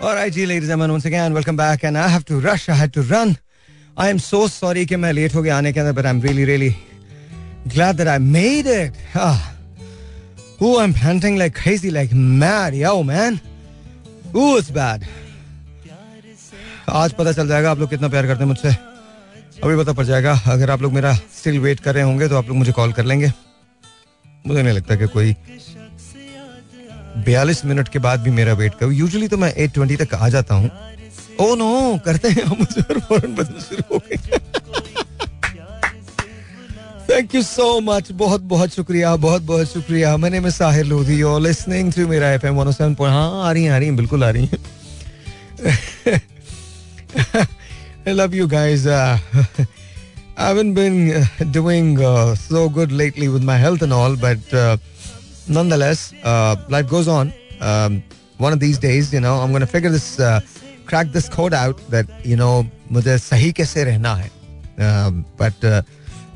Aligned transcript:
All 0.00 0.14
right, 0.14 0.32
ji 0.32 0.46
ladies 0.46 0.68
and 0.68 0.80
gentlemen, 0.80 0.92
once 0.92 1.06
again, 1.06 1.34
welcome 1.34 1.56
back. 1.56 1.82
And 1.82 1.98
I 1.98 2.06
have 2.06 2.24
to 2.26 2.38
rush. 2.38 2.68
I 2.68 2.74
had 2.74 2.92
to 2.92 3.02
run. 3.02 3.36
I 3.96 4.10
am 4.10 4.18
so 4.20 4.46
sorry 4.46 4.84
कि 4.86 4.96
मैं 4.96 5.12
late 5.12 5.34
हो 5.34 5.42
गया 5.42 5.56
आने 5.58 5.72
के 5.72 5.80
अंदर, 5.80 5.94
but 5.94 6.06
I'm 6.06 6.20
really, 6.26 6.44
really 6.50 6.76
glad 7.74 7.96
that 7.96 8.06
I 8.06 8.18
made 8.18 8.68
it. 8.74 8.94
Ah. 9.14 9.54
Ooh, 10.62 10.78
I'm 10.78 10.94
panting 10.94 11.36
like 11.36 11.54
crazy, 11.54 11.90
like 11.90 12.12
mad. 12.12 12.76
Yo, 12.76 13.02
man. 13.02 13.40
Ooh, 14.36 14.56
it's 14.58 14.70
bad. 14.70 15.08
आज 16.88 17.12
पता 17.12 17.32
चल 17.32 17.48
जाएगा 17.48 17.70
आप 17.70 17.78
लोग 17.78 17.90
कितना 17.90 18.08
प्यार 18.08 18.26
करते 18.26 18.40
हैं 18.40 18.48
मुझसे 18.48 18.68
अभी 18.68 19.76
पता 19.76 19.92
पड़ 19.92 20.04
जाएगा 20.06 20.32
अगर 20.52 20.70
आप 20.70 20.82
लोग 20.82 20.92
मेरा 20.92 21.12
स्टिल 21.38 21.58
वेट 21.60 21.80
कर 21.80 21.94
रहे 21.94 22.04
होंगे 22.04 22.28
तो 22.28 22.36
आप 22.36 22.48
लोग 22.48 22.56
मुझे 22.56 22.72
कॉल 22.72 22.92
कर 22.92 23.04
लेंगे 23.04 23.32
मुझे 24.46 24.62
नहीं 24.62 24.74
लगता 24.74 24.96
कि 24.96 25.06
कोई 25.16 25.34
बयालीस 27.24 27.64
मिनट 27.64 27.88
के 27.88 27.98
बाद 27.98 28.20
भी 28.20 28.30
मेरा 28.30 28.52
वेट 28.52 28.74
करो। 28.80 28.90
यूजुअली 28.90 29.28
तो 29.28 29.36
मैं 29.36 29.52
एट 29.54 29.72
ट्वेंटी 29.74 29.96
तक 29.96 30.14
आ 30.14 30.28
जाता 30.28 30.54
हूँ। 30.54 30.70
ओ 31.40 31.54
नो 31.54 31.98
करते 32.04 32.28
हैं 32.28 32.44
मुझे 32.58 32.82
फ़ौरन 32.82 33.34
बदल 33.34 33.60
शुरू 33.60 33.82
हो 33.92 33.98
गए। 34.06 34.16
थैंक 37.10 37.34
यू 37.34 37.42
सो 37.42 37.80
मच 37.80 38.10
बहुत 38.12 38.40
बहुत 38.40 38.74
शुक्रिया 38.74 39.14
बहुत 39.16 39.42
बहुत 39.42 39.72
शुक्रिया। 39.72 40.16
मैंने 40.16 40.40
मैं 40.40 40.50
साहिर 40.50 40.84
लोधी 40.86 41.22
और 41.22 41.40
लिसनिंग 41.40 41.92
टू 41.92 42.06
मेरा 42.08 42.30
एफएम 42.32 42.62
107 42.62 43.00
हाँ 43.00 43.44
आ 43.48 43.52
रही 43.52 43.64
हैं 43.64 43.72
आ 43.72 43.78
रही 43.78 43.86
हैं 43.88 43.96
बिल्कुल 43.96 44.24
आ 44.24 44.30
रही 44.30 44.46
हैं। 44.46 44.58
I 48.06 48.12
love 48.12 48.34
you 48.34 48.46
guys. 48.48 48.86
Uh, 48.86 49.18
I 50.36 50.44
haven't 50.48 50.74
been 50.74 50.98
uh, 51.12 51.24
doing 51.54 51.88
uh, 52.00 52.34
so 52.34 52.68
good 52.68 52.92
lately 52.92 53.28
with 53.28 53.42
my 53.42 53.56
health 53.56 53.82
nonetheless, 55.48 56.12
uh, 56.24 56.56
life 56.68 56.88
goes 56.88 57.08
on. 57.08 57.32
Um, 57.60 58.02
one 58.38 58.52
of 58.52 58.60
these 58.60 58.78
days, 58.78 59.12
you 59.12 59.20
know, 59.20 59.34
I'm 59.36 59.50
going 59.50 59.60
to 59.60 59.66
figure 59.66 59.90
this, 59.90 60.20
uh, 60.20 60.40
crack 60.86 61.08
this 61.12 61.28
code 61.28 61.54
out 61.54 61.80
that, 61.90 62.06
you 62.24 62.36
know, 62.36 62.64
मुझे 62.92 63.18
सही 63.18 63.52
कैसे 63.52 63.84
रहना 63.84 64.14
है. 64.14 64.30
Um, 64.78 65.24
but 65.36 65.64
uh, 65.64 65.82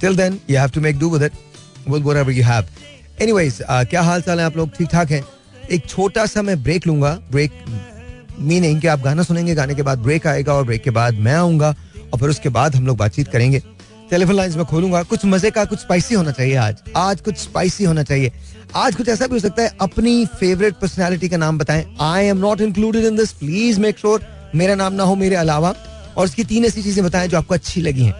till 0.00 0.14
then, 0.14 0.40
you 0.46 0.56
have 0.56 0.72
to 0.72 0.80
make 0.80 0.98
do 0.98 1.08
with 1.08 1.22
it, 1.22 1.32
with 1.86 2.02
whatever 2.04 2.30
you 2.30 2.42
have. 2.42 2.66
Anyways, 3.20 3.60
uh, 3.68 3.84
क्या 3.84 4.02
हाल 4.02 4.22
चाल 4.22 4.40
है 4.40 4.44
आप 4.46 4.56
लोग 4.56 4.76
ठीक 4.76 4.88
ठाक 4.92 5.10
हैं 5.10 5.22
एक 5.70 5.86
छोटा 5.88 6.26
सा 6.26 6.42
मैं 6.42 6.62
ब्रेक 6.62 6.86
लूँगा 6.86 7.12
ब्रेक 7.30 7.52
मीनिंग 8.38 8.80
कि 8.80 8.86
आप 8.88 9.00
गाना 9.00 9.22
सुनेंगे 9.22 9.54
गाने 9.54 9.74
के 9.74 9.82
बाद 9.82 9.98
ब्रेक 10.02 10.26
आएगा 10.26 10.54
और 10.54 10.64
ब्रेक 10.66 10.82
के 10.82 10.90
बाद 10.90 11.14
मैं 11.26 11.34
आऊँगा 11.34 11.74
और 12.12 12.18
फिर 12.20 12.28
उसके 12.28 12.48
बाद 12.56 12.74
हम 12.76 12.86
लोग 12.86 12.96
बातचीत 12.98 13.28
करेंगे 13.32 13.62
टेलीफोन 14.10 14.34
लाइंस 14.36 14.56
में 14.56 14.64
खोलूँगा 14.66 15.02
कुछ 15.10 15.24
मज़े 15.24 15.50
का 15.50 15.64
कुछ 15.64 15.78
स्पाइसी 15.80 16.14
होना 16.14 16.30
चाहिए 16.30 16.56
आज 16.56 16.82
आज 16.96 17.20
कुछ 17.20 17.36
स्पाइसी 17.38 17.84
होना 17.84 18.02
चाहिए 18.02 18.32
आज 18.76 18.94
कुछ 18.96 19.08
ऐसा 19.08 19.26
भी 19.26 19.34
हो 19.34 19.38
सकता 19.40 19.62
है, 19.62 19.70
अपनी 19.80 20.24
फेवरेट 20.40 20.74
पर्सनैलिटी 20.74 21.28
का 21.28 21.36
नाम 21.36 21.58
बताएँ। 21.58 21.84
I 22.00 22.24
am 22.26 22.36
not 22.38 22.60
included 22.60 23.04
in 23.04 23.16
this 23.16 23.32
please 23.32 23.80
make 23.80 23.98
sure 23.98 24.22
मेरा 24.54 24.74
नाम 24.74 24.92
ना 24.92 25.02
हो 25.04 25.14
मेरे 25.14 25.36
अलावा। 25.36 25.74
और 26.16 26.24
उसकी 26.24 26.44
तीन 26.44 26.64
ऐसी 26.64 26.82
चीज़ें 26.82 27.04
बताएँ 27.04 27.28
जो 27.28 27.36
आपको 27.38 27.54
अच्छी 27.54 27.80
लगी 27.80 28.04
हैं। 28.04 28.14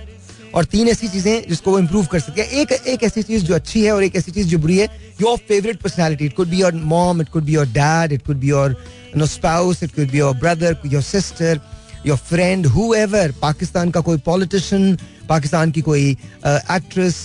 और 0.55 0.65
तीन 0.65 0.89
ऐसी 0.89 1.09
चीज़ें 1.09 1.49
जिसको 1.49 1.71
वो 1.71 1.79
इम्प्रूव 1.79 2.07
कर 2.07 2.21
सकते 2.21 2.43
हैं 2.43 2.61
एक 2.61 2.73
एक 2.73 3.03
ऐसी 3.03 3.23
चीज़ 3.23 3.45
जो 3.45 3.55
अच्छी 3.55 3.85
है 3.85 3.93
और 3.93 4.05
एक 4.05 4.17
ऐसी 4.17 4.33
चीज़ 4.33 4.49
जो 4.49 4.59
बुरी 4.59 4.77
है 4.79 4.87
your 5.21 5.37
favourite 5.49 5.81
personality 5.83 6.25
it 6.25 6.37
could 6.37 6.49
be 6.49 6.61
your 6.61 6.75
mom 6.93 7.21
it 7.21 7.29
could 7.29 7.45
be 7.45 7.55
your 7.55 7.67
dad 7.69 8.13
it 8.13 8.27
could 8.27 8.37
be 8.37 8.49
your 8.49 8.77
no 9.17 9.27
spouse 9.27 9.83
it 9.83 9.95
could 9.95 10.11
be 10.11 10.19
your 10.19 10.37
brother 10.37 10.77
your 10.87 11.03
sister 11.03 11.61
your 12.07 12.19
friend 12.29 12.67
whoever 12.95 13.35
Pakistan 13.43 13.91
का 13.91 14.01
कोई 14.01 14.19
पॉलिटिशियन 14.27 14.97
पाकिस्तान 15.29 15.71
की 15.71 15.81
कोई 15.81 16.11
actress 16.47 17.21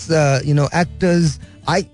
you 0.46 0.56
know 0.56 0.70
actors 0.76 1.40
I 1.70 1.86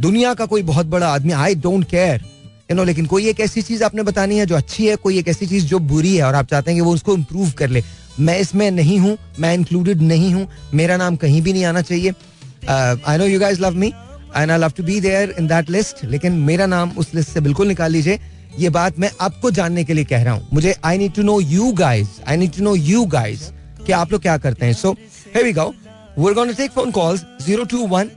दुनिया 0.00 0.32
का 0.34 0.44
कोई 0.46 0.62
बहुत 0.62 0.86
बड़ा 0.86 1.08
आदमी 1.08 1.32
I 1.34 1.54
don't 1.54 1.84
care 1.84 2.22
you 2.70 2.76
know 2.76 2.84
लेकिन 2.84 3.06
कोई 3.06 3.28
एक 3.28 3.40
ऐसी 3.40 3.62
चीज़ 3.62 3.82
आपने 3.84 4.02
बतानी 4.02 4.38
है 4.38 4.46
जो 4.46 4.56
अच्छी 4.56 4.86
है, 4.86 4.96
कोई 4.96 5.18
एक 5.18 5.28
ऐसी 5.28 5.46
चीज़ 5.46 5.66
जो 5.66 5.78
बुरी 5.78 6.14
है 6.16 6.22
और 6.24 6.34
आप 6.34 6.46
चाहते 6.46 6.70
हैं 6.70 6.78
कि 6.78 6.84
वो 6.84 6.92
उसको 6.94 7.14
इम्प्रूव 7.14 7.50
कर 7.58 7.68
ले। 7.68 7.82
मैं 8.20 8.38
इसमें 8.38 8.70
नहीं 8.70 8.98
हूँ, 8.98 9.16
मैं 9.38 9.52
इंक्लूडेड 9.54 10.02
नहीं 10.02 10.32
हूँ, 10.34 10.46
मेरा 10.74 10.96
नाम 10.96 11.16
कहीं 11.16 11.42
भी 11.42 11.52
नहीं 11.52 11.64
आना 11.64 11.82
चाहिए। 11.82 12.12
I 12.68 13.18
know 13.18 13.26
you 13.26 13.40
guys 13.40 13.60
love 13.60 13.74
me 13.74 13.92
and 14.36 14.50
I 14.50 14.58
love 14.58 14.72
to 14.76 14.82
be 14.82 15.00
there 15.00 15.34
in 15.38 15.46
that 15.46 15.70
list 15.70 16.04
लेकिन 16.04 16.32
मेरा 16.48 16.66
नाम 16.66 16.92
उस 16.98 17.14
लिस्ट 17.14 17.30
से 17.30 17.40
बिल्कुल 17.40 17.68
निकाल 17.68 17.92
लीजिए। 17.92 18.18
ये 18.58 18.68
बात 18.70 18.98
मैं 18.98 19.10
आपको 19.20 19.50
जानने 19.50 19.84
के 19.84 19.94
लिए 19.94 20.04
कह 20.04 20.22
रहा 20.22 20.34
हूँ। 20.34 20.48
मुझे 20.52 20.74
I 20.84 20.98
need 20.98 21.14
to 21.14 21.22
know 21.22 21.40
you 21.40 21.72
guys 21.74 22.08
I 22.28 22.36
need 22.36 22.56
to 22.56 22.64
know 22.64 22.74
you 22.76 23.04
guys 23.12 23.50
कि 23.86 23.92
आप 23.92 24.12
लोग 24.12 24.22
क्या 24.22 24.38
करते 24.38 24.66
हैं। 24.66 24.72
सो 24.74 24.96
here 25.34 25.44
we 25.44 25.52
go. 25.56 25.72
We're 26.20 26.34
going 26.34 26.50
to 26.50 26.54
take 26.54 26.70
phone 26.70 26.92
calls 26.92 27.24
021 27.38 28.10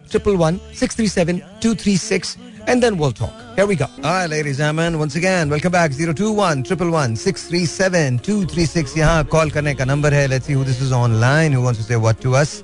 637 0.73 1.37
236 1.61 2.37
and 2.67 2.83
then 2.83 2.97
we'll 2.97 3.13
talk 3.13 3.33
here 3.55 3.65
we 3.65 3.77
go 3.77 3.85
right 4.03 4.29
ladies 4.29 4.59
and 4.59 4.77
gentlemen 4.77 4.99
once 4.99 5.15
again 5.15 5.49
welcome 5.49 5.71
back 5.71 5.91
021 5.91 6.63
111 6.63 7.15
637 7.15 8.19
236 8.19 8.97
यहाँ 8.97 9.23
call 9.31 9.51
करने 9.51 9.73
का 9.75 9.85
number 9.85 10.13
है 10.13 10.27
let's 10.27 10.45
see 10.45 10.57
who 10.59 10.65
this 10.65 10.81
is 10.81 10.91
online 10.91 11.53
who 11.53 11.61
wants 11.61 11.79
to 11.79 11.85
say 11.85 11.95
what 11.95 12.19
to 12.19 12.35
us 12.35 12.63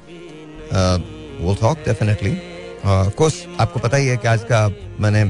uh, 0.73 0.99
we'll 1.39 1.55
talk 1.55 1.83
definitely 1.85 2.35
uh, 2.83 3.07
of 3.07 3.15
course 3.15 3.41
आपको 3.59 3.79
पता 3.79 3.97
ही 3.97 4.07
है 4.07 4.17
कि 4.17 4.27
आज 4.27 4.43
का 4.51 4.67
मैंने 4.99 5.23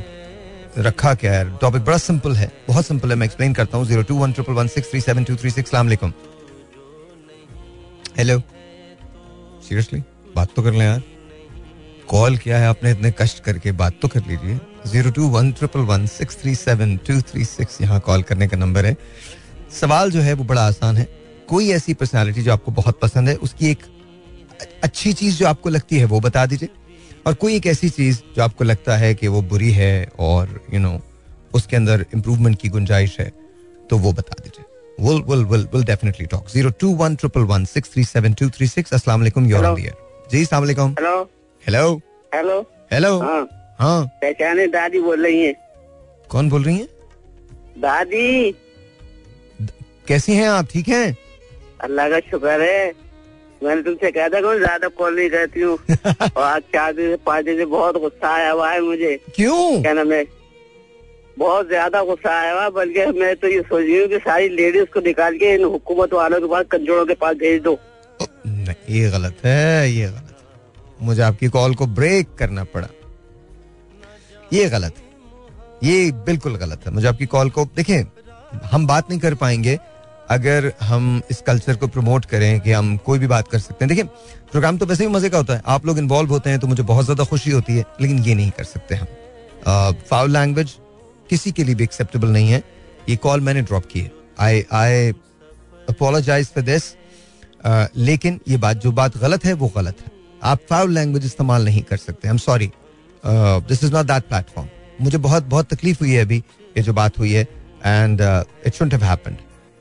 रखा 0.89 1.13
क्या 1.21 1.33
है 1.33 1.57
टॉपिक 1.61 1.85
बड़ा 1.85 1.97
सिंपल 1.97 2.35
है 2.35 2.51
बहुत 2.67 2.85
सिंपल 2.85 3.09
है 3.09 3.15
मैं 3.15 3.25
एक्सप्लेन 3.27 3.53
करता 3.53 3.77
हूँ 3.77 3.85
zero 3.85 4.03
two 4.09 4.15
one 4.17 4.31
triple 4.33 4.53
one 4.53 4.67
six 4.77 4.91
three 4.91 5.01
seven 5.01 5.23
two 5.23 5.35
three 5.35 5.49
six 5.49 5.75
hello 8.17 8.41
seriously 9.69 9.99
बात 10.35 10.53
तो 10.55 10.61
कर 10.63 10.73
लें 10.73 10.85
यार। 10.85 11.01
कॉल 12.09 12.37
किया 12.37 12.57
है 12.59 12.67
आपने 12.67 12.91
इतने 12.91 13.11
कष्ट 13.19 13.43
करके 13.43 13.71
बात 13.71 13.99
तो 14.01 14.07
कर 14.07 14.21
लीजिए। 14.27 14.59
Zero 14.87 15.11
two 15.11 15.27
one 15.29 15.51
triple 15.51 15.79
one 15.89 16.05
six 16.07 16.37
three 16.41 16.53
seven 16.55 16.95
two 17.07 17.19
three 17.21 17.45
six 17.45 17.81
यहाँ 17.81 17.99
कॉल 17.99 18.23
करने 18.23 18.47
का 18.47 18.57
नंबर 18.57 18.85
है। 18.85 18.95
सवाल 19.71 20.11
जो 20.11 20.21
है 20.21 20.33
वो 20.33 20.43
बड़ा 20.43 20.61
आसान 20.67 20.97
है। 20.97 21.07
कोई 21.49 21.69
ऐसी 21.71 21.93
पर्सनालिटी 21.93 22.41
जो 22.41 22.53
आपको 22.53 22.71
बहुत 22.71 22.99
पसंद 23.01 23.29
है 23.29 23.35
उसकी 23.37 23.69
एक 23.71 23.83
अच्छी 24.83 25.13
चीज़ 25.13 25.37
जो 25.37 25.47
आपको 25.47 25.69
लगती 25.69 25.99
है 25.99 26.05
वो 26.05 26.19
बता 26.19 26.45
दीजिए। 26.45 26.69
और 27.27 27.33
कोई 27.33 27.55
एक 27.55 27.65
ऐसी 27.67 27.89
चीज़ 27.89 28.21
जो 28.35 28.43
आपको 28.43 28.63
लगता 28.63 28.97
है 28.97 29.13
कि 29.15 29.27
वो 29.27 29.41
बुरी 29.43 29.71
है 29.71 30.09
और 30.19 30.49
यू 30.49 30.79
you 30.79 30.81
नो 30.81 30.89
know, 30.89 31.01
उसके 31.53 31.75
अंदर 31.75 32.05
इम्प्रूवमेंट 32.13 32.59
की 32.61 32.69
गुंजाइश 32.69 33.19
है 33.19 33.31
तो 33.89 33.97
वो 33.97 34.13
बता 34.13 34.43
दीजिए। 34.43 34.65
We'll, 34.99 35.21
we'll, 35.23 35.45
we'll, 35.45 35.65
we'll 35.71 35.83
definitely 35.83 36.27
talk. 36.27 36.49
021 36.49 37.15
111 37.17 38.93
अस्सलाम 38.93 39.19
वालेकुम 39.19 39.45
you're 39.49 39.65
on 39.65 39.75
the 39.75 39.85
air. 39.87 39.95
जी 40.31 40.43
वालेकुम. 40.53 40.95
हेलो 40.99 41.29
हेलो 41.63 42.01
हेलो 42.33 42.59
हेलो 42.91 43.19
हाँ. 43.79 44.05
पहचाने 44.21 44.67
दादी 44.67 44.99
बोल 44.99 45.25
रही 45.25 45.45
हैं। 45.45 45.53
कौन 46.29 46.49
बोल 46.49 46.63
रही 46.63 46.77
हैं? 46.77 46.87
दादी। 47.77 48.55
कैसी 50.07 50.33
हैं 50.33 50.49
आप? 50.49 50.67
ठीक 50.71 50.87
हैं? 50.87 51.17
अल्लाह 51.83 52.09
का 52.09 52.19
शुक्र 52.19 52.61
है। 52.61 52.91
मैंने 53.63 53.81
तुमसे 53.81 54.11
कहा 54.11 54.27
था 54.29 54.41
कि 54.41 54.59
ज़्यादा 54.59 54.87
कॉल 54.87 55.15
नहीं 55.15 55.29
करती 55.29 55.61
हूँ। 55.61 55.77
और 56.37 56.43
आज 56.43 56.61
चार 56.61 56.93
दिन 56.93 57.09
से 57.09 57.15
पाँच 57.25 57.45
दिन 57.45 57.57
से 57.57 57.65
बहुत 57.65 57.97
गुस्सा 57.97 58.33
आया 58.35 58.51
हुआ 58.51 58.71
है 58.71 58.81
मुझे। 58.81 59.19
क्यों? 59.35 59.81
क्या 59.81 59.93
नाम 59.93 60.11
है 60.11 60.23
बहुत 61.39 61.67
ज़्यादा 61.67 62.03
गुस्सा 62.03 62.31
आया 62.31 62.53
हुआ, 62.53 62.69
बल्कि 62.71 63.05
मैं 63.19 63.35
तो 63.35 63.47
ये 63.47 63.61
सोच 63.61 63.81
रही 63.81 63.99
हूँ 63.99 64.07
कि 64.09 64.17
सारी 64.19 64.49
लेडीज़ 64.51 64.85
को 64.93 64.99
निकाल 65.01 65.37
के 65.37 65.53
इन 65.55 65.63
हुकूमत 65.65 66.13
वालों 66.13 66.39
के 66.39 66.47
पास, 66.47 66.65
कंजोड़ों 66.71 67.05
के 67.05 67.13
पास 67.15 67.35
भेज 67.37 67.61
दो। 67.63 67.77
नहीं 68.47 68.95
ये 68.95 69.09
गलत 69.11 69.45
है, 69.45 69.91
ये 69.91 70.05
गलत 70.05 70.15
है। 70.15 71.05
मुझे 71.05 71.21
आपकी 71.23 71.47
कॉल 71.49 71.75
को 71.75 71.85
ब्रेक 71.89 72.33
करना 72.39 72.63
पड़ा। 72.73 72.87
ये 74.53 74.69
गलत 74.69 74.95
है। 74.97 75.07
ये 75.83 76.11
बिल्कुल 76.25 76.55
गलत 76.57 76.85
है। 76.85 76.91
मुझे 76.93 77.07
आपकी 77.07 77.25
कॉल 77.27 77.49
को 77.49 77.65
देखें 77.75 78.03
हम 78.65 78.87
बात 78.87 79.09
नहीं 79.09 79.19
कर 79.19 79.33
पाएँगे 79.35 79.77
अगर 80.29 80.71
हम 80.81 81.21
इस 81.31 81.41
कल्चर 81.41 81.75
को 81.75 81.87
प्रमोट 81.87 82.25
करें 82.25 82.59
कि 82.61 82.71
हम 82.71 82.95
कोई 83.05 83.19
भी 83.19 83.27
बात 83.27 83.47
कर 83.47 83.59
सकते 83.59 83.85
हैं। 83.85 83.89
देखिए 83.89 84.03
प्रोग्राम 84.51 84.77
तो 84.77 84.85
वैसे 84.85 85.07
भी 85.07 85.13
मज़े 85.13 85.29
का 85.29 85.37
होता 85.37 85.53
है। 85.53 85.61
आप 85.67 85.85
लोग 85.85 85.97
इन्वॉल्व 85.99 86.29
होते 86.29 86.49
हैं 86.49 86.59
तो 86.59 86.67
मुझे 86.67 86.83
बहुत 86.83 87.05
ज़्यादा 87.05 87.23
खुशी 87.25 87.51
होती 87.51 87.73
है, 87.73 87.85
लेकिन 88.01 88.19
ये 88.19 88.35
नहीं 88.35 88.51
कर 88.51 88.63
सकते 88.65 88.95
हम। 88.95 89.07
फाउल 90.09 90.31
लैंग्वेज 90.31 90.75
किसी 91.29 91.51
के 91.51 91.63
लिए 91.63 91.75
भी 91.75 91.83
एक्सेप्टेबल 91.83 92.29
नहीं 92.29 92.49
है। 92.49 92.63
ये 93.09 93.15
कॉल 93.17 93.41
मैंने 93.41 93.61
ड्रॉप 93.63 93.85
की 93.91 93.99
है। 93.99 94.11
I 94.39 94.63
I 94.73 95.11
apologize 95.89 96.47
for 96.55 96.63
this 96.63 96.83
लेकिन 97.97 98.39
ये 98.47 98.57
बात 98.57 98.77
जो 98.77 98.91
बात 98.93 99.17
गलत 99.17 99.45
है 99.45 99.53
वो 99.55 99.71
गलत 99.75 100.01
है। 100.01 100.11
आप 100.43 100.59
फाउल 100.69 100.93
लैंग्वेज 100.93 101.25
इस्तेमाल 101.25 101.65
नहीं 101.65 101.81
कर 101.83 101.97
सकते। 101.97 102.27
I 102.27 102.31
am 102.31 102.37
sorry 102.39 102.71
this 103.23 103.83
is 103.83 103.93
not 103.93 104.05
that 104.05 104.23
platform 104.29 104.69
मुझे 105.01 105.17
बहुत 105.19 105.43
बहुत 105.47 105.73
तकलीफ़ 105.73 105.99
हुई 105.99 106.11
है 106.11 106.21
अभी 106.21 106.37
ये 106.77 106.83
जो 106.83 106.93
बात 106.93 107.19
हुई 107.19 107.31
है 107.31 107.41
and 107.85 108.21
it 108.67 108.73
should 108.75 108.93
have 108.93 109.03
happened 109.03 109.37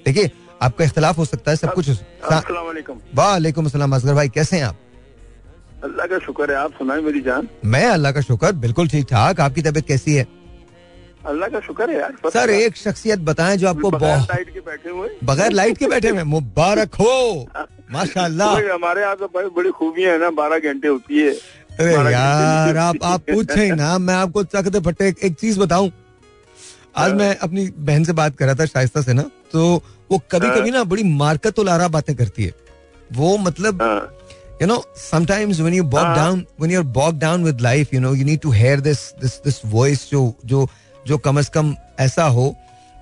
देखिए 0.06 0.30
आपका 0.62 0.84
इख्तलाफ 0.84 1.18
हो 1.18 1.24
सकता 1.24 1.50
है 1.50 1.56
सब 1.56 1.72
कुछ 1.74 1.90
वालेकुम। 2.30 3.64
अस्सलाम 3.64 3.94
असगर 3.94 4.14
भाई 4.14 4.28
कैसे 4.28 4.56
हैं 4.56 4.64
आप? 4.64 4.78
अल्लाह 5.84 6.06
का 6.06 6.18
शुक्र 6.18 6.50
है 6.50 6.56
आप 6.58 6.72
सुनाए 6.78 7.00
मेरी 7.00 7.20
जान? 7.20 7.48
मैं 7.64 7.84
अल्लाह 7.86 8.12
का 8.12 8.20
शुक्र 8.20 8.52
बिल्कुल 8.64 8.88
ठीक 8.88 9.06
ठाक 9.10 9.40
आपकी 9.40 9.62
तबीयत 9.62 9.86
कैसी 9.86 10.14
है? 10.14 10.26
अल्लाह 11.28 11.48
का 11.48 11.60
शुक्र 11.60 11.90
है 11.90 11.96
यार 11.98 12.30
सर 12.32 12.50
एक 12.50 12.76
शख्सियत 12.76 13.19
बताएँ 13.28 13.56
जो 13.56 13.69
आपको 13.69 13.90
बगैर 13.90 14.16
बहुत 14.16 14.30
लाइट 14.30 14.52
के 14.54 14.60
बैठे 14.60 14.90
हुए। 14.90 15.08
बगैर 15.25 15.52
लाइट 15.52 15.78
के 15.78 15.86
बैठे 15.88 16.08
हुए 16.08 16.22
मुबारक 16.25 16.94
हो। 16.94 17.14
माशाल्लाह। 17.92 18.56
हमारे 18.72 19.02
यहाँ 19.02 19.16
तो 19.16 19.28
बड़ी 19.56 19.70
खूबियाँ 19.70 20.12
है 20.12 20.19
ना 20.20 20.30
बारह 20.40 20.58
घंटे 20.58 20.88
होती 20.88 21.20
है। 21.20 21.32
अरे 21.80 21.92
यार 22.12 22.76
आप 22.76 22.96
आप 23.04 23.20
पूछे 23.30 23.70
ना 23.75 23.96
मैं 23.98 24.14
आपको 24.14 24.42
चकते 24.44 24.80
फटे। 24.80 25.08
एक, 25.08 25.34
चीज़ 25.34 25.58
बताऊँ। 25.60 25.90
आज 26.96 27.12
मैं 27.14 27.36
अपनी 27.36 27.66
बहन 27.78 28.04
से 28.04 28.12
बात 28.12 28.36
कर 28.36 28.46
रहा 28.46 28.54
था 28.54 28.66
शाइस्ता 28.66 29.00
से 29.02 29.12
ना 29.12 29.22
तो 29.52 29.64
वो 30.10 30.19
कभी 30.32 30.48
कभी 30.50 30.70
ना 30.70 30.82
बड़ी 30.84 31.02
मार्कत 31.16 31.58
उलारा 31.58 31.88
बातें 31.88 32.14
करती 32.16 32.44
है। 32.44 32.52
वो 33.12 33.36
मतलब 33.38 33.82
you 34.62 34.66
know 34.66 34.75
know 34.75 34.82
sometimes 35.00 35.60
when 35.64 35.75
you 35.75 35.84
bog 35.84 36.04
हाँ. 36.04 36.16
down 36.16 36.40
when 36.58 36.70
you're 36.70 36.88
bogged 36.94 37.20
down 37.20 37.44
with 37.48 37.60
life 37.66 37.92
you 37.96 38.00
know 38.04 38.12
you 38.20 38.25
need 38.28 38.40
to 38.42 38.50
hear 38.50 38.76
this 38.86 39.02
this 39.22 39.36
this 39.44 39.58
voice 39.75 40.02
जो 40.10 40.22
जो 40.44 40.69
जो 41.06 41.18
कम 41.18 41.38
अज 41.38 41.48
कम 41.48 41.74
ऐसा 42.00 42.24
हो 42.36 42.54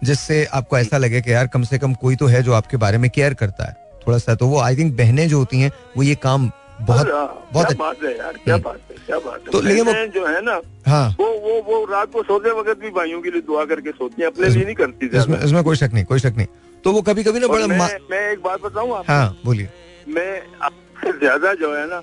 जिससे 0.04 0.44
आपको 0.54 0.78
ऐसा 0.78 0.98
लगे 0.98 1.20
कि 1.20 1.32
यार 1.32 1.46
कम 1.46 1.62
से 1.62 1.78
कम 1.78 1.94
कोई 1.94 2.16
तो 2.16 2.26
है 2.26 2.42
जो 2.42 2.52
आपके 2.52 2.76
बारे 2.76 2.98
में 2.98 3.10
केयर 3.10 3.34
करता 3.34 3.64
है। 3.64 3.72
थोड़ा 4.06 4.18
सा 4.18 4.34
तो 4.34 4.46
वो 4.46 4.60
आई 4.60 4.76
थिंक 4.76 4.96
बहनें 4.96 5.28
जो 5.28 5.38
होती 5.38 5.60
हैं 5.60 5.70
वो 5.96 6.02
ये 6.02 6.14
काम 6.14 6.50
बहुत 6.80 7.10
हाँ, 7.10 7.48
बहुत 7.52 7.66
क्या 7.66 7.76
बात 7.78 8.02
है 8.04 8.16
यार 8.18 8.32
क्या 8.44 8.54
हम्म। 8.54 8.64
बात 8.64 8.80
है 8.90 8.96
क्या 9.06 9.18
बात 9.18 9.40
है। 9.40 9.50
तो 9.52 9.60
लेकिन 9.60 9.84
वो- 9.86 9.94
जो 10.14 10.26
है 10.26 10.40
ना 10.44 10.60
हाँ। 10.86 11.08
वो 11.20 11.26
वो 11.46 11.60
वो 11.62 11.84
रात 11.92 12.12
को 12.12 12.22
सोते 12.22 12.50
वक्त 12.50 12.78
भी 12.80 12.90
भाइयों 12.90 13.20
के 13.22 13.30
लिए 13.30 13.40
दुआ 13.40 13.64
करके 13.64 13.90
सोती 13.92 14.22
है 14.22 14.26
अपने 14.28 14.48
लिए 14.48 14.64
नहीं 14.64 14.74
करती 14.74 15.06
इसमें 15.18 15.38
इसमें 15.40 15.62
कोई 15.64 15.76
शक 15.76 15.90
नहीं 15.94 16.04
कोई 16.04 16.18
शक 16.18 16.34
नहीं। 16.36 16.46
तो 16.84 16.92
वो 16.92 17.02
कभी 17.02 17.24
कभी 17.24 17.40
ना 17.40 17.46
बड़ा 17.48 17.66
मैं 17.66 17.78
मैं 18.10 18.20
एक 18.32 18.42
बात 18.42 18.60
बताऊँ 18.62 19.02
हाँ 19.08 19.26
बोलिए। 19.44 19.68
मैं 20.08 20.30
आपसे 20.62 21.18
ज़्यादा 21.18 21.52
जो 21.62 21.74
है 21.76 21.86
ना 21.90 22.00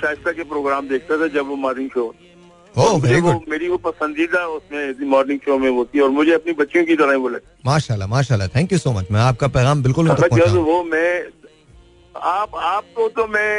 शाइस्ता 0.00 0.32
के 0.32 0.42
प्रोग्राम 0.44 0.88
देखता 0.88 1.16
था 1.20 1.26
जब 1.34 1.48
वो 1.48 1.56
morning 1.56 1.88
show 1.90 2.06
oh 2.76 2.96
very 2.98 3.20
good 3.20 3.40
मेरी 3.48 3.68
वो 3.68 3.76
पसंदीदा 3.86 4.44
उसमें 4.48 5.06
मॉर्निंग 5.08 5.38
शो 5.44 5.58
में 5.58 5.70
होती 5.70 5.98
है 5.98 6.04
और 6.04 6.10
मुझे 6.10 6.32
अपनी 6.32 6.52
बच्चियों 6.60 6.84
की 6.84 6.94
तरह 6.96 7.16
वो 7.16 7.28
लगती 7.28 7.68
माशाल्लाह 7.68 8.08
माशाल्लाह 8.08 8.48
थैंक 8.56 8.72
यू 8.72 8.78
सो 8.78 8.92
मच 8.92 9.06
मैं 9.10 9.20
आपका 9.20 9.48
पैगाम 9.56 9.82
बिल्कुल 9.82 10.08
वो 10.70 10.82
मैं 10.84 11.10
आप 12.14 12.54
आपको 12.54 13.08
तो 13.08 13.26
मैं 13.26 13.50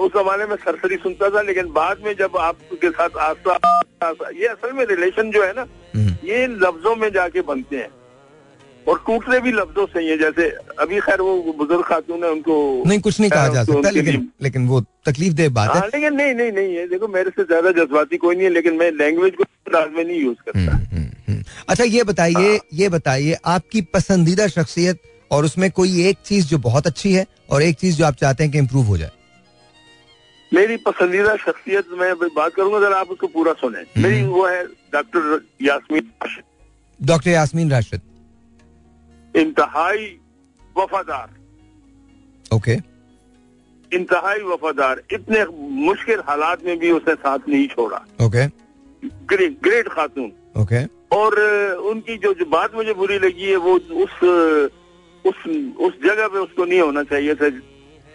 उस 0.00 0.10
जमाने 0.14 0.46
में 0.46 0.56
सरसरी 0.64 0.96
सुनता 0.96 1.28
था 1.30 1.42
लेकिन 1.42 1.72
बाद 1.72 2.00
में 2.04 2.12
जब 2.18 2.36
आपके 2.36 2.90
साथ 2.90 3.16
आस्था 3.28 3.52
आस्था- 4.08 4.32
ये 4.40 4.46
असल 4.46 4.72
में 4.72 4.84
रिलेशन 4.86 5.30
जो 5.30 5.44
है 5.44 5.52
ना 5.56 5.62
हम्म, 5.94 6.14
ये 6.24 6.46
लफ्जों 6.46 6.94
में 6.96 7.08
जाके 7.12 7.40
बनते 7.50 7.76
हैं। 7.76 7.88
और 8.88 8.98
टूटने 9.06 9.38
भी 9.40 9.52
लफ्जों 9.52 9.86
से 9.86 10.00
ही 10.00 10.08
है 10.08 10.16
जैसे 10.18 10.48
अभी 10.80 11.00
खैर 11.00 11.20
वो 11.20 11.52
बुज़ुर्ग 11.58 11.84
खातून 11.84 12.24
है 12.24 12.30
उनको 12.30 12.56
नहीं 12.86 13.00
कुछ 13.00 13.20
नहीं 13.20 13.30
कहा 13.30 13.48
जा 13.48 13.64
तो 13.64 13.72
सकता 13.72 13.90
लेकिन 13.90 14.28
लेकिन 14.42 14.66
वो 14.68 14.80
तकलीफ़ 15.06 15.34
दे 15.34 15.48
बात 15.58 15.70
है। 15.70 15.80
हाँ 15.80 15.88
लेकिन 15.94 16.14
नहीं 16.14 16.34
नहीं 16.34 16.52
नहीं 16.52 16.74
है 16.76 16.86
देखो 16.88 17.08
मेरे 17.08 17.30
से 17.30 17.44
ज़्यादा 17.44 17.70
जज्बाती 17.78 18.16
कोई 18.16 18.34
नहीं 18.34 18.44
है 18.44 18.52
लेकिन 18.52 18.76
मैं 18.76 18.90
लैंग्वेज 18.92 19.34
को 19.34 19.42
अंदाज 19.42 19.96
में 19.96 20.04
नहीं 20.04 20.20
यूज़ 20.20 20.36
करता। 20.44 20.60
हम्म, 20.60 20.96
हम्म, 20.96 21.10
हम्म। 21.28 21.42
अच्छा 21.68 21.84
ये 21.84 22.04
बताइए 22.04 22.60
ये 22.74 22.88
बताइए 22.88 23.36
आपकी 23.56 23.80
पसंदीदा 23.94 24.48
शख्सियत 24.48 25.00
और 25.30 25.44
उसमें 25.44 25.70
कोई 25.70 26.06
एक 26.08 26.16
चीज़ 26.26 26.46
जो 26.46 26.58
बहुत 26.60 26.86
अच्छी 26.86 27.12
है 27.12 27.26
और 27.50 27.62
एक 27.62 27.76
चीज़ 27.76 27.96
जो 27.96 28.04
आप 28.04 28.14
चाहते 28.16 28.44
हैं 28.44 28.52
कि 28.52 28.58
इम्प्रूव 28.58 28.86
हो 28.86 28.96
जाए? 28.98 29.10
मेरी 30.52 30.76
पसंदीदा 30.86 31.36
शख्सियत 31.36 31.86
मैं 32.00 32.14
बात 32.14 32.54
करूँगा 32.54 32.80
जरा 32.80 32.96
आप 32.96 33.10
उसको 33.10 33.26
पूरा 33.28 33.52
सुने। 33.60 33.84
मेरी 34.02 34.22
वो 34.24 34.46
है 34.46 34.64
डॉक्टर 34.92 35.40
यास्मीन 35.62 36.10
राशिद। 36.22 36.44
डॉक्टर 37.00 37.30
यास्मीन 37.30 37.70
राशिद। 37.70 38.00
इंतहाई 39.36 40.06
वफादार। 40.76 41.28
ओके 42.54 42.76
इंतहाई 43.92 44.40
वफादार। 44.42 45.02
इतने 45.12 45.44
मुश्किल 45.84 46.20
हालात 46.26 46.64
में 46.64 46.78
भी 46.78 46.90
उसने 46.90 47.14
साथ 47.14 47.48
नहीं 47.48 47.66
छोड़ा। 47.68 48.00
ओके 48.22 48.46
ग्रेट 49.30 49.60
ग्रेट 49.62 49.88
खातून। 49.88 50.32
ओके 50.56 50.84
और 51.16 51.38
उनकी 51.90 52.16
जो 52.16 52.32
जो 52.34 52.44
बात 52.50 52.74
मुझे 52.74 52.94
बुरी 52.94 53.18
लगी 53.18 53.50
है 53.50 53.56
वो 53.56 53.74
उस 54.04 54.22
उस 55.24 55.46
उस 55.78 55.92
जगह 56.04 56.28
पे 56.28 56.38
उसको 56.38 56.64
नहीं 56.64 56.80
होना 56.80 57.02
चाहिए 57.02 57.34
था। 57.34 57.48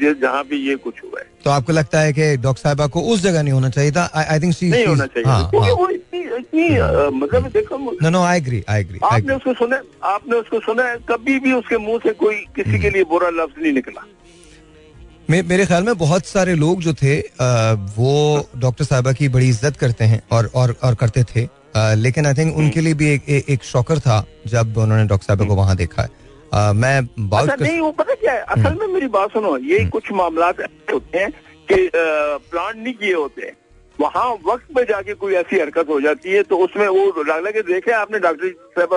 जे- 0.02 0.22
जहाँ 0.22 0.44
पे 0.44 0.56
ये 0.56 0.76
कुछ 0.76 1.04
हुआ 1.04 1.20
है। 1.20 1.26
तो 1.44 1.50
आपको 1.50 1.74
लगता 1.74 2.00
है 2.00 2.14
कि 2.14 2.36
डॉक्टर 2.38 2.62
साहिबा 2.62 2.88
को 2.88 3.02
उस 3.02 3.22
जगह 3.22 3.42
नहीं 3.44 3.54
होना 3.54 3.70
चाहिए 3.70 3.92
था? 3.92 4.10
आई 4.16 4.40
थिंक 4.40 4.54
नहीं 4.64 4.86
होना 4.86 5.06
चाहिए 5.06 5.30
हाँ 5.30 5.50
क्योंकि 5.50 5.68
हाँ। 5.68 5.76
वो 5.76 5.90
इतनी 5.90 6.20
इतनी 6.20 6.76
अ, 6.78 7.10
मतलब 7.14 7.48
देखो 7.48 7.78
no 8.02 8.10
no 8.10 8.22
I 8.24 8.38
agree 8.38 8.64
I 8.70 8.82
agree 8.82 9.00
आपने 9.04 9.36
उसको 9.36 9.54
सुना 9.54 9.82
आपने 10.04 10.38
उसको 10.38 10.60
सुना 10.60 10.84
है 10.84 10.98
कभी 11.10 11.40
भी 11.40 11.54
उसके 11.54 11.78
मुँह 11.78 12.00
से 12.04 12.14
कोई 12.14 12.36
किसी 12.56 12.70
हम्म। 12.70 12.82
के 12.82 12.90
लिए 12.90 13.04
बुरा 13.04 13.30
लफ्ज 13.30 13.64
नहीं 13.64 13.74
निकला। 13.74 14.06
मे, 15.30 15.42
मेरे 15.42 15.66
ख्याल 15.66 15.84
में 15.84 15.98
बहुत 15.98 16.26
सारे 16.26 16.56
लोग 16.56 16.82
जो 16.82 16.94
थे 16.94 17.20
आ, 17.20 17.72
वो 17.74 18.50
डॉक्टर 18.58 18.86
साहिबा 18.86 19.12
की 19.12 19.30
बड़ी 19.30 19.50
इज़्ज़त 19.50 19.78
करते 19.78 20.06
हैं 20.06 20.22
और 20.32 20.50
और 20.56 20.76
और 20.84 20.96
करते 20.96 21.24
थे। 21.24 21.48
आ, 21.76 21.94
लेकिन 21.94 22.26
आई 22.26 22.34
थिंक 22.34 22.58
उनके 22.58 22.82
लिए 22.82 22.94
भी 22.94 23.10
एक, 23.10 23.30
एक, 23.30 23.50
एक 23.50 23.64
शौकर 23.64 24.00
था 24.00 24.26
जब 24.48 24.78
उन्होंने 24.78 25.06
डॉक्टर 25.06 25.26
साहिबा 25.26 25.46
को 25.46 25.56
वहाँ 25.56 25.76
देखा 25.76 26.02
है। 26.02 26.10
आ, 26.54 26.74
मैं 26.74 27.06
बात 27.20 27.44
अच्छा 27.44 27.56
कर 27.56 27.64
नहीं 27.64 27.80
वो 27.80 27.92
पता 27.92 28.14
क्या 28.16 28.34
है? 28.34 28.42
असल 28.42 28.62
हम्म। 28.62 28.80
में 28.80 28.94
मेरी 28.94 29.08
बात 29.08 29.32
सुनो 29.34 29.58
ये 29.70 29.86
कुछ 29.90 30.12
मामला 30.14 30.48
होते 30.48 31.18
हैं 31.18 31.30
कि 31.72 31.90
प्लान 31.96 32.80
नहीं 32.80 32.94
किए 32.94 33.14
होते। 33.14 33.42
हैं 33.42 33.56
वहाँ 34.00 34.28
वक्त 34.46 34.74
पे 34.76 34.84
जाके 34.90 35.14
कोई 35.14 35.34
ऐसी 35.36 35.60
हरकत 35.60 35.88
हो 35.90 36.00
जाती 36.02 36.32
है 36.32 36.44
तो 36.50 36.58
उसमें 36.66 36.88
वो 36.88 37.10
हालाँकि 37.22 37.62
देखे 37.72 37.92
आपने 37.94 38.20
डॉक्टर 38.20 38.54
साहब 38.78 38.94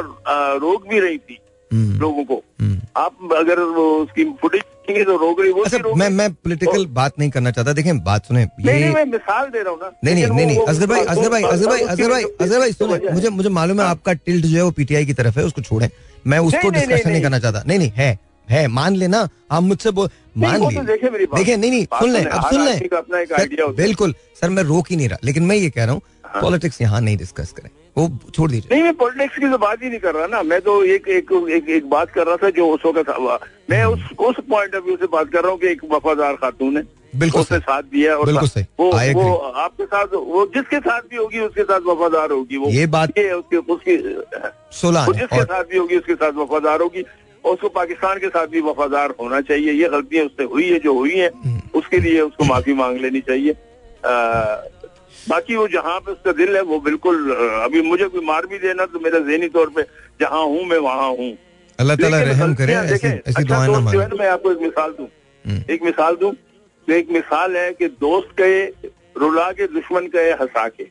रोक 0.62 0.86
भी 0.88 1.00
रही 1.00 1.18
थी 1.18 1.38
हम्म, 1.70 1.98
लोगों 2.00 2.24
को। 2.24 2.42
हम्म। 2.60 2.80
आप 2.96 3.32
अगर 3.36 3.60
वो 3.76 3.84
उसकी 4.02 4.24
फुटेज 4.42 4.62
तो 5.06 5.16
रोक 5.16 5.40
रही 5.40 5.52
वो 5.52 5.62
अच्छा 5.64 5.78
रोक 5.78 5.96
मैं 5.96 6.08
मैं 6.10 6.32
पॉलिटिकल 6.34 6.84
बात 6.94 7.18
नहीं 7.18 7.30
करना 7.30 7.50
चाहता। 7.50 7.72
देखें 7.72 7.98
बात 8.04 8.26
सुने 8.26 8.44
नहीं 8.44 8.80
नहीं 8.80 8.92
मैं 8.94 9.04
मिसाल 9.06 9.46
दे 9.50 9.62
रहा 9.62 9.70
हूँ 9.70 9.78
ना। 9.82 9.90
नहीं 10.04 10.26
नहीं 10.26 10.46
नहीं 10.46 10.58
असगर 10.66 10.86
भाई 10.86 11.00
अजहर 11.02 11.28
भाई 11.28 11.42
अजहर 11.42 11.68
भाई 11.68 11.82
अजहर 11.82 12.10
भाई 12.10 12.22
असगर 12.24 12.58
भाई 12.58 12.72
सुने 12.72 13.12
मुझे 13.12 13.28
मुझे 13.30 13.48
मालूम 13.58 13.80
है 13.80 13.86
आपका 13.86 14.12
टिल्ट 14.26 14.44
जो 14.46 14.56
है 14.56 14.64
वो 14.64 14.70
पीटीआई 14.78 15.06
की 15.06 15.14
तरफ़ 15.14 15.38
है 15.38 15.44
उसको 15.44 15.62
छोड़ें। 15.62 15.88
मैं 16.26 16.38
उसको 16.40 16.70
डिस्कशन 16.70 17.10
नहीं। 17.10 17.22
करना 17.22 17.38
चाहता। 17.38 17.62
नहीं 17.66 17.78
नहीं 17.78 17.92
है 17.96 18.18
है। 18.50 18.66
मान 18.68 18.94
लेना 18.96 19.28
आप 19.50 19.62
मुझसे 19.62 19.90
बोल 19.90 20.08
मान 20.38 20.60
वो 20.60 20.70
तो 20.70 20.82
देखे 20.84 21.08
देखिए 21.08 21.56
नहीं 21.56 21.70
नहीं 21.70 21.84
सुन 21.92 22.10
लें 22.10 22.24
अब 22.24 22.50
सुन 22.50 22.64
लें। 22.64 23.74
बिल्कुल 23.76 24.14
सर 24.40 24.50
मैं 24.50 24.62
रोक 24.62 24.90
ही 24.90 24.96
नहीं 24.96 25.08
रहा 25.08 25.18
लेकिन 25.24 25.42
मैं 25.46 25.56
ये 25.56 25.70
कह 25.70 25.84
रहा 25.84 25.94
हूँ 25.94 26.02
हाँ। 26.24 26.42
पॉलिटिक्स 26.42 26.80
यहाँ 26.80 27.00
नहीं 27.00 27.16
डिस्कस 27.18 27.52
करें। 27.52 27.70
वो 27.96 28.08
छोड़ 28.34 28.50
दीजिए। 28.50 28.68
नहीं 28.72 28.82
मैं 28.82 28.94
पॉलिटिक्स 28.96 29.38
की 29.38 29.50
तो 29.50 29.58
बात 29.58 29.82
ही 29.82 29.88
नहीं 29.88 29.98
कर 30.00 30.14
रहा 30.14 30.26
ना। 30.26 30.42
मैं 30.42 30.60
तो 30.60 30.82
एक 30.84 31.08
एक 31.08 31.32
एक, 31.50 31.68
एक 31.68 31.88
बात 31.90 32.10
कर 32.10 32.26
रहा 32.26 32.36
था 32.36 32.50
जो 32.50 32.68
उस 32.68 32.80
वक्त 32.86 33.10
मैं 33.70 33.82
हम्म। 33.82 33.94
उस 33.94 34.00
उस 34.28 34.44
पॉइंट 34.50 34.74
ऑफ़ 34.74 34.84
व्यू 34.84 34.96
से 34.96 35.06
बात 35.12 35.30
कर 35.32 35.42
रहा 35.42 35.50
हूँ 35.52 35.58
कि 35.60 35.66
एक 35.68 35.84
वफादार 35.92 36.34
खातून 36.36 36.76
है। 36.76 36.82
बिल्कुल 37.12 37.40
उसने 37.40 37.58
साथ 37.58 37.82
दिया 37.82 38.14
और 38.16 38.26
बिल्कुल 38.26 38.48
सही। 38.48 38.64
वो 38.80 38.90
वो 39.14 39.34
आपके 39.36 39.84
साथ 39.84 40.14
वो 40.14 40.46
जिसके 40.54 40.78
साथ 40.78 41.00
भी 41.00 41.16
होगी 41.16 41.38
उसके 41.38 41.62
साथ 41.62 41.80
वफादार 41.86 42.30
होगी। 42.30 42.56
वो 42.56 42.68
ये 42.68 42.86
बात- 42.86 43.18
ये 43.18 43.32
उसके 43.32 43.56
उसकी 43.72 43.96
सोलह 44.80 45.06
जिसके 45.06 45.38
और 45.38 45.44
साथ 45.44 45.64
भी 45.64 45.78
होगी 45.78 45.96
उसके 45.96 46.14
साथ 46.14 46.32
वफादार 46.32 46.80
होगी। 46.80 47.04
और 47.44 47.54
उसको 47.54 47.68
पाकिस्तान 47.68 48.18
के 48.18 48.28
साथ 48.28 48.46
भी 48.46 48.60
वफादार 48.60 49.14
होना 49.20 49.40
चाहिए। 49.40 49.72
ये 49.72 49.88
गलतियाँ 49.88 50.24
उससे 50.26 50.44
हुई 50.44 50.68
है 50.70 50.78
जो 50.78 50.92
हुई 50.94 51.14
है 51.16 51.30
हम्म। 51.44 51.78
उसके 51.78 51.98
लिए 51.98 52.20
उसको 52.20 52.44
माफ़ी 52.44 52.74
मांग 52.74 52.98
लेनी 53.00 53.20
चाहिए। 53.20 53.52
बाकी 55.28 55.56
वो 55.56 55.66
जहाँ 55.68 55.98
पे 56.00 56.12
उसका 56.12 56.32
दिल 56.32 56.56
है 56.56 56.62
वो 56.62 56.78
बिल्कुल 56.80 57.30
अभी 57.64 57.82
मुझे 57.82 58.04
कोई 58.04 58.24
मार 58.26 58.46
भी 58.46 58.58
देना 58.58 58.86
तो 58.86 59.00
मेरा 59.00 59.18
जहनी 59.18 59.48
तौर 59.48 59.70
पे 59.76 59.82
जहाँ 60.20 60.42
हूँ 60.44 60.64
मैं 60.64 60.78
वहाँ 60.78 61.08
हूँ। 61.10 61.32
अल्लाह 61.78 61.96
ताला 61.96 62.22
रहम 62.22 62.54
करे 62.54 62.74
ऐसी 62.74 63.06
ऐसी 63.08 63.08
अच्छा 63.08 63.42
दुआएँ 63.42 63.68
ना 63.72 63.80
मांगे। 63.80 64.16
मैं 64.18 64.28
आपको 64.28 64.52
एक 64.52 64.58
मिसाल 64.62 64.90
दूँ। 64.90 65.06
हम्म। 65.44 65.62
एक 65.74 65.82
मिसाल 65.82 66.16
दूँ 66.16 66.32
तो 66.88 66.92
एक 66.92 67.10
मिसाल 67.12 67.56
है 67.56 67.72
कि 67.72 67.88
दोस्त 68.00 68.36
कहे 68.40 68.64
रुला 69.16 69.50
के 69.52 69.66
दुश्मन 69.74 70.06
कहे 70.08 70.30
हंसा 70.40 70.66
के। 70.68 70.84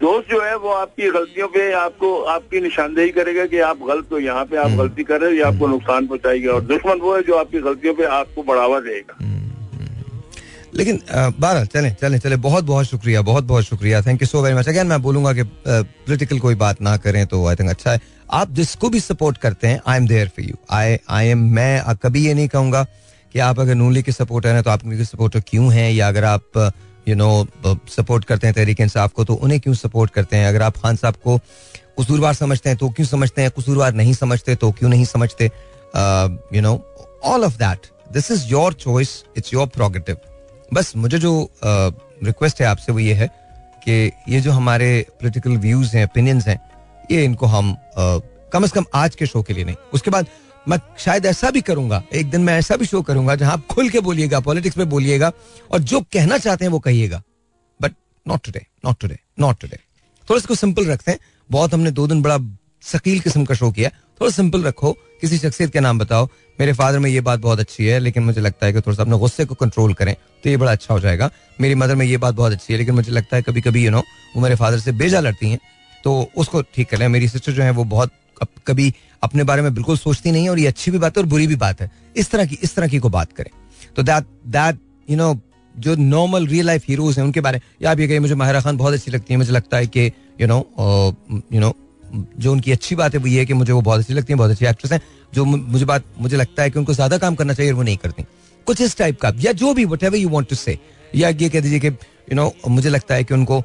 दोस्त 0.00 0.30
जो 0.30 0.40
है 0.42 0.56
वो 0.56 0.72
आपकी 0.72 1.10
गलतियों 1.10 1.48
पे 1.48 1.72
आपको 1.74 2.10
आपकी 2.32 2.60
निशानदेही 2.60 3.10
करेगा 3.12 3.46
कि 3.46 3.58
आप 3.68 3.78
गलत 3.88 4.12
हो 4.12 4.18
यहाँ 4.18 4.44
पे 4.44 4.56
आप 4.56 4.66
हम्म। 4.66 4.78
गलती 4.78 5.04
कर 5.04 5.20
रहे 5.20 5.30
हो 5.30 5.36
ये 5.36 5.42
आपको 5.44 5.66
नुकसान 5.66 6.06
पहुंचाएगा 6.06 6.52
और 6.52 6.60
दुश्मन 6.64 7.00
वो 7.00 7.14
है 7.16 7.22
जो 7.22 7.34
आपकी 7.36 7.60
गलतियों 7.60 7.94
पे 7.94 8.04
आपको 8.18 8.42
बढ़ावा 8.42 8.78
देगा। 8.80 9.16
लेकिन 10.74 11.00
बारह 11.40 11.64
चलें 11.64 11.94
चलें 12.00 12.18
चलें। 12.18 12.40
बहुत 12.40 12.64
बहुत 12.64 12.86
शुक्रिया 12.86 13.22
बहुत 13.22 13.44
बहुत 13.44 13.64
शुक्रिया। 13.64 14.02
Thank 14.02 14.22
you 14.22 14.26
so 14.26 14.42
very 14.42 14.56
much 14.56 14.68
again 14.68 14.86
मैं 14.86 15.00
बोलूँगा 15.02 15.32
कि 15.32 15.42
पॉलिटिकल 15.66 16.38
कोई 16.38 16.54
बात 16.56 16.80
ना 16.82 16.96
करें 16.96 17.26
तो 17.26 17.46
आई 17.46 17.56
थिंक 17.56 17.70
अच्छा 17.70 17.92
है। 17.92 18.00
आप 18.32 18.50
जिसको 18.52 18.88
भी 18.90 19.00
सपोर्ट 19.00 19.38
करते 19.38 19.66
हैं 19.66 19.80
I 19.86 19.96
am 19.96 20.06
there 20.08 20.28
for 20.28 20.44
you 20.44 20.56
I 20.70 20.98
I 21.10 21.28
am 21.28 21.44
मैं 21.54 21.94
कभी 22.02 22.26
ये 22.26 22.34
नहीं 22.34 22.48
कहूँगा 22.48 22.86
कि 23.38 23.42
आप 23.42 23.60
अगर 23.60 23.74
नूली 23.74 24.02
के 24.02 24.12
सपोर्टर 24.12 24.54
हैं 24.54 24.62
तो 24.62 24.70
आप 24.70 24.84
नूली 24.84 24.96
के 24.98 25.04
सपोर्टर 25.04 25.40
क्यों 25.48 25.72
हैं? 25.72 25.90
या 25.92 26.06
अगर 26.08 26.24
आप 26.24 26.56
यू 27.08 27.14
नो 27.16 27.28
सपोर्ट 27.88 28.24
करते 28.24 28.46
हैं 28.46 28.54
तहरीक 28.54 28.80
इंसाफ 28.80 29.12
को 29.12 29.24
तो 29.24 29.34
उन्हें 29.34 29.60
क्यों 29.60 29.74
सपोर्ट 29.74 30.10
करते 30.10 30.36
हैं? 30.36 30.46
अगर 30.46 30.62
आप 30.62 30.76
खान 30.76 30.96
साहब 30.96 31.16
को 31.24 31.36
कसूरवार 32.00 32.34
समझते 32.34 32.68
हैं 32.68 32.78
तो 32.78 32.88
क्यों 32.88 33.06
समझते 33.06 33.42
हैं? 33.42 33.50
कसूरवार 33.58 33.92
नहीं 33.94 34.14
समझते 34.14 34.54
तो 34.54 34.70
क्यों 34.72 34.90
नहीं 34.90 35.04
समझते? 35.04 35.50
You 36.54 36.62
know 36.62 36.72
all 37.24 37.44
of 37.44 37.56
that 37.58 37.86
this 38.12 38.30
is 38.30 38.46
your 38.48 38.72
choice 38.82 39.12
it's 39.36 39.54
your 39.54 39.66
prerogative 39.76 40.16
बस 40.74 40.92
मुझे 40.96 41.18
जो 41.18 41.32
रिक्वेस्ट 41.64 42.56
uh, 42.56 42.62
है 42.62 42.68
आपसे 42.68 42.92
वो 42.92 42.98
ये 42.98 43.14
है 43.14 43.30
कि 43.84 44.12
ये 44.28 44.40
जो 44.40 44.52
हमारे 44.52 44.90
पोलिटिकल 45.12 45.56
व्यूज़ 45.68 45.96
हैं 45.96 46.04
ओपिनियंस 46.04 46.48
हैं 46.48 46.60
ये 47.10 47.24
इनको 47.24 47.46
हम 47.46 47.72
अ, 47.72 48.18
कम 48.52 48.66
से 48.66 48.80
कम 48.80 48.84
आज 48.94 49.14
के 49.14 49.26
शो 49.26 49.42
के 49.42 49.54
लिए 49.54 49.64
नहीं। 49.64 49.76
उसके 49.94 50.10
बाद 50.10 50.26
मैं 50.68 50.78
शायद 50.98 51.26
ऐसा 51.26 51.50
भी 51.50 51.60
करूँगा, 51.60 52.02
एक 52.12 52.30
दिन 52.30 52.40
मैं 52.40 52.58
ऐसा 52.58 52.76
भी 52.76 52.86
शो 52.86 53.02
करूँगा, 53.02 53.34
जहाँ 53.34 53.52
आप 53.52 53.66
खुल 53.66 53.88
के 53.88 54.00
बोलिएगा 54.00 54.40
पॉलिटिक्स 54.40 54.78
में 54.78 54.88
बोलिएगा, 54.88 55.32
और 55.70 55.78
जो 55.80 56.00
कहना 56.02 56.38
चाहते 56.38 56.64
हैं 56.64 56.72
वो 56.72 56.78
कहिएगा। 56.80 57.22
But 57.80 57.94
not 58.26 58.44
today 58.44 58.66
not 58.84 59.00
today 59.00 59.18
not 59.40 59.60
today 59.60 59.76
थोड़ा 60.28 60.38
इसको 60.38 60.54
सिंपल 60.56 60.86
रखते 60.86 61.10
हैं। 61.10 61.18
बहुत 61.50 61.74
हमने 61.74 61.90
दो 61.90 62.06
दिन 62.06 62.22
बड़ा 62.22 62.38
शकील 62.82 63.20
किस्म 63.20 63.44
का 63.44 63.54
शो 63.54 63.70
किया। 63.70 63.88
थोड़ा 64.20 64.30
सिंपल 64.32 64.62
रखो, 64.62 64.92
किसी 65.20 65.38
शख्सियत 65.38 65.72
के 65.72 65.80
नाम 65.80 65.98
बताओ। 65.98 66.28
मेरे 66.58 66.72
फादर 66.72 66.98
में 66.98 67.08
ये 67.10 67.20
बात 67.20 67.40
बहुत 67.40 67.60
अच्छी 67.60 67.86
है, 67.86 67.98
लेकिन 67.98 68.22
मुझे 68.22 68.40
लगता 68.40 68.66
है 68.66 68.72
कि 68.72 68.80
थोड़ा 68.80 68.96
सा 68.96 69.02
अपने 69.02 69.18
गुस्से 69.18 69.44
को 69.44 69.54
कंट्रोल 69.54 69.94
करें 69.94 70.14
तो 70.44 70.50
ये 70.50 70.56
बड़ा 70.56 70.72
अच्छा 70.72 70.94
हो 70.94 71.00
जाएगा। 71.00 71.30
मेरी 71.60 71.74
मदर 71.74 71.94
में 71.94 72.04
ये 72.06 72.16
बात 72.16 72.34
बहुत 72.34 72.52
अच्छी 72.52 72.72
है, 72.72 72.78
लेकिन 72.78 72.94
मुझे 72.94 73.12
लगता 73.12 73.36
है 73.36 73.42
कभी 73.42 73.60
कभी 73.60 73.84
यू 73.84 73.90
नो 73.90 74.02
वो 74.36 74.42
मेरे 74.42 74.54
फादर 74.56 74.78
से 74.78 74.92
बेजा 74.94 75.20
लड़ती 75.20 75.50
हैं 75.50 75.58
तो 76.04 76.30
उसको 76.36 76.62
ठीक 76.64 76.88
कर 76.90 76.98
लें। 76.98 77.08
मेरी 77.08 77.28
सिस्टर 77.28 77.52
जो 77.52 77.62
है 77.62 77.70
वो 77.70 77.84
बहुत 77.86 78.12
कभी 78.66 78.92
अपने 79.22 79.44
बारे 79.44 79.62
में 79.62 79.72
बिल्कुल 79.74 79.96
सोचती 79.98 80.30
नहीं 80.32 80.44
है 80.44 80.50
और 80.50 80.58
ये 80.58 80.66
अच्छी 80.66 80.90
भी 80.90 80.98
बात 80.98 81.16
है 81.16 81.22
और 81.22 81.28
बुरी 81.28 81.46
भी 81.46 81.56
बात 81.56 81.80
है। 81.80 81.90
इस 82.16 82.30
तरह 82.30 82.46
की, 82.46 82.58
इस 82.62 82.74
तरह 82.74 82.88
की 82.88 82.98
को 82.98 83.08
बात 83.10 83.32
करें। 83.32 83.50
तो 83.96 84.02
दैट 84.02 84.24
दैट 84.48 84.78
यू 85.08 85.16
नो 85.16 85.34
जो 85.74 85.94
नॉर्मल 85.96 86.46
रियल 86.46 86.66
लाइफ 86.66 86.84
हीरोज 86.88 87.18
हैं, 87.18 87.24
उनके 87.24 87.40
बारे 87.40 87.58
में 87.58 87.88
आप 87.88 88.00
ये 88.00 88.06
कहिए 88.06 88.20
मुझे 88.20 88.34
माहिरा 88.34 88.60
खान 88.60 88.76
बहुत 88.76 88.94
अच्छी 88.94 89.10
लगती 89.10 89.34
है, 89.34 89.38
मुझे 89.38 89.52
लगता 89.52 89.76
है 89.76 89.86
कि 89.86 90.10
यू 90.40 90.46
नो 90.46 90.58
यू 91.52 91.60
नो 91.60 91.74
जो 92.38 92.52
उनकी 92.52 92.72
अच्छी 92.72 92.94
बात 92.96 93.14
है 93.14 93.20
वो 93.20 93.26
ये 93.26 93.38
है 93.38 93.46
कि 93.46 93.54
मुझे 93.54 93.72
वो 93.72 93.80
बहुत 93.82 94.00
अच्छी 94.00 94.14
लगती 94.14 94.32
है, 94.32 94.36
बहुत 94.36 94.50
अच्छी 94.50 94.66
एक्ट्रेस 94.66 94.92
हैं, 94.92 95.00
जो 95.32 95.44
मुझे 95.44 95.84
बात 95.84 96.04
मुझे 96.18 96.36
लगता 96.36 96.62
है 96.62 96.70
कि 96.70 96.78
उनको 96.78 96.94
ज़्यादा 96.94 97.18
काम 97.18 97.34
करना 97.34 97.54
चाहिए 97.54 97.72
और 97.72 97.76
वो 97.76 97.82
नहीं 97.82 97.96
करती। 97.96 98.24
कुछ 98.66 98.80
इस 98.80 98.96
टाइप 98.98 99.20
का 99.20 99.32
या 99.40 99.52
जो 99.54 99.72
भी 99.74 99.84
whatever 100.04 100.16
you 100.16 100.28
want 100.28 100.48
to 100.48 100.56
say 100.56 100.78
या 101.12 101.28
ये 101.30 101.48
कह 101.48 101.60
दीजिए 101.60 101.80
कि 101.80 101.88
यू 101.88 102.34
नो 102.34 102.52
मुझे 102.68 102.88
लगता 102.88 103.14
है 103.14 103.24
कि 103.24 103.34
उनको 103.34 103.62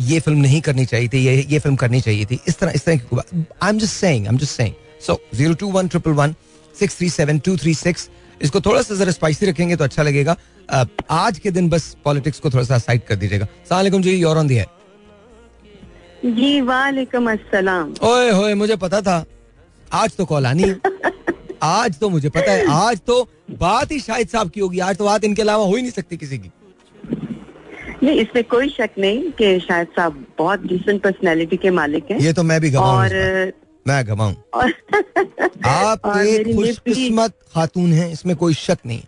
ये 0.00 0.18
फ़िल्म 0.20 0.38
नहीं 0.38 0.60
करनी 0.60 0.84
चाहिए 0.86 1.08
थी, 1.08 1.18
ये 1.18 1.46
ये 1.50 1.58
फ़िल्म 1.58 1.76
करनी 1.76 2.00
चाहिए 2.00 2.24
थी। 2.24 2.38
इस 2.48 2.58
तरह 2.58 2.72
इस 2.74 2.84
तरह 2.84 2.96
की 2.96 3.16
I 3.62 3.70
am 3.70 3.78
just 3.78 3.92
saying 3.92 4.26
I 4.26 4.32
am 4.32 4.38
just 4.38 4.52
saying 4.52 4.74
so 5.00 5.20
zero 5.34 5.54
two 5.54 5.66
one 5.66 5.88
triple 5.88 6.10
one 6.10 6.34
six 6.78 6.98
three 6.98 7.10
seven 7.10 7.38
two 7.38 7.56
three 7.56 7.74
six 7.74 8.10
इसको 8.42 8.60
थोड़ा 8.60 8.82
सा 8.82 8.94
जरा 8.94 9.12
स्पाइसी 9.12 9.46
रखेंगे 9.46 9.76
तो 9.76 9.84
अच्छा 9.84 10.02
लगेगा। 10.02 10.36
अ, 10.70 10.84
आज 11.10 11.38
के 11.38 11.50
दिन 11.50 11.68
बस 11.68 11.96
पॉलिटिक्स 12.04 12.40
को 12.40 12.50
थोड़ा 12.50 12.64
सा 12.64 12.78
साइड 12.78 13.04
कर 13.04 13.16
दीजिएगा। 13.16 13.46
सलाम 13.68 14.02
जी 14.02 14.16
योर 14.16 14.36
ऑन 14.36 14.48
दी 14.48 14.54
है 14.54 14.66
जी 16.24 16.60
वालेकुम 16.60 17.30
अस्सलाम। 17.30 17.94
ओए 18.02 18.30
होए 18.30 18.54
मुझे 18.54 18.76
पता 18.76 19.00
था। 19.00 19.24
आज 19.92 20.16
तो 20.16 20.24
कॉल 20.24 20.46
आनी। 20.46 20.74
आज 21.62 21.98
तो 21.98 22.08
मुझे 22.08 22.28
पता 22.28 22.52
है। 22.52 22.66
आज 22.66 23.00
तो 23.06 23.28
बात 23.50 23.92
ही 23.92 24.00
शाहिद 24.00 24.28
साहब 24.28 24.50
की 24.50 24.60
होगी। 24.60 24.78
आज 24.78 24.96
तो 24.96 25.04
बात 25.04 25.24
इनके 25.24 25.42
अलावा 25.42 25.64
हो 25.64 25.76
ही 25.76 25.82
नहीं 25.82 25.92
सकती 25.92 26.16
किसी 26.16 26.38
की। 26.38 26.50
नहीं 28.02 28.20
इसमें 28.20 28.44
कोई 28.44 28.68
शक 28.68 28.90
नहीं 28.98 29.30
कि 29.30 29.60
शायद 29.60 29.86
साहब 29.86 30.26
बहुत 30.38 30.66
डिसेंट 30.66 31.02
पर्सनैलिटी 31.02 31.56
के 31.56 31.70
मालिक 31.70 32.10
हैं। 32.10 32.18
ये 32.18 32.32
तो 32.32 32.42
मैं 32.42 32.60
भी 32.60 32.74
और। 32.74 33.52
मैं 33.88 34.06
गवाऊं। 34.06 34.34
आप 35.66 36.06
एक 36.18 36.54
खुशकिस्मत 36.56 37.34
खातून 37.54 37.92
हैं 37.92 38.10
इसमें 38.12 38.34
कोई 38.36 38.54
शक 38.56 38.78
नहीं। 38.86 39.02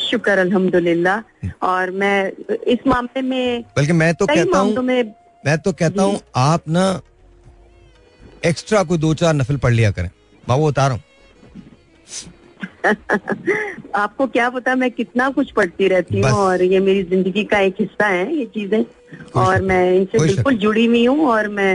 शुक्र 0.00 0.38
अल्हम्दुलिल्लाह। 0.38 1.46
और 1.66 1.90
मैं 2.00 2.30
इस 2.74 2.86
मामले 2.86 3.22
में 3.22 3.62
बल्कि 3.76 3.92
मैं 3.92 4.14
तो 4.14 4.26
कहता 4.26 4.58
हूँ 4.58 4.82
मैं 4.82 5.56
तो 5.58 5.72
कहता 5.74 6.02
हूँ 6.02 6.20
आप 6.36 6.68
ना 6.68 7.00
एक्स्ट्रा 8.46 8.82
कोई 8.84 8.98
दो 8.98 9.12
चार 9.14 9.34
नफिल 9.34 9.56
पढ़ 9.58 9.72
लिया 9.72 9.90
करें। 9.90 10.10
मैं 10.44 10.56
वो 10.56 10.68
उतारूं 10.68 10.98
आपको 13.94 14.26
क्या 14.26 14.48
पता 14.50 14.74
मैं 14.74 14.90
कितना 14.90 15.28
कुछ 15.30 15.50
पढ़ती 15.52 15.88
रहती 15.88 16.20
हूँ 16.20 16.30
और 16.32 16.62
ये 16.62 16.78
मेरी 16.80 17.02
ज़िंदगी 17.04 17.44
का 17.44 17.58
एक 17.60 17.74
हिस्सा 17.80 18.06
है 18.06 18.36
ये 18.36 18.44
चीज़ें। 18.54 18.84
और 19.36 19.62
मैं 19.62 19.82
इनसे 19.94 20.18
बिल्कुल 20.18 20.56
जुड़ी 20.58 20.84
हुई 20.86 21.04
हूँ 21.06 21.26
और 21.30 21.48
मैं 21.50 21.74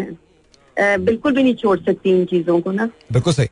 बिल्कुल 0.80 1.36
भी 1.36 1.44
नहीं 1.44 1.56
छोड़ 1.56 1.80
सकती 1.80 2.10
इन 2.10 2.26
चीज़ों 2.26 2.60
को 2.62 2.72
ना। 2.72 2.86
बिल्कुल 3.12 3.34
सही। 3.34 3.48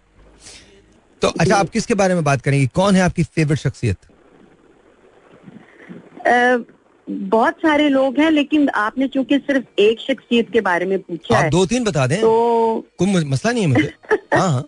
तो 1.21 1.27
अच्छा 1.27 1.55
आप 1.55 1.69
किसके 1.69 1.93
बारे 1.93 2.13
में 2.13 2.23
बात 2.23 2.41
करेंगे? 2.41 2.67
कौन 2.67 2.95
है 2.95 3.01
आपकी 3.01 3.23
फेवरेट 3.23 3.59
शख्सियत? 3.59 3.97
बहुत 7.07 7.53
सारे 7.53 7.89
लोग 7.89 8.19
हैं 8.19 8.29
लेकिन 8.31 8.69
आपने 8.69 9.07
चूँकि 9.07 9.37
सिर्फ़ 9.39 9.81
एक 9.81 9.99
शख्सियत 9.99 10.51
के 10.51 10.61
बारे 10.61 10.85
में 10.85 10.99
पूछा 10.99 11.37
आप 11.37 11.43
है 11.43 11.49
दो 11.49 11.65
तीन 11.65 11.83
बता 11.83 12.07
दें। 12.07 12.21
तो 12.21 12.85
कोई 12.97 13.23
मसला 13.25 13.51
नहीं 13.51 13.63
है 13.63 13.69
मुझे। 13.69 13.93
हाँ 14.33 14.49
हाँ। 14.51 14.63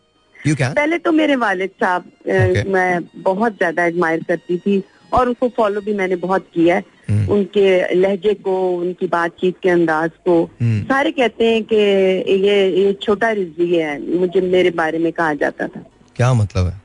यू 0.48 0.56
कैन 0.56 0.74
पहले 0.74 0.98
तो 0.98 1.12
मेरे 1.12 1.36
वालिद 1.36 1.70
साहब 1.70 2.12
Okay. 2.28 2.66
मैं 2.66 3.02
बहुत 3.16 3.54
ज़्यादा 3.54 3.86
एडमायर 3.86 4.24
करती 4.24 4.58
थी। 4.58 4.84
और 5.16 5.28
उनको 5.28 5.50
फॉलो 5.50 5.82
भी 5.82 5.94
मैंने 5.94 6.16
बहुत 6.16 6.42
किया 6.54 6.76
है। 6.76 6.84
हम्म। 7.10 7.30
उनके 7.30 7.96
लहजे 7.96 8.34
को 8.34 8.72
उनकी 8.72 9.08
बातचीत 9.08 9.56
के 9.64 9.70
अंदाज 9.70 10.12
को। 10.26 10.50
हम्म। 10.62 10.84
सारे 10.84 11.12
कहते 11.12 11.46
हैं 11.46 11.64
कि 11.64 11.76
ये 11.76 12.86
ये 12.86 12.94
छोटा 12.94 13.32
रिजी 13.32 13.76
है 13.76 14.16
मुझे 14.16 14.42
मेरे 14.42 14.70
बारे 14.70 15.00
में 15.00 15.12
कहा 15.12 15.34
जाता 15.34 15.68
था। 15.68 15.86
क्या 16.16 16.34
मतलब 16.34 16.68
है? 16.68 16.82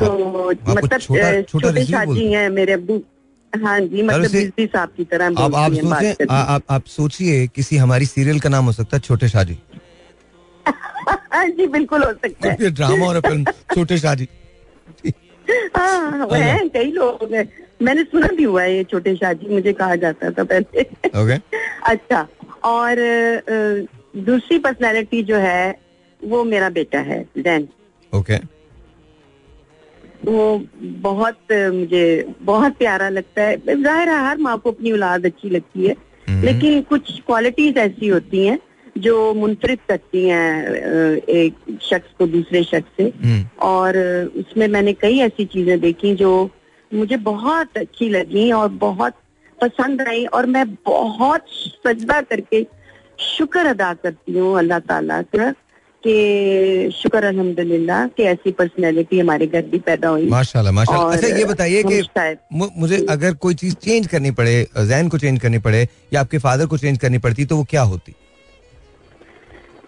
तो 0.00 0.50
आपको 0.50 0.72
मतलब 0.72 1.00
छोटा- 1.00 1.90
शादी 1.90 2.32
हैं। 2.32 2.50
मेरे 2.50 2.72
अब्बू। 2.72 3.02
हाँ 3.56 3.80
जी 3.80 4.02
मतलब 4.02 4.52
साहब 4.60 4.88
की 4.96 5.04
तरह 5.04 5.26
अब 5.26 5.54
आप 5.54 5.72
आप 6.30 6.62
आप 6.70 6.84
सोचिए 6.86 7.46
किसी 7.46 7.76
हमारी 7.76 8.06
सीरियल 8.06 8.40
का 8.40 8.48
नाम 8.48 8.64
हो 8.64 8.72
सकता 8.72 8.96
है 8.96 9.00
छोटे 9.00 9.28
शादी। 9.28 9.58
हाँ 11.08 11.48
जी 11.48 11.66
बिल्कुल 11.66 12.02
हो 12.02 12.12
सकता 12.12 12.48
है। 12.48 12.70
ड्रामा 12.70 13.06
और 13.06 13.20
फ़िल्म 13.20 13.44
छोटे 13.44 13.98
शादी। 13.98 14.28
हाँ 15.76 16.26
वो 16.26 16.34
हैं 16.34 16.68
कई 16.68 16.90
लोग 16.92 17.32
मैंने 17.82 18.02
सुना 18.04 18.26
भी 18.26 18.42
हुआ 18.42 18.62
है 18.62 18.76
ये 18.76 18.84
छोटे 18.84 19.14
शादी 19.16 19.48
मुझे 19.48 19.72
कहा 19.72 19.96
जाता 19.96 20.30
था 20.30 20.44
पहले। 20.44 20.82
ओके 21.22 21.38
अच्छा 21.90 22.26
और 22.64 22.96
दूसरी 24.16 24.58
पर्सनालिटी 24.58 25.22
जो 25.22 25.36
है 25.36 25.78
वो 26.20 26.42
मेरा 26.44 26.68
बेटा 26.70 26.98
है 27.00 27.22
जैन। 27.38 27.68
ओके 28.12 28.36
वो 30.24 30.44
बहुत 31.00 31.52
मुझे 31.52 32.04
बहुत 32.42 32.76
प्यारा 32.76 33.08
लगता 33.08 33.42
है। 33.42 33.56
ज़ाहिर 33.82 34.08
है 34.08 34.20
हर 34.26 34.38
माँ 34.38 34.56
को 34.58 34.70
अपनी 34.70 34.92
औलाद 34.92 35.26
अच्छी 35.26 35.50
लगती 35.50 35.86
है। 35.86 35.96
हम्म। 36.28 36.42
लेकिन 36.42 36.80
कुछ 36.82 37.20
क्वालिटीज 37.20 37.78
ऐसी 37.78 38.08
होती 38.08 38.46
हैं 38.46 38.58
जो 38.96 39.34
मुनफरद 39.34 39.78
करती 39.88 40.24
हैं 40.28 41.16
एक 41.36 41.54
शख्स 41.82 42.10
को 42.18 42.26
दूसरे 42.26 42.62
शख्स 42.64 42.90
से। 42.96 43.04
हम्म, 43.24 43.44
और 43.62 43.96
उसमें 44.38 44.66
मैंने 44.68 44.92
कई 45.00 45.18
ऐसी 45.20 45.44
चीज़ें 45.54 45.78
देखी 45.80 46.14
जो 46.16 46.32
मुझे 46.90 47.16
बहुत 47.26 47.78
अच्छी 47.78 48.08
लगी 48.08 48.50
और 48.52 48.68
बहुत 48.86 49.14
पसंद 49.58 50.02
आई 50.08 50.24
और 50.26 50.46
मैं 50.46 50.64
बहुत 50.86 51.44
सजदा 51.86 52.20
करके 52.30 52.66
शुक्र 53.26 53.66
अदा 53.66 53.92
करती 53.94 54.38
हूँ 54.38 54.56
अल्लाह 54.58 54.78
ताला 54.88 55.20
का 55.34 55.50
कि 56.04 56.90
शुक्र 56.94 57.24
अल्हम्दुलिल्लाह 57.24 58.06
कि 58.16 58.22
ऐसी 58.22 58.50
पर्सनैलिटी 58.52 59.18
हमारे 59.20 59.46
घर 59.46 59.62
भी 59.72 59.78
पैदा 59.86 60.08
हुई। 60.08 60.26
माशाल्लाह 60.30 60.72
माशाल्लाह। 60.72 61.12
अच्छा 61.12 61.28
ये 61.36 61.44
बताइए 61.44 61.82
कि 61.82 62.00
मुझे 62.80 63.04
अगर 63.10 63.34
कोई 63.44 63.54
चीज़ 63.54 63.74
चेंज 63.84 64.06
करनी 64.06 64.30
पड़े 64.40 64.54
जैन 64.88 65.08
को 65.08 65.18
चेंज 65.18 65.40
करनी 65.40 65.58
पड़े 65.66 65.86
या 66.12 66.20
आपके 66.20 66.38
फादर 66.38 66.66
को 66.66 66.78
चेंज 66.78 66.98
करनी 66.98 67.18
पड़ती 67.18 67.44
तो 67.44 67.56
वो 67.56 67.64
क्या 67.70 67.82
होती? 67.82 68.14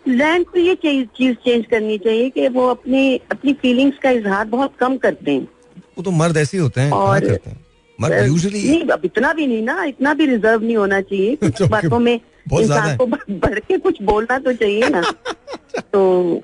जैन 0.09 0.43
को 0.45 0.59
ये 0.59 0.75
चीज़ 0.75 1.07
चीज़ 1.07 1.35
चेंज 1.35 1.65
करनी 1.71 1.99
चाहिए 1.99 2.31
कि 2.31 2.49
वो 2.49 2.69
अपनी 2.69 3.17
अपनी 3.17 3.53
फीलिंग्स 3.53 3.99
का 4.03 4.11
इजहार 4.11 4.45
बहुत 4.47 4.73
कम 4.79 4.97
करते 4.97 5.31
हैं। 5.33 5.49
वो 5.79 6.03
तो 6.03 6.11
मर्द 6.11 6.37
ऐसे 6.37 6.59
होते 6.59 6.81
हैं 6.81 6.91
और- 6.91 7.29
करते 7.29 7.51
हैं। 7.51 7.65
मर्द 8.01 8.27
यूजुअली 8.27 8.69
नहीं 8.69 8.85
अब 8.85 9.01
इतना 9.05 9.33
भी 9.33 9.47
नहीं 9.47 9.63
ना 9.63 9.85
इतना 9.85 10.15
भी 10.15 10.27
रिज़र्व 10.27 10.63
नहीं 10.63 10.77
होना 10.77 11.01
चाहिए। 11.01 11.39
बातों 11.69 11.99
में 11.99 12.21
इंसान 12.61 12.97
को 12.97 13.07
बढ़ 13.31 13.59
के 13.59 13.79
कुछ 13.79 14.03
बोलना 14.03 14.39
तो 14.39 14.53
चाहिए 14.53 14.89
ना। 14.89 15.13
तो 15.79 16.35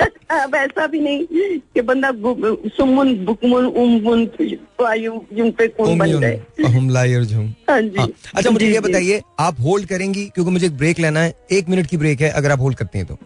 अब 0.30 0.54
ऐसा 0.54 0.86
भी 0.86 1.00
नहीं 1.00 1.26
कि 1.74 1.80
बंदा 1.80 2.10
गु- 2.10 2.68
सुमुन 2.76 3.14
बुकमुन 3.24 3.66
उमुन 3.66 4.24
वायु 4.80 5.50
पे 5.50 5.68
कौन 5.68 5.98
बन 5.98 6.20
जाए। 6.20 6.40
हम 6.66 6.88
लायर 6.90 7.24
झूम। 7.24 7.46
हाँ 7.70 7.80
जी। 7.82 7.98
हाँ। 7.98 8.08
अच्छा 8.34 8.50
मुझे 8.50 8.66
ये 8.68 8.80
बताइए 8.80 9.20
आप 9.40 9.60
होल्ड 9.60 9.86
करेंगी 9.86 10.24
क्योंकि 10.34 10.50
मुझे 10.50 10.66
एक 10.66 10.76
ब्रेक 10.76 10.98
लेना 10.98 11.20
है 11.20 11.34
एक 11.52 11.68
मिनट 11.68 11.86
की 11.86 11.96
ब्रेक 11.96 12.20
है 12.20 12.30
अगर 12.30 12.50
आप 12.50 12.60
होल्ड 12.60 12.76
करती 12.76 12.98
हैं 12.98 13.06
तो। 13.06 13.18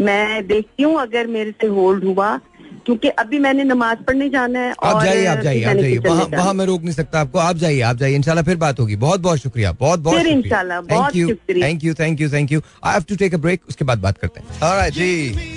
मैं 0.00 0.46
देखती 0.46 0.82
हूँ 0.82 1.00
अगर 1.00 1.26
मेरे 1.26 1.50
से 1.50 1.66
होल्ड 1.66 2.04
हुआ 2.04 2.40
क्योंकि 2.86 3.08
अभी 3.20 3.38
मैंने 3.38 3.64
नमाज़ 3.64 3.98
पढ़ने 3.98 4.28
जाना 4.30 4.58
है 4.58 4.74
आप 4.84 5.02
जाइए 5.04 5.26
आप 5.26 5.38
जाइए 5.38 5.64
आप 5.64 5.76
जाइए। 5.76 5.98
वहाँ 5.98 6.26
वहाँ 6.34 6.54
मैं 6.54 6.66
रोक 6.66 6.82
नहीं 6.82 6.94
सकता 6.94 7.20
आपको। 7.20 7.38
आप 7.38 7.56
जाइए 7.56 7.80
आप 7.80 7.96
जाइए। 7.96 8.14
इंशाल्लाह 8.16 8.44
फिर 8.44 8.56
बात 8.56 8.80
होगी। 8.80 8.96
बहुत 8.96 9.20
बहुत 9.20 9.38
शुक्रिया। 9.38 9.72
बहुत 9.72 10.00
बहुत 10.00 10.16
फिर 10.16 10.26
इंशाल्लाह, 10.26 10.80
thank 10.82 11.16
you 11.16 11.34
thank 11.52 11.84
you 11.84 11.94
thank 11.94 12.20
you 12.20 12.30
thank 12.30 12.52
you 12.52 12.60
I 12.84 12.92
have 12.92 13.04
to 13.08 13.16
take 13.16 13.34
a 13.34 13.38
break 13.38 13.60
उसके 13.68 13.84
बाद 13.84 13.98
बात 13.98 14.18
करते 14.18 14.40
हैं। 14.40 14.60
ऑलराइट 14.62 14.94
जी। 14.94 15.52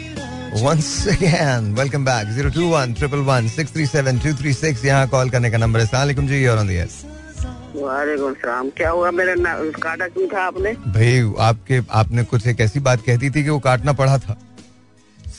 Once 0.59 0.87
again 1.09 1.65
welcome 1.77 2.05
back 2.05 2.29
021 2.35 2.93
111 2.95 3.49
637 3.49 4.21
236 4.23 4.85
यहाँ 4.85 5.07
कॉल 5.07 5.29
करने 5.29 5.51
का 5.51 5.57
नंबर 5.57 5.79
है। 5.79 5.85
अस्सलाम 5.85 6.27
जी 6.27 6.45
और 6.47 6.57
ऑन 6.57 6.69
वालेकुम 7.75 8.33
सलाम। 8.33 8.69
क्या 8.69 8.89
हुआ? 8.89 9.11
मेरा 9.11 9.33
काटा 9.79 10.07
क्यों 10.07 10.27
था 10.27 10.41
आपने? 10.41 10.71
भाई 10.87 11.21
आपके 11.39 11.79
आपने 11.91 12.23
कुछ 12.23 12.47
एक 12.47 12.61
ऐसी 12.61 12.79
बात 12.79 13.01
कह 13.05 13.17
दी 13.17 13.29
थी 13.29 13.43
कि 13.43 13.49
वो 13.49 13.59
काटना 13.59 13.93
पड़ा 13.93 14.17
था। 14.17 14.37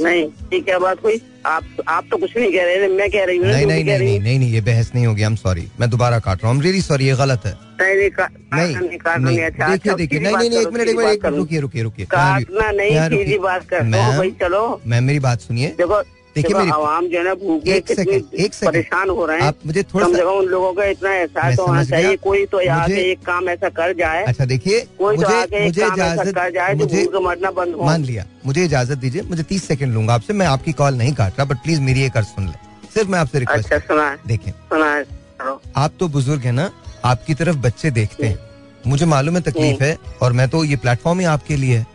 नहीं 0.02 0.22
ये 0.52 0.60
क्या 0.60 0.78
बात 0.78 1.02
हुई। 1.04 1.20
आप 1.46 1.64
आप 1.88 2.06
तो 2.10 2.16
कुछ 2.16 2.36
नहीं 2.36 2.50
कह 2.52 2.64
रहे 2.64 2.88
मैं 2.88 3.08
कह 3.10 3.24
रही 3.24 3.38
हूँ 3.38 3.46
नहीं 3.46 3.66
नहीं 3.66 3.84
नहीं 3.84 3.98
नहीं 3.98 4.20
नहीं 4.20 4.38
नहीं 4.38 4.50
ये 4.52 4.60
बहस 4.60 4.90
नहीं 4.94 5.06
होगी 5.06 5.22
आई 5.22 5.26
एम 5.26 5.34
सॉरी 5.36 5.66
मैं 5.80 5.88
दोबारा 5.90 6.18
काट 6.18 6.42
रहा 6.42 6.52
हूँ। 6.52 6.62
रियली 6.62 6.80
सॉरी 6.82 7.06
ये 7.06 7.14
गलत 7.16 7.46
है। 7.46 7.52
नहीं 7.80 7.94
नहीं 7.94 8.70
नहीं 8.78 9.24
नहीं 9.24 9.40
अच्छा 9.40 9.68
देखिए 9.68 9.92
अच्छा, 9.92 9.96
देखिए 9.96 10.20
नहीं 10.20 10.36
नहीं 10.36 10.60
एक 10.60 10.72
मिनट 10.72 10.88
एक 10.88 10.96
मिनट 10.96 11.24
रुकिए 11.36 11.60
रुकिए 11.60 11.82
रुकिए 11.82 12.06
काटना 12.06 12.70
नहीं। 12.70 13.38
बात 13.38 13.66
कर 13.72 14.30
चलो। 14.40 14.80
मैं 14.86 15.00
मेरी 15.00 15.18
बात 15.18 15.40
सुनिए। 15.40 15.68
देखो 15.78 16.02
देखिए 16.42 16.48
देखो 16.48 16.58
मेरी- 16.58 16.74
आवाम 16.74 17.06
जो 17.06 17.18
है 17.18 17.24
ना 17.24 17.34
भूखे 17.34 17.74
एक 17.74 17.86
सेकंड, 17.88 18.24
एक 18.34 18.54
सेकंड। 18.54 18.74
परेशान 18.74 19.10
हो 19.10 19.26
रहे 19.26 19.38
हैं 19.38 19.44
आप 19.44 19.56
मुझे 19.66 19.82
थोड़ा 19.82 20.06
सा 20.06 20.30
उन 20.30 20.44
लोगों 20.44 20.72
का 20.72 20.84
इतना 20.84 21.14
एहसास 21.14 21.56
तो 21.56 21.66
होना 21.66 21.84
चाहिए 21.84 22.16
कोई 22.16 22.46
तो 22.46 22.60
यहाँ 22.60 22.82
मुझे- 22.82 22.98
एक 22.98 23.18
काम 23.18 23.48
ऐसा 23.48 23.68
कर 23.68 23.92
जाए। 23.92 24.24
अच्छा 24.24 24.44
देखिए 24.44 24.80
कोई 24.98 25.16
तो 25.16 25.22
मुझे 25.22 25.42
आके 25.42 25.64
मुझे 25.64 25.86
इजाज़त 25.86 26.34
कर 26.34 26.50
जाए 26.50 26.74
मुझे 26.74 27.08
मरना 27.22 27.50
बंद 27.50 27.74
हो। 27.74 27.82
मान 27.82 28.04
लिया। 28.04 28.26
मुझे 28.46 28.64
इजाज़त 28.64 28.98
दीजिए 28.98 29.22
मुझे 29.22 29.42
तीस 29.42 29.64
सेकंड 29.64 29.94
लूँगा 29.94 30.14
आपसे 30.14 30.32
मैं 30.32 30.46
आपकी 30.46 30.72
कॉल 30.72 30.94
नहीं 30.94 31.14
काट 31.14 31.32
रहा 31.32 31.44
बट 31.44 31.56
प्लीज़ 31.56 31.80
मेरी 31.80 32.02
एक 32.02 32.16
अर्ज़ 32.16 32.26
सुन 32.26 32.46
ले। 32.46 32.70
सिर्फ़ 32.94 33.08
मैं 33.08 33.18
आपसे 33.18 33.38
रिक्वेस्ट 33.38 33.72
अच्छा 33.72 33.94
सुना 33.94 34.18
देखें। 34.26 34.50
सुना 34.50 35.04
आप 35.76 35.92
तो 36.00 36.08
बुज़ुर्ग 36.08 36.40
है 36.40 36.52
ना 36.52 36.70
आपकी 37.04 37.34
तरफ़ 37.34 37.56
बच्चे 37.56 37.90
देखते 37.90 38.26
हैं। 38.26 38.38
मुझे 38.86 39.06
मालूम 39.06 39.36
है 39.36 39.42
तकलीफ़ 39.42 39.82
है 39.82 39.98
और 40.22 40.32
मैं 40.32 40.48
तो 40.48 40.64
ये 40.64 40.76
प्लेटफॉर्म 40.76 41.20
ही 41.20 41.26
आपके 41.26 41.56
लिए 41.56 41.76
है। 41.76 41.86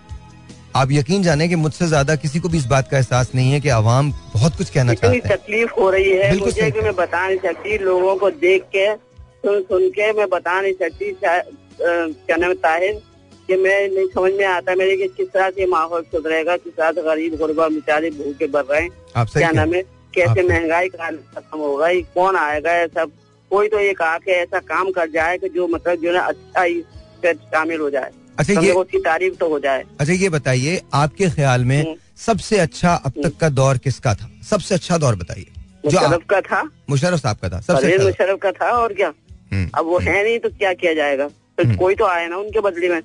आप 0.76 0.92
यकीन 0.92 1.24
जाने 1.24 1.48
कि 1.48 1.56
मुझसे 1.56 1.88
ज़्यादा 1.88 2.16
किसी 2.16 2.40
को 2.40 2.50
भी 2.50 2.58
इस 2.58 2.66
बात 2.68 2.90
का 2.92 2.98
एहसास 2.98 3.32
नहीं 3.36 3.52
है 3.52 3.60
कि 3.62 3.70
आवाम 3.70 4.12
बहुत 4.34 4.56
कुछ 4.58 4.70
कहना 4.70 4.94
चाहते 4.94 5.18
हैं। 5.18 5.38
तकलीफ़ 5.38 5.72
हो 5.80 5.90
रही 5.90 6.10
है 6.12 6.36
मुझे। 6.38 6.70
कि 6.72 6.82
मैं 6.82 6.96
बता 6.96 7.28
नहीं 7.28 7.38
सकती 7.38 7.78
लोगों 7.78 8.16
को 8.16 8.30
देख 8.42 8.64
के 8.76 8.94
सुन 8.96 9.62
सुन 9.64 9.90
के 9.90 10.12
मैं 10.14 10.28
बता 10.30 10.60
नहीं 10.62 10.74
सकती 10.74 11.12
क्या 11.22 12.36
नाम 12.38 12.54
ताहिर 12.64 13.02
कि 13.50 13.56
मैं 13.58 13.78
नहीं 13.90 14.08
समझ 14.08 14.32
में 14.34 14.46
आता 14.46 14.76
मेरे 14.76 14.96
कि 14.98 15.08
किस 15.18 15.28
तरह 15.34 15.50
से 15.50 15.66
माहौल 15.68 16.04
सुधरेगा 16.12 16.58
किस 16.58 16.76
तरह 16.78 16.92
से 16.92 17.02
गरीब 17.02 17.36
गुरबा 17.38 17.68
बेचारे 17.70 18.10
भूखे 18.12 18.48
बढ़ 18.48 18.66
रहे 18.66 18.82
हैं। 18.82 19.26
क्या 19.28 19.52
नाम 19.52 19.74
है 19.74 19.82
कैसे 20.14 20.44
महँगाई 20.44 20.90
का 20.90 21.10
खत्म 21.10 21.60
होगा 21.60 21.88
ये 21.90 22.02
कौन 22.16 22.36
आएगा 22.38 22.72
ऐसा 22.82 23.06
कोई 23.52 23.68
तो 23.70 23.80
एक 23.80 24.02
आके 24.02 24.32
ऐसा 24.42 24.60
काम 24.68 24.92
कर 24.92 25.10
जाए 25.12 25.38
कि 25.38 25.50
जो 25.50 25.68
मतलब 25.68 26.02
जो 26.02 26.14
है 26.14 26.20
अच्छा 26.20 26.62
ही 26.62 26.82
शामिल 27.26 27.80
हो 27.80 27.90
जाए। 27.90 28.12
अच्छा 28.40 28.62
ये 28.62 28.72
उसकी 28.72 29.00
तारीफ़ 29.00 29.36
तो 29.36 29.50
हो 29.50 29.60
जाए। 29.60 29.84
अच्छा 30.00 30.14
ये 30.14 30.30
बताइए 30.30 30.82
आपके 30.94 31.30
ख्याल 31.30 31.66
में 31.66 31.82
हम्म। 31.82 31.96
सबसे 32.18 32.58
अच्छा 32.60 32.94
अब 32.96 33.14
तक 33.24 33.38
का 33.38 33.50
दौर 33.50 33.78
किसका 33.78 34.14
था? 34.14 34.30
सबसे 34.50 34.76
अच्छा 34.76 34.98
दौर 34.98 35.16
बताइए। 35.16 35.46
मुशरफ 35.86 36.26
का 36.30 36.42
था। 36.42 36.62
मुशरफ 36.90 37.20
साहब 37.20 37.38
का 37.38 37.50
था 37.50 37.60
सबसे 37.62 37.94
अच्छा 37.94 38.06
मुशरफ 38.06 38.40
का 38.42 38.52
था 38.52 38.70
और 38.72 38.94
क्या? 38.94 39.14
हम्म। 39.54 39.70
अब 39.78 39.86
वो 39.86 40.00
है 40.00 40.24
नहीं 40.24 40.40
तो 40.40 40.50
क्या 40.50 40.74
किया 40.74 40.94
जाएगा? 40.94 41.28
तो 41.28 41.64
हम्म। 41.64 41.76
कोई 41.76 41.96
तो 41.96 42.06
आए 42.06 42.28
ना 42.28 42.38
उनके 42.38 42.62
बदले 42.62 42.90
में। 42.90 43.02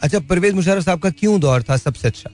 अच्छा 0.00 0.18
परवेज 0.30 0.54
मुशरफ 0.54 0.84
साहब 0.84 1.00
का 1.00 1.10
क्यों 1.10 1.38
दौर 1.40 1.62
था 1.62 1.76
सबसे 1.76 2.08
अच्छा? 2.08 2.30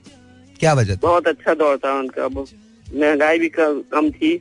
क्या 0.60 0.72
वजह 0.74 0.94
थी? 0.94 1.00
बहुत 1.02 1.26
अच्छा 1.26 1.54
दौर 1.54 1.76
था 1.76 1.92
उनका। 1.98 2.28
महँगाई 2.28 3.38
भी 3.38 3.48
कम 3.48 3.80
कम 3.92 4.10
थी 4.10 4.34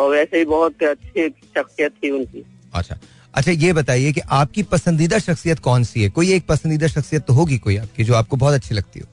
और 0.00 0.10
वैसे 0.10 0.38
ही 0.38 0.44
बहुत 0.44 0.82
अच्छी 0.82 1.28
शख्सियत 1.28 1.92
थी 2.02 2.10
उनकी। 2.10 2.44
अच्छा 2.74 2.96
अच्छा 3.38 3.52
ये 3.52 3.72
बताइए 3.72 4.12
कि 4.12 4.20
आपकी 4.32 4.62
पसंदीदा 4.70 5.18
शख्सियत 5.18 5.58
कौन 5.64 5.84
सी 5.84 6.02
है? 6.02 6.08
कोई 6.10 6.32
एक 6.32 6.46
पसंदीदा 6.46 6.86
शख्सियत 6.86 7.24
तो 7.26 7.32
होगी 7.34 7.58
कोई 7.66 7.76
आपकी 7.76 8.04
जो 8.04 8.14
आपको 8.14 8.36
बहुत 8.36 8.54
अच्छी 8.54 8.74
लगती 8.74 9.00
हो? 9.00 9.06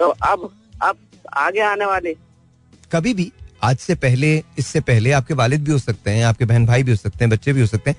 तो 0.00 0.08
अब 0.08 0.50
अब 0.82 0.96
आगे 1.36 1.60
आने 1.60 1.84
वाले। 1.84 2.14
कभी 2.92 3.14
भी 3.14 3.30
आज 3.64 3.76
से 3.78 3.94
पहले 4.02 4.36
इससे 4.58 4.80
पहले 4.90 5.12
आपके 5.12 5.34
वालिद 5.34 5.64
भी 5.64 5.72
हो 5.72 5.78
सकते 5.78 6.10
हैं 6.10 6.24
आपके 6.24 6.44
बहन 6.44 6.66
भाई 6.66 6.82
भी 6.82 6.90
हो 6.92 6.96
सकते 6.96 7.24
हैं 7.24 7.30
बच्चे 7.30 7.52
भी 7.52 7.60
हो 7.60 7.66
सकते 7.66 7.90
हैं 7.90 7.96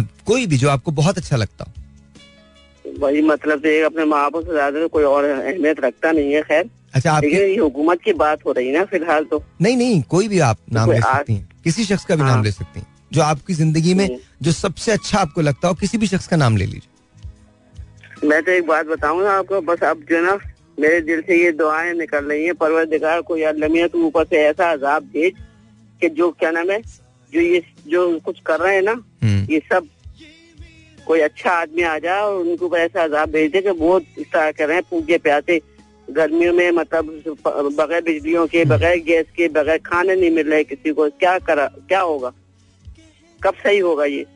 कोई 0.26 0.46
भी 0.46 0.56
जो 0.58 0.68
आपको 0.70 0.90
बहुत 0.92 1.18
अच्छा 1.18 1.36
लगता 1.36 1.64
हो। 1.64 1.72
वही 3.06 3.22
मतलब 3.22 3.58
से 3.62 3.80
अपने 3.84 4.04
माँ 4.04 4.30
बाप 4.30 4.42
से 4.44 4.52
ज़्यादा 4.52 4.80
तो 4.80 4.88
कोई 4.88 5.04
और 5.04 5.24
अहमियत 5.24 5.80
रखता 5.80 6.12
नहीं 6.12 6.32
है 6.32 6.42
खैर। 6.42 6.68
अच्छा 6.94 7.12
आपके 7.12 7.50
ये 7.50 7.56
हुकूमत 7.58 8.00
की 8.04 8.12
बात 8.22 8.44
हो 8.46 8.52
रही 8.52 8.66
है 8.68 8.78
ना 8.78 8.84
फ़िलहाल 8.84 9.24
तो। 9.24 9.42
नहीं 9.62 9.76
नहीं 9.76 10.00
कोई 10.10 10.28
भी 10.28 10.38
आप 10.46 10.58
नाम 10.72 10.92
ले 10.92 11.00
सकती 11.00 11.34
हैं। 11.34 11.48
किसी 11.64 11.84
शख्स 11.84 12.04
का 12.04 12.16
भी 12.16 12.22
हाँ। 12.22 12.30
नाम 12.30 12.44
ले 12.44 12.50
सकती 12.52 12.80
हैं। 12.80 12.86
जो 13.12 13.22
आपकी 13.22 13.54
ज़िंदगी 13.54 13.94
में 13.94 14.04
हम्म। 14.06 14.18
जो 14.42 14.52
सबसे 14.52 14.92
अच्छा 14.92 15.18
आपको 15.18 15.40
लगता 15.40 15.68
हो 15.68 15.74
किसी 15.74 15.98
भी 15.98 16.06
शख्स 16.06 16.26
का 16.26 16.36
नाम 16.36 16.56
ले 16.56 16.66
लीजिए। 16.66 18.28
मैं 18.28 18.42
तो 18.42 18.52
एक 18.52 18.66
बात 18.66 18.86
बताऊँ 18.86 19.22
ना 19.22 19.32
आपको 19.32 19.60
बस 19.60 19.82
अब 19.82 20.04
जो 20.10 20.16
है 20.16 20.22
ना 20.24 20.38
मेरे 20.80 21.00
दिल 21.00 21.20
से 21.22 21.42
ये 21.42 21.52
दुआएँ 21.52 21.92
निकल 21.94 22.24
रही 22.24 22.44
हैं 22.44 22.54
परवरदिगार 22.54 23.20
को 23.28 23.36
या 23.36 23.50
लमिया 23.52 23.86
तो 23.88 23.98
ऊपर 24.06 24.24
से 24.24 24.42
ऐसा 24.48 24.70
अजाब 24.72 25.02
भेज 25.12 25.32
कि 26.02 26.08
जो 26.18 26.30
क्या 26.40 26.50
नाम 26.50 26.70
है 26.70 26.80
जो 27.32 27.40
ये 27.40 27.62
जो 27.88 28.18
कुछ 28.24 28.40
कर 28.46 28.60
रहे 28.60 28.74
हैं 28.74 28.82
ना 28.82 28.92
हम्म, 28.92 29.46
ये 29.52 29.60
सब 29.72 29.88
कोई 31.06 31.20
अच्छा 31.20 31.50
आदमी 31.50 31.82
आ 31.82 31.98
जाए 31.98 32.20
और 32.20 32.36
उनके 32.40 32.64
ऊपर 32.64 32.78
ऐसा 32.78 33.02
अजाब 33.04 33.30
भेज 33.30 33.50
दे 33.52 33.60
कि 33.62 33.70
वो 33.78 33.98
इस 34.18 34.26
तरह 34.32 34.50
कर 34.52 34.66
रहे 34.68 34.76
हैं 34.76 34.84
पूजे 34.90 35.18
प्यासे 35.18 35.60
गर्मियों 36.08 36.52
में 36.54 36.70
मतलब 36.72 37.74
बगैर 37.80 38.02
बिजलियों 38.02 38.46
के 38.46 38.64
बगैर 38.64 38.98
गैस 39.06 39.26
के 39.36 39.48
बगैर 39.48 39.78
खाने 39.86 40.14
नहीं 40.16 40.30
मिल 40.30 40.50
रहे 40.50 40.64
किसी 40.64 40.92
को 40.92 41.08
क्या 41.20 41.38
करा 41.38 41.66
क्या 41.88 42.00
होगा? 42.00 42.32
कब 43.44 43.54
सही 43.62 43.78
होगा 43.78 44.04
ये? 44.06 44.26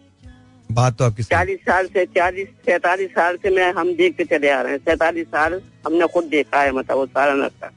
बात 0.70 0.96
तो 0.98 1.04
आपकी 1.04 1.22
चालीस 1.22 1.58
साल 1.60 1.86
से 1.86 2.04
चालीस 2.08 2.48
सैतालीस 2.66 3.10
साल 3.10 3.36
से 3.36 3.50
मैं 3.50 3.72
हम 3.74 3.92
देखते 3.96 4.24
चले 4.26 4.48
आ 4.50 4.60
रहे 4.62 4.72
हैं। 4.72 4.78
सैतालीस 4.80 5.26
साल 5.28 5.60
हमने 5.86 6.06
खुद 6.14 6.24
देखा 6.28 6.62
है 6.62 6.72
मतलब 6.72 6.96
वो 6.96 7.06
सारा 7.06 7.34
नक्शा। 7.34 7.70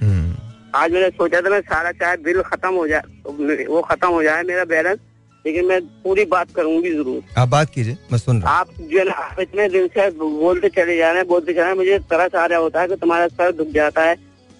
हम्म, 0.00 0.34
आज 0.74 0.92
मैंने 0.92 1.10
सोचा 1.10 1.40
था 1.40 1.50
मैं 1.50 1.60
सारा 1.62 1.92
चाहे 1.92 2.16
बिल 2.24 2.40
खत्म 2.42 2.74
हो 2.74 2.86
जाए 2.88 3.64
वो 3.66 3.82
खत्म 3.82 4.08
हो 4.08 4.22
जाए 4.22 4.42
मेरा 4.44 4.64
बैलेंस 4.66 4.98
लेकिन 5.44 5.64
मैं 5.64 5.80
पूरी 6.02 6.24
बात 6.26 6.50
करूँगी 6.54 6.90
ज़रूर। 6.92 7.22
आप 7.38 7.48
बात 7.48 7.70
कीजिए 7.74 7.96
मैं 8.12 8.18
सुन 8.18 8.40
रहा 8.42 8.52
आप 8.52 8.68
जो 8.80 8.98
है 8.98 9.10
आप 9.10 9.40
इतने 9.40 9.68
दिन 9.68 9.86
से 9.88 10.10
बोलते 10.18 10.68
चले 10.68 10.96
जा 10.96 11.08
रहे 11.10 11.18
हैं 11.18 11.26
बोलते 11.28 11.52
चले 11.52 11.54
जा 11.54 11.62
रहे 11.62 11.70
हैं 11.70 11.76
मुझे 11.78 11.98
तरस 12.10 12.34
आ 12.34 12.46
रहा 12.46 12.58
होता 12.58 12.80
है 12.80 12.88
कि 12.88 12.96
तुम्हारा 12.96 13.28
सर 13.28 13.52
दुख 13.52 13.68
जाता 13.74 14.02
है। 14.02 14.16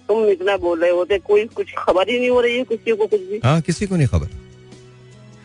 तुम 0.09 0.25
इतना 0.27 0.55
बोल 0.57 0.79
रहे 0.81 0.91
होते 0.91 1.17
कोई 1.19 1.43
कुछ 1.55 1.73
खबर 1.77 2.09
ही 2.09 2.19
नहीं 2.19 2.29
हो 2.29 2.39
रही 2.41 2.57
है 2.57 2.63
किसी 2.63 2.95
को 2.95 3.07
कुछ 3.07 3.21
भी। 3.21 3.39
हाँ 3.43 3.59
किसी 3.61 3.87
को 3.87 3.95
नहीं 3.95 4.07
खबर। 4.07 4.27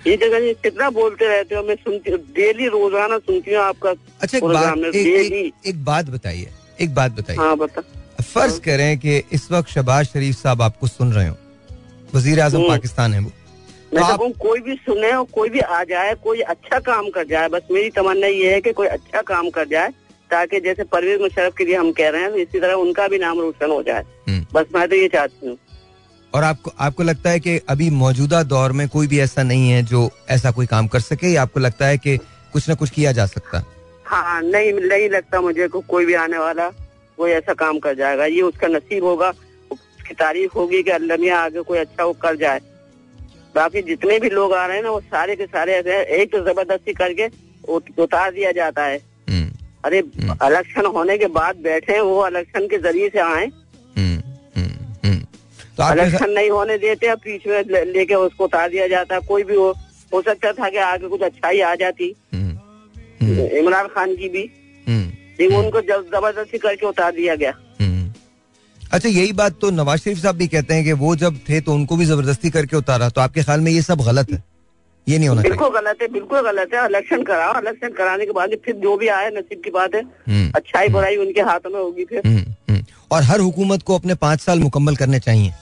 ये 0.06 0.16
जगह 0.16 0.44
ये 0.46 0.52
कितना 0.62 0.88
बोलते 0.90 1.26
रहते 1.28 1.54
हो? 1.54 1.62
मैं 1.62 1.74
सुनती 1.76 2.16
डेली 2.34 2.66
रोज़ाना 2.68 3.18
सुनती 3.18 3.54
हूँ 3.54 3.60
आपका 3.60 3.90
अच्छा 4.20 4.38
एक 4.38 4.44
बात 4.44 4.78
एक, 4.78 4.96
एक, 4.96 5.52
एक 5.66 5.84
बात 5.84 6.10
बताइए 6.10 6.50
एक 6.80 6.94
बात 6.94 7.12
बताइए। 7.12 7.38
हाँ 7.38 7.56
बता। 7.56 7.82
फ़र्ज़ 8.22 8.60
करें 8.60 8.98
कि 8.98 9.16
इस 9.32 9.50
वक्त 9.52 9.68
शहबाज 9.68 10.06
शरीफ 10.06 10.34
साहब 10.36 10.62
आपको 10.62 10.86
सुन 10.86 11.12
रहे 11.12 11.28
हो। 11.28 11.36
वज़ीर 12.14 12.40
आज़म 12.40 12.58
हम्म। 12.58 12.68
पाकिस्तान 12.68 13.12
है 13.14 13.20
वो। 13.20 13.30
तो 13.30 13.96
मैं 13.96 14.02
आप 14.02 14.20
कोई 14.40 14.60
भी 14.60 14.74
सुने 14.76 15.10
और 15.12 15.24
कोई 15.32 15.48
भी 15.48 15.60
आ 15.60 15.82
जाए 15.84 16.14
कोई 16.22 16.40
अच्छा 16.52 16.78
काम 16.80 17.08
कर 17.10 17.24
जाए 17.26 17.48
बस 17.48 17.62
मेरी 17.70 17.90
तमन्ना 17.90 18.26
ये 18.26 18.52
है 18.52 18.60
कि 18.60 18.72
कोई 18.72 18.86
अच्छा 18.86 19.22
काम 19.22 19.50
कर 19.50 19.68
जाए 19.68 19.90
ताकि 20.30 20.60
जैसे 20.60 20.84
परवेज 20.84 21.20
मुशरफ 21.20 21.54
के 21.58 21.64
लिए 21.64 21.76
हम 21.76 21.92
कह 21.92 22.08
रहे 22.08 22.22
हैं 22.22 22.34
इसी 22.36 22.60
तरह 22.60 22.74
उनका 22.74 23.06
भी 23.08 23.18
नाम 23.18 23.40
रोशन 23.40 23.70
हो 23.70 23.82
जाए। 23.82 24.04
हम्म। 24.28 24.46
बस 24.54 24.66
मैं 24.74 24.88
तो 24.88 24.96
ये 24.96 25.08
चाहती 25.08 25.46
हूँ। 25.48 25.56
और 26.34 26.44
आपको 26.44 26.72
आपको 26.78 27.02
लगता 27.02 27.30
है 27.30 27.40
कि 27.40 27.56
अभी 27.68 27.88
मौजूदा 27.90 28.42
दौर 28.42 28.72
में 28.72 28.88
कोई 28.88 29.06
भी 29.06 29.20
ऐसा 29.20 29.42
नहीं 29.42 29.70
है 29.70 29.82
जो 29.82 30.10
ऐसा 30.30 30.50
कोई 30.50 30.66
काम 30.66 30.86
कर 30.86 31.00
सके 31.00 31.32
या 31.32 31.42
आपको 31.42 31.60
लगता 31.60 31.86
है 31.86 31.98
कि 31.98 32.16
कुछ 32.52 32.68
ना 32.68 32.74
कुछ 32.74 32.90
किया 32.90 33.12
जा 33.12 33.26
सकता? 33.26 33.58
है 33.58 33.64
हाँ 34.06 34.42
नहीं 34.42 34.72
नहीं 34.72 35.08
लगता 35.10 35.40
मुझे 35.40 35.68
को 35.68 35.80
कोई 35.80 36.06
भी 36.06 36.14
आने 36.14 36.38
वाला 36.38 36.68
कोई 37.18 37.30
ऐसा 37.30 37.54
काम 37.54 37.78
कर 37.78 37.94
जाएगा। 37.94 38.24
ये 38.26 38.40
उसका 38.42 38.68
नसीब 38.68 39.04
होगा 39.04 39.28
उसकी 39.70 40.14
तारीफ़ 40.14 40.52
होगी 40.54 40.82
कि 40.82 40.90
अल्लाह 40.90 41.18
मियाँ 41.18 41.42
आगे 41.44 41.62
कोई 41.62 41.78
अच्छा 41.78 42.04
वो 42.04 42.12
कर 42.22 42.36
जाए। 42.36 42.60
बाकी 43.54 43.82
जितने 43.82 44.18
भी 44.18 44.30
लोग 44.30 44.52
आ 44.54 44.66
रहे 44.66 44.76
हैं 44.76 44.84
ना 44.84 44.90
वो 44.90 45.00
सारे 45.00 45.36
के 45.36 45.46
सारे 45.46 45.72
ऐसे 45.72 46.02
एक 46.20 46.32
तो 46.32 46.40
ज़बरदस्ती 46.44 46.92
करके 46.92 47.28
उतार 48.02 48.30
दिया 48.30 48.52
जाता 48.52 48.84
है। 48.84 48.96
हम्म, 49.30 49.50
अरे 49.84 49.98
इलेक्शन 49.98 50.86
होने 50.86 51.18
के 51.18 51.26
बाद 51.36 51.56
बैठे 51.64 52.00
वो 52.00 52.26
इलेक्शन 52.28 52.66
के 52.68 52.78
ज़रिए 52.78 53.08
से 53.08 53.18
आए। 53.20 53.44
हम्म, 53.44 53.44
हम्म, 53.44 53.50
हम्म। 53.50 53.63
तो 55.78 55.92
इलेक्शन 55.92 56.30
नहीं 56.30 56.50
होने 56.50 56.76
देते 56.78 57.06
अब 57.06 57.18
बीच 57.18 57.46
में 57.46 57.84
लेके 57.86 58.14
उसको 58.16 58.44
उतार 58.44 58.68
दिया 58.70 58.86
जाता। 58.88 59.18
कोई 59.28 59.42
भी 59.44 59.54
हो 59.54 59.68
हो 60.12 60.22
सकता 60.22 60.52
था 60.52 60.68
कि 60.68 60.76
आगे 60.78 61.08
कुछ 61.08 61.22
अच्छाई 61.22 61.60
आ 61.60 61.74
जाती। 61.74 62.14
हम्म, 62.34 62.56
हम्म, 63.22 63.46
इमरान 63.58 63.86
खान 63.86 64.14
की 64.16 64.28
भी। 64.28 64.42
हम्म, 64.86 65.12
लेकिन 65.40 65.56
उनको 65.56 65.80
ज़बरदस्ती 65.82 66.58
करके 66.58 66.86
उतार 66.86 67.12
दिया 67.12 67.34
गया। 67.34 67.52
अच्छा 68.92 69.08
यही 69.08 69.32
बात 69.32 69.54
तो 69.60 69.70
नवाज़ 69.72 70.00
शरीफ 70.00 70.18
साहब 70.18 70.36
भी 70.36 70.46
कहते 70.48 70.74
हैं 70.74 70.84
कि 70.84 70.92
वो 70.94 71.14
जब 71.16 71.38
थे 71.48 71.60
तो 71.60 71.72
उनको 71.74 71.96
भी 71.96 72.04
ज़बरदस्ती 72.04 72.50
करके 72.50 72.76
उतारा। 72.76 73.08
तो 73.08 73.20
आपके 73.20 73.42
ख्याल 73.42 73.60
में 73.60 73.70
ये 73.72 73.82
सब 73.82 74.00
गलत 74.02 74.30
है? 74.32 74.42
ये 75.06 75.18
नहीं 75.18 75.28
होना 75.28 75.42
बिल्कुल 75.42 75.68
गलत 75.70 76.02
है 76.02 76.08
बिल्कुल 76.08 76.40
गलत 76.40 76.74
है। 76.74 76.84
इलेक्शन 76.86 77.22
कराओ 77.22 77.58
इलेक्शन 77.60 77.88
कराने 77.92 78.26
के 78.26 78.32
बाद 78.32 78.54
फिर 78.64 78.74
जो 78.76 78.96
भी 78.96 79.08
आए 79.08 79.30
नसीब 79.30 79.60
की 79.64 79.70
बात 79.70 79.94
है। 79.94 80.02
अच्छाई 80.52 80.88
बुराई 80.88 81.16
उनके 81.16 81.40
हाथों 81.40 81.70
में 81.70 81.80
होगी 81.80 82.04
फिर। 82.04 82.84
और 83.12 83.22
हर 83.22 83.40
हुकूमत 83.40 83.82
को 83.82 83.98
अपने 83.98 84.14
पाँच 84.22 84.40
साल 84.40 84.60
मुकम्मल 84.60 84.96
करने 84.96 85.20
चाहिए। 85.20 85.52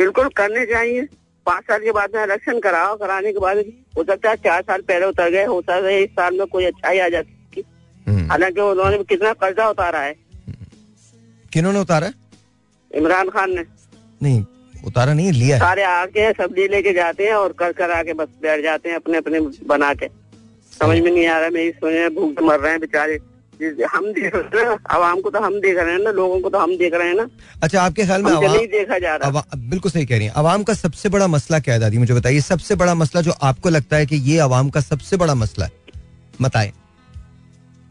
बिल्कुल 0.00 0.28
करने 0.36 0.64
चाहिए। 0.66 1.02
पाँच 1.46 1.64
साल 1.64 1.80
के 1.80 1.92
बाद 1.92 2.14
में 2.14 2.22
इलेक्शन 2.22 2.58
कराओ 2.60 2.96
कराने 2.96 3.32
के 3.32 3.38
बाद 3.38 3.58
हो 3.96 4.04
सकता 4.04 4.30
है 4.30 4.36
चार 4.44 4.62
साल 4.62 4.80
पहले 4.88 5.06
उतर 5.06 5.30
गए 5.30 5.44
हो 5.44 5.60
सकता 5.60 5.86
है 5.86 6.02
इस 6.02 6.10
साल 6.12 6.38
में 6.38 6.46
कोई 6.46 6.64
अच्छाई 6.64 6.98
आ 6.98 7.08
जाती 7.08 7.62
हम्म। 8.06 8.26
हालाँकि 8.30 8.60
उन्होंने 8.60 8.98
कितना 9.04 9.32
कर्जा 9.40 9.68
उतारा 9.70 10.00
है। 10.00 10.14
किन्होंने 11.52 11.78
उतारा 11.78 12.10
इमरान 12.90 13.28
खान 13.28 13.50
ने। 13.50 13.64
नहीं 14.22 14.44
उतारा 14.86 15.12
नहीं 15.14 15.32
लिया 15.32 15.58
सारे 15.58 15.82
आके 15.84 16.30
सब्ज़ी 16.32 16.68
लेके 16.68 16.92
जाते 16.92 17.26
हैं 17.26 17.34
और 17.34 17.52
कर 17.58 17.72
कर 17.72 17.90
आके 17.90 18.12
बस 18.12 18.28
बैठ 18.42 18.62
जाते 18.62 18.88
हैं 18.88 18.96
अपने 18.96 19.18
अपने 19.18 19.40
बना 19.66 19.92
के। 19.94 20.08
समझ 20.72 20.98
में 20.98 21.10
नहीं 21.10 21.26
आ 21.26 21.38
रहा 21.40 21.50
मेरी 21.50 21.70
सोच 21.72 22.12
भूख 22.14 22.42
मर 22.42 22.60
रहे 22.60 22.70
हैं 22.72 22.80
बेचारे। 22.80 23.18
हम 23.66 24.12
देख 24.12 24.34
रहे 24.34 24.64
हैं। 24.64 24.78
आवाम 24.90 25.20
को 25.20 25.30
तो 25.30 25.38
हम 25.40 25.60
देख 25.60 25.78
रहे 25.78 25.92
हैं 25.92 26.00
ना 26.00 26.10
लोगों 26.10 26.40
को 26.40 26.50
तो 26.50 26.58
हम 26.58 26.76
देख 26.76 26.94
रहे 26.94 27.08
हैं 27.08 27.14
ना। 27.14 27.28
अच्छा 27.62 27.82
आपके 27.82 28.04
ख्याल 28.04 28.22
में 28.22 28.32
आवाम 28.32 28.52
नहीं 28.52 28.66
देखा 28.66 28.98
जा 28.98 29.16
रहा 29.16 29.28
अवा- 29.28 29.56
बिल्कुल 29.56 29.92
सही 29.92 30.06
कह 30.06 30.16
रही 30.16 30.26
है। 30.26 30.32
आवाम 30.36 30.62
का 30.62 30.74
सबसे 30.74 31.08
बड़ा 31.08 31.26
मसला 31.26 31.58
क्या 31.58 31.74
है 31.74 31.80
दादी 31.80 31.98
मुझे 31.98 32.14
बताइए। 32.14 32.40
सबसे 32.40 32.74
बड़ा 32.74 32.94
मसला 32.94 33.20
जो 33.20 33.30
आपको 33.42 33.68
लगता 33.68 33.96
है 33.96 34.06
की 34.06 34.16
ये 34.16 34.38
आवाम 34.38 34.70
का 34.70 34.80
सबसे 34.80 35.16
बड़ा 35.16 35.34
मसला 35.34 35.64
है? 35.64 35.72
बताएँ। 36.42 36.72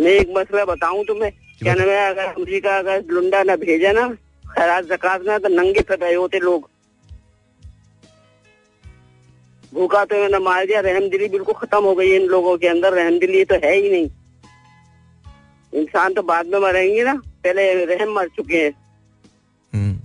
मैं 0.01 0.12
एक 0.12 0.34
मसला 0.38 0.65
बताऊँ 0.65 1.05
तुम्हें 1.05 1.32
क्या 1.32 1.73
नाम 1.73 1.89
है 1.89 2.10
अगर 2.10 2.25
अमरीका 2.25 2.77
अगर 2.77 3.03
लुंडा 3.10 3.43
ना 3.43 3.55
भेजा 3.55 3.91
ना 3.91 4.08
खैरात 4.45 4.86
जक़ात 4.86 5.21
ना 5.25 5.38
तो 5.38 5.47
नंगे 5.47 5.82
पे 5.82 5.97
गए 5.97 6.13
होते 6.13 6.39
लोग। 6.39 6.69
भूखा 9.73 10.05
तो 10.05 10.15
मैंने 10.15 10.39
मार 10.39 10.65
दिया 10.65 10.79
रहमदिली 10.79 11.27
बिल्कुल 11.29 11.55
खत्म 11.55 11.84
हो 11.84 11.95
गई 11.95 12.10
है 12.10 12.15
इन 12.15 12.27
लोगों 12.27 12.58
के 12.58 12.67
अंदर। 12.67 12.93
रहमदिली 12.93 13.45
तो 13.45 13.55
है 13.55 13.75
ही 13.75 13.89
नहीं। 13.89 14.10
इंसान 15.73 16.13
तो 16.13 16.21
बाद 16.23 16.47
में 16.47 16.60
मरेंगे 16.60 17.03
ना 17.03 17.13
पहले 17.43 17.86
रहम 17.86 18.13
मर 18.13 18.27
चुके 18.27 18.58
हैं। 18.58 18.71
हम्म। 19.73 19.97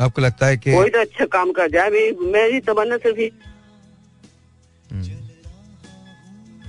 आपको 0.00 0.22
लगता 0.22 0.46
है 0.46 0.56
कि 0.56 0.72
कोई 0.72 0.90
तो 0.90 1.00
अच्छा 1.00 1.24
काम 1.26 1.52
कर 1.52 1.70
जाए 1.70 1.90
मेरी 1.90 2.30
मेरी 2.30 2.60
तमन्ना 2.60 2.96
सिर्फ़ 2.96 3.18
ही 3.18 3.30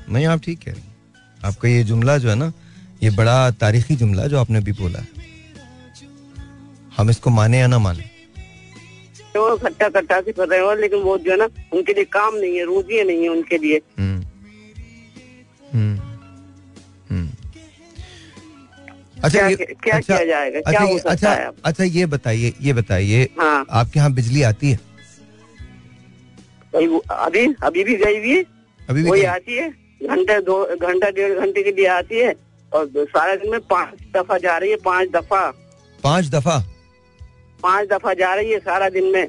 नहीं 0.10 0.26
आप 0.26 0.42
ठीक 0.44 0.68
हैं। 0.68 0.76
आपका 1.46 1.70
ये 1.70 1.84
जुमला 1.84 2.18
जो 2.18 2.30
है 2.30 2.36
ना 2.36 2.52
ये 3.04 3.10
बड़ा 3.10 3.52
तारीखी 3.52 3.96
जुमला 3.96 4.26
जो 4.28 4.40
आपने 4.40 4.58
अभी 4.58 4.72
बोला 4.72 5.00
है। 5.00 5.08
हम 6.98 7.10
इसको 7.10 7.30
माने 7.30 7.60
या 7.60 7.68
ना 7.68 7.80
माने? 7.80 8.04
तो 9.34 9.58
खट्टा 9.58 9.90
खट्टा 9.90 10.20
से 10.22 10.32
कर 10.32 10.48
रहे 10.48 10.60
हो 10.60 10.74
लेकिन 10.74 11.00
वो 11.00 11.18
जो 11.18 11.32
है 11.32 11.38
ना 11.38 11.48
उनके 11.74 11.94
लिए 11.94 12.04
काम 12.04 12.36
नहीं 12.36 12.56
है 12.58 12.64
रोजी 12.66 13.04
नहीं 13.04 13.24
है 13.24 13.30
उनके 13.30 13.58
लिए। 13.58 13.82
हम्म। 14.00 14.26
हम्म। 15.74 16.09
अच्छा 19.24 19.40
क्या- 19.40 19.50
ये 19.50 19.66
क्या 19.84 19.96
अच्छा, 19.98 20.16
किया 20.16 20.26
जाएगा? 20.26 20.60
अच्छा, 20.60 20.72
क्या 20.72 20.80
अच्छा 20.80 20.92
हो 20.92 20.98
सकता 20.98 21.12
अच्छा 21.12 21.32
है 21.34 21.50
अच्छा 21.66 21.84
ये 21.84 22.06
बताइए 22.14 22.54
ये 22.62 22.74
बताइए 22.74 23.24
हाँ। 23.40 23.66
आपके 23.80 24.00
यहाँ 24.00 24.12
बिजली 24.14 24.42
आती 24.50 24.72
है? 24.72 24.80
अभी 26.74 27.46
अभी 27.64 27.84
भी 27.84 27.96
गई 28.04 28.18
हुई 28.18 28.42
अभी 28.90 29.04
भी 29.04 29.10
वही 29.10 29.24
आती 29.36 29.56
है। 29.58 29.70
घंटे 30.08 30.40
दो 30.42 30.64
घंटा 30.76 31.10
डेढ़ 31.12 31.40
घंटे 31.40 31.64
के 31.64 31.72
लिए 31.72 31.86
आती 31.88 32.20
है 32.20 32.34
और 32.72 32.90
सारा 32.98 33.36
दिन 33.36 33.52
में 33.52 33.60
पाँच 33.70 34.00
दफ़ा 34.16 34.38
जा 34.38 34.58
रही 34.58 34.70
है 34.72 34.76
पाँच 34.86 35.10
दफ़ा। 35.16 35.50
पाँच 36.04 36.30
दफ़ा? 36.36 36.58
पाँच 37.64 37.88
दफ़ा 37.90 38.14
जा 38.14 38.34
रही 38.36 38.52
है 38.52 38.60
सारा 38.60 38.90
दिन 38.90 39.12
में। 39.14 39.28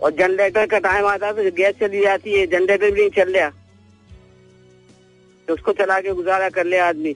और 0.00 0.10
जनरेटर 0.18 0.66
का 0.66 0.78
टाइम 0.78 1.06
आता 1.06 1.26
है 1.26 1.32
तो 1.34 1.50
गैस 1.56 1.74
चली 1.80 2.00
जाती 2.02 2.38
है 2.38 2.46
जनरेटर 2.46 2.90
भी 2.90 3.00
नहीं 3.00 3.10
चल 3.16 3.32
रहा। 3.36 3.48
तो 5.48 5.54
उसको 5.54 5.72
चला 5.72 6.00
के 6.00 6.12
गुजारा 6.14 6.48
कर 6.56 6.64
ले 6.66 6.78
आदमी। 6.78 7.14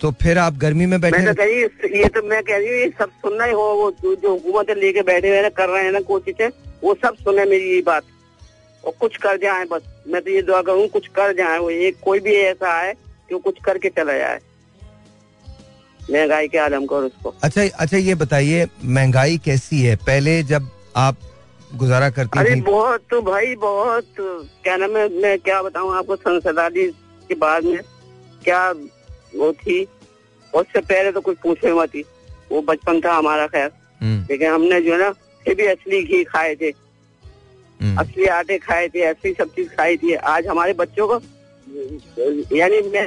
तो 0.00 0.10
फिर 0.22 0.38
आप 0.38 0.56
गर्मी 0.58 0.86
में 0.86 1.00
बैठे 1.00 1.18
मैं 1.18 1.26
तो 1.26 1.42
कही 1.42 2.00
ये 2.00 2.08
तो 2.08 2.22
मैं 2.28 2.42
कह 2.42 2.56
रही 2.56 2.68
हूँ 2.68 2.78
ये 2.78 2.88
सब 2.98 3.10
सुनना 3.22 3.44
ही 3.44 3.52
हो 3.52 3.62
वो 3.74 3.90
जो 4.02 4.30
हुकूमत 4.30 4.70
लेके 4.78 5.02
बैठे 5.02 5.28
हुए 5.28 5.50
कर 5.50 5.68
रहे 5.68 5.84
हैं 5.84 5.92
ना 5.92 6.00
कोशिशें 6.08 6.48
वो 6.82 6.94
सब 7.04 7.16
सुने 7.16 7.44
मेरी 7.44 7.70
ये 7.74 7.80
बात। 7.86 8.04
और 8.84 8.92
कुछ 9.00 9.16
कर 9.16 9.36
जाए 9.36 9.64
बस। 9.64 9.82
मैं 10.08 10.20
तो 10.22 10.30
ये 10.30 10.42
दुआ 10.42 10.60
करूँ 10.62 10.86
कुछ 10.88 11.06
कर 11.16 11.32
जाए 11.36 11.58
वो 11.58 11.70
एक 11.70 11.96
कोई 12.04 12.20
भी 12.20 12.34
ऐसा 12.36 12.76
है 12.80 12.92
कि 12.92 13.34
वो 13.34 13.40
कुछ 13.40 13.58
करके 13.64 13.88
चला 13.88 14.16
जाए। 14.18 14.38
महँगाई 16.00 16.48
के 16.48 16.58
आलम 16.58 16.84
को 16.86 16.96
और 16.96 17.04
उसको। 17.04 17.34
अच्छा 17.42 17.62
अच्छा 17.74 17.96
ये 17.96 18.14
बताइए 18.14 18.66
महँगाई 18.84 19.38
कैसी 19.44 19.80
है? 19.82 19.96
पहले 19.96 20.42
जब 20.42 20.68
आप 20.96 21.16
गुजारा 21.74 22.10
करती 22.10 22.38
अरे 22.38 22.54
थी 22.54 22.60
बहुत 22.60 23.06
तो 23.10 23.20
भाई 23.22 23.54
बहुत। 23.56 24.14
क्या 24.18 24.76
नाम 24.76 24.96
है 24.96 25.08
मैं 25.22 25.38
क्या 25.38 25.62
बताऊँ 25.62 25.96
आपको 25.96 26.16
संसदाली 26.16 26.86
के 27.28 27.34
बाद 27.34 27.64
में 27.64 27.80
क्या 28.44 28.72
वो 29.38 29.52
थी। 29.54 29.82
उससे 30.52 30.80
पहले 30.80 31.12
तो 31.12 31.20
कुछ 31.20 31.36
पूछे 31.38 31.70
हुआ 31.70 31.86
थी। 31.86 32.04
वो 32.50 32.60
बचपन 32.62 33.00
था 33.00 33.14
हमारा 33.14 33.46
खैर। 33.46 33.70
हम्म, 34.00 34.26
लेकिन 34.30 34.50
हमने 34.50 34.80
जो 34.80 34.92
है 34.92 34.98
ना 35.00 35.10
फिर 35.44 35.54
भी 35.54 35.66
असली 35.66 36.02
घी 36.04 36.22
खाए 36.24 36.54
थे। 36.54 36.68
हम्म, 37.80 37.96
असली 38.00 38.24
आटे 38.32 38.58
खाए 38.58 38.88
थे 38.88 39.02
असली 39.04 39.32
सब 39.32 39.48
चीज़ 39.50 39.68
खाई 39.68 39.96
थी। 39.96 40.14
आज 40.14 40.46
हमारे 40.46 40.72
बच्चों 40.72 41.08
को 41.08 41.20
यानी 42.56 42.80
मैं 42.90 43.06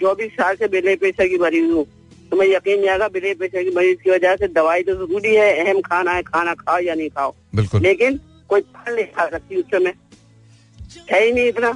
चौबीस 0.00 0.32
साल 0.32 0.56
से 0.56 0.68
बिले 0.68 0.94
पैसे 0.96 1.28
की 1.28 1.38
मरीज़ 1.38 1.70
हूँ। 1.72 1.84
तो 2.30 2.36
मैं 2.36 2.46
यकीन 2.46 2.80
नहीं 2.80 2.88
आएगा 2.90 3.08
बिले 3.08 3.34
पैसे 3.34 3.64
की 3.64 3.70
मरीज़ 3.70 3.98
की 3.98 4.10
वजह 4.10 4.36
से 4.36 4.48
दवाई 4.48 4.82
तो 4.82 4.94
ज़रूरी 4.96 5.34
है 5.34 5.48
अहम 5.64 5.80
खाना 5.80 6.12
है 6.12 6.22
खाना 6.22 6.54
खाओ 6.54 6.78
या 6.78 6.94
नहीं 6.94 7.08
खाओ। 7.10 7.34
लेकिन 7.80 8.20
कोई 8.48 8.60
फल 8.60 8.94
नहीं 8.94 9.04
खा 9.06 9.26
सकती 9.26 9.56
उस 9.56 9.64
समय 9.64 9.94
है 11.10 11.24
ही 11.24 11.32
नहीं 11.32 11.48
इतना। 11.48 11.70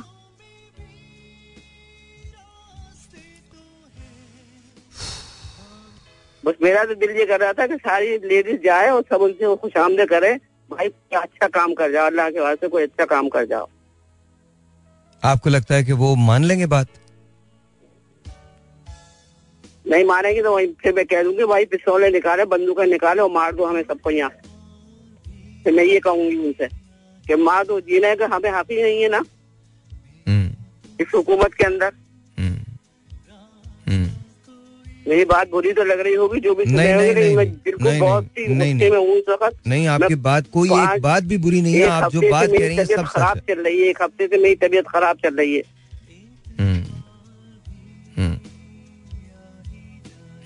बस 6.49 6.55
मेरा 6.63 6.85
तो 6.85 6.95
दिल 7.01 7.11
ये 7.19 7.25
कर 7.27 7.41
रहा 7.41 7.53
था 7.53 7.67
कि 7.67 7.77
सारी 7.79 8.17
लेडीज़ 8.29 8.61
जाए 8.65 8.89
और 8.91 9.03
सब 9.11 9.23
उनसे 9.23 9.55
खुश 9.63 9.77
आमदे 9.77 10.07
करे। 10.07 10.33
भाई 10.71 10.89
अच्छा 11.17 11.49
काम 11.49 11.75
कर 11.75 11.93
जाओ 11.93 12.07
अल्लाह 12.07 12.31
के 12.31 12.41
वास्ते 12.41 12.69
कोई 12.69 12.83
अच्छा 12.83 13.05
काम 13.07 13.29
कर 13.29 13.45
जाओ। 13.47 13.69
आपको 15.23 15.51
लगता 15.51 15.75
है 15.75 15.85
कि 15.85 15.93
वो 16.01 16.15
मान 16.17 16.45
लेंगे 16.45 16.67
बात? 16.69 16.89
नहीं 19.87 20.05
मानेगी 20.05 20.43
तो 20.43 20.55
वही 20.55 20.67
फिर 20.83 20.93
मैं 20.95 21.05
कह 21.07 21.23
दूँगी 21.23 21.45
भाई 21.45 21.65
पिस्तौलें 21.67 22.11
निकाले 22.13 22.45
बंदूकें 22.47 22.87
निकाले 22.87 23.23
और 23.23 23.31
मार 23.33 23.55
दो 23.55 23.65
हमें 23.67 23.83
सबको 23.83 24.11
यहाँ 24.11 24.31
फिर 25.65 25.73
मैं 25.75 25.85
ये 25.85 26.01
कहूँगी 26.01 26.37
उनसे 26.39 26.69
कि 27.25 27.35
मार 27.45 27.65
दो 27.67 27.81
जीने 27.83 28.15
का 28.17 28.27
हमें 28.33 28.51
हाफी 28.51 28.83
नहीं 28.83 29.03
है 29.03 29.09
ना? 29.09 29.25
हम्म, 30.27 30.51
इस 31.01 31.15
हुकूमत 31.15 31.55
के 31.55 31.65
अंदर। 31.65 31.93
मेरी 35.09 35.25
बात 35.25 35.51
बुरी 35.51 35.73
तो 35.73 35.85
लग 35.85 36.01
रही 36.01 36.15
होगी 36.15 36.41
जो 36.41 36.55
भी 36.55 36.65
सुन 36.65 36.75
नहीं, 36.75 36.95
नहीं, 36.95 37.15
नहीं, 37.15 37.37
बिल्कुल 37.37 37.87
नहीं, 37.89 38.01
बहुत 38.01 38.25
नहीं, 38.39 38.55
नहीं, 38.55 38.75
गुस्से 38.75 38.91
में 38.91 38.99
हूँ 38.99 39.17
इस 39.17 39.29
वक्त। 39.43 39.67
नहीं 39.67 39.87
आपकी 39.87 40.15
बात 40.29 40.47
कोई 40.53 40.69
एक 40.69 41.01
बात 41.03 41.23
भी 41.25 41.39
बुरी 41.39 41.61
नहीं 41.63 41.75
है 41.75 41.87
आप 41.89 42.13
जो 42.13 42.21
बात 42.31 42.49
कह 42.49 42.67
रही 42.67 42.77
हैं 42.77 42.85
सब 42.85 43.05
खराब 43.07 43.39
चल 43.49 43.63
रही 43.63 43.81
है 43.81 43.89
एक 43.89 44.03
हफ़्ते 44.03 44.27
से 44.27 44.39
मेरी 44.39 44.55
तबीयत 44.67 44.89
खराब 44.89 45.17
चल 45.17 45.35
रही 45.35 45.55
है। 45.57 45.63
हम्म, 46.61 46.83
हम्म, 48.17 48.37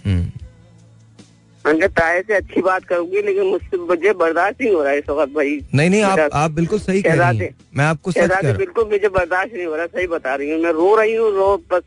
हम्म। 0.05 0.31
मैंने 1.64 2.22
से 2.22 2.35
अच्छी 2.35 2.61
बात 2.61 2.85
करूँगी 2.85 3.22
लेकिन 3.22 3.46
मुझसे 3.46 3.77
मुझे 3.77 4.12
बर्दाश्त 4.12 4.61
नहीं 4.61 4.72
हो 4.72 4.83
रहा 4.83 4.92
है 4.92 4.98
इस 4.98 5.09
वक्त 5.11 5.33
भाई। 5.33 5.59
नहीं 5.75 5.90
नहीं 5.90 6.03
आप 6.03 6.29
आप 6.33 6.51
बिल्कुल 6.51 6.79
सही 6.79 7.03
कह 7.03 7.14
रही 7.14 7.38
हैं। 7.38 7.55
मैं 7.77 7.85
आपको 7.85 8.12
सच 8.12 8.18
कह 8.18 8.27
रहा 8.27 8.48
हूँ। 8.48 8.57
बिल्कुल 8.57 8.85
मुझे 8.85 9.09
बर्दाश्त 9.09 9.55
नहीं 9.55 9.66
हो 9.66 9.77
रहा 9.77 9.87
सही 9.87 10.07
बता 10.07 10.35
रही 10.35 10.51
हूँ। 10.51 10.61
मैं 10.62 10.72
रो 10.72 10.94
रही 10.96 11.14
हूँ 11.14 11.31
रो 11.35 11.57
बस 11.72 11.83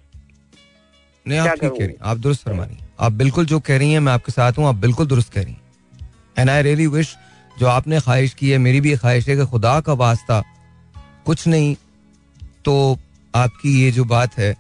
नहीं 1.28 1.40
आप 1.40 1.60
ठीक 1.62 1.72
कह 1.72 1.86
रही 1.86 1.96
आप 2.02 2.18
दुरुस्त 2.18 2.44
फरमा 2.44 2.64
रही 2.64 2.78
आप 3.00 3.12
बिल्कुल 3.12 3.46
जो 3.46 3.60
कह 3.60 3.78
रही 3.78 3.92
हैं 3.94 4.00
मैं 4.00 4.14
आपके 4.14 4.32
साथ 4.32 4.58
हूँ 4.58 4.68
आप 4.68 4.76
बिल्कुल 4.76 5.08
दुरुस्त 5.08 5.34
कह 5.34 5.42
रही 5.42 5.54
हैं। 5.54 5.62
एंड 6.38 6.50
आई 6.50 6.62
रियली 6.62 6.88
विश 6.88 7.16
जो 7.60 7.68
आपने 7.68 8.00
ख्वाहिश 8.00 8.34
की 8.34 8.50
है 8.50 8.58
मेरी 8.58 8.82
भी 8.82 8.96
ख्वाहिश 8.98 9.28
है 9.30 9.36
कि 9.38 9.46
खुदा 9.46 9.80
का 9.82 9.94
वास्ता 9.94 10.44
कुछ 11.26 11.48
नहीं 11.48 11.76
तो 12.66 12.76
आपकी 13.34 13.82
ये 13.84 13.92
जो 13.92 14.06
बात 14.06 14.38
है 14.38 14.56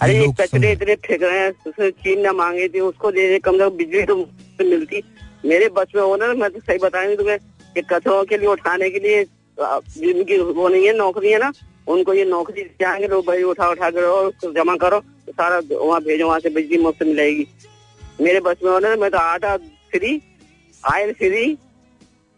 अरे 0.00 0.18
ये 0.18 0.26
कचरे 0.40 0.72
इतने 0.72 0.94
फेंक 0.94 1.22
रहे 1.22 1.38
हैं 1.38 1.90
चीन 1.90 2.20
ना 2.20 2.32
मांगे 2.32 2.68
थे 2.68 2.80
उसको 2.80 3.10
दे 3.12 3.28
दे 3.28 3.38
कम 3.38 3.58
से 3.58 3.68
कम 3.68 3.76
बिजली 3.76 4.02
तो 4.02 4.16
मिलती। 4.60 5.02
मेरे 5.46 5.68
बस 5.76 5.92
में 5.96 6.02
हो 6.02 6.16
ना 6.16 6.32
मैं 6.34 6.50
तो 6.50 6.60
सही 6.60 6.78
बताऊँगी 6.78 7.16
तुम्हें 7.16 7.38
कि 7.74 7.82
कचरों 7.90 8.24
के 8.24 8.36
लिए 8.38 8.48
उठाने 8.48 8.90
के 8.90 8.98
लिए 8.98 9.24
जिनकी 9.58 10.38
वो 10.38 10.68
नहीं 10.68 10.86
है 10.86 10.96
नौकरी 10.96 11.30
है 11.32 11.38
ना 11.38 11.52
उनको 11.90 12.14
ये 12.14 12.24
नौकरी 12.24 12.62
जाएँगे 12.80 13.06
लोग 13.08 13.26
भाई 13.26 13.42
उठा 13.44 13.68
उठा 13.70 13.90
करो 13.90 14.08
और 14.08 14.52
जमा 14.54 14.76
करो 14.76 15.00
तो 15.00 15.32
सारा 15.32 15.60
वहाँ 15.72 16.00
भेजो, 16.02 16.26
वहाँ 16.26 16.40
से 16.40 16.50
बिजली 16.50 16.78
मुफ़्त 16.78 17.02
मिलेगी। 17.02 17.46
मेरे 18.20 18.40
बस 18.40 18.56
में 18.64 18.70
हो 18.70 18.78
ना 18.78 18.94
मैं 18.96 19.10
तो 19.10 19.18
आटा 19.18 19.56
फ्री, 19.56 20.20
आयल 20.84 21.12
फ्री, 21.12 21.56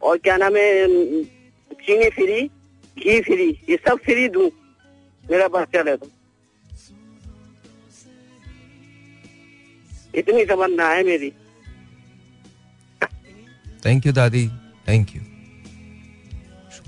और 0.02 0.18
क्या 0.18 0.36
नाम 0.36 0.56
है 0.56 0.86
चीनी 0.86 2.08
फ्री, 2.10 2.40
घी 2.96 3.20
फ्री, 3.22 3.48
ये 3.70 3.76
सब 3.86 3.98
फ्री 4.04 4.28
दू, 4.28 4.50
मेरा 5.24 5.48
बस 5.48 5.66
चले 5.74 5.96
तो। 5.96 6.10
इतनी 10.14 10.44
तमन्ना 10.44 10.88
है 10.88 11.02
मेरी। 11.04 11.32
थैंक 13.84 14.06
यू 14.06 14.12
दादी। 14.12 14.46
थैंक 14.88 15.14
यू 15.16 15.22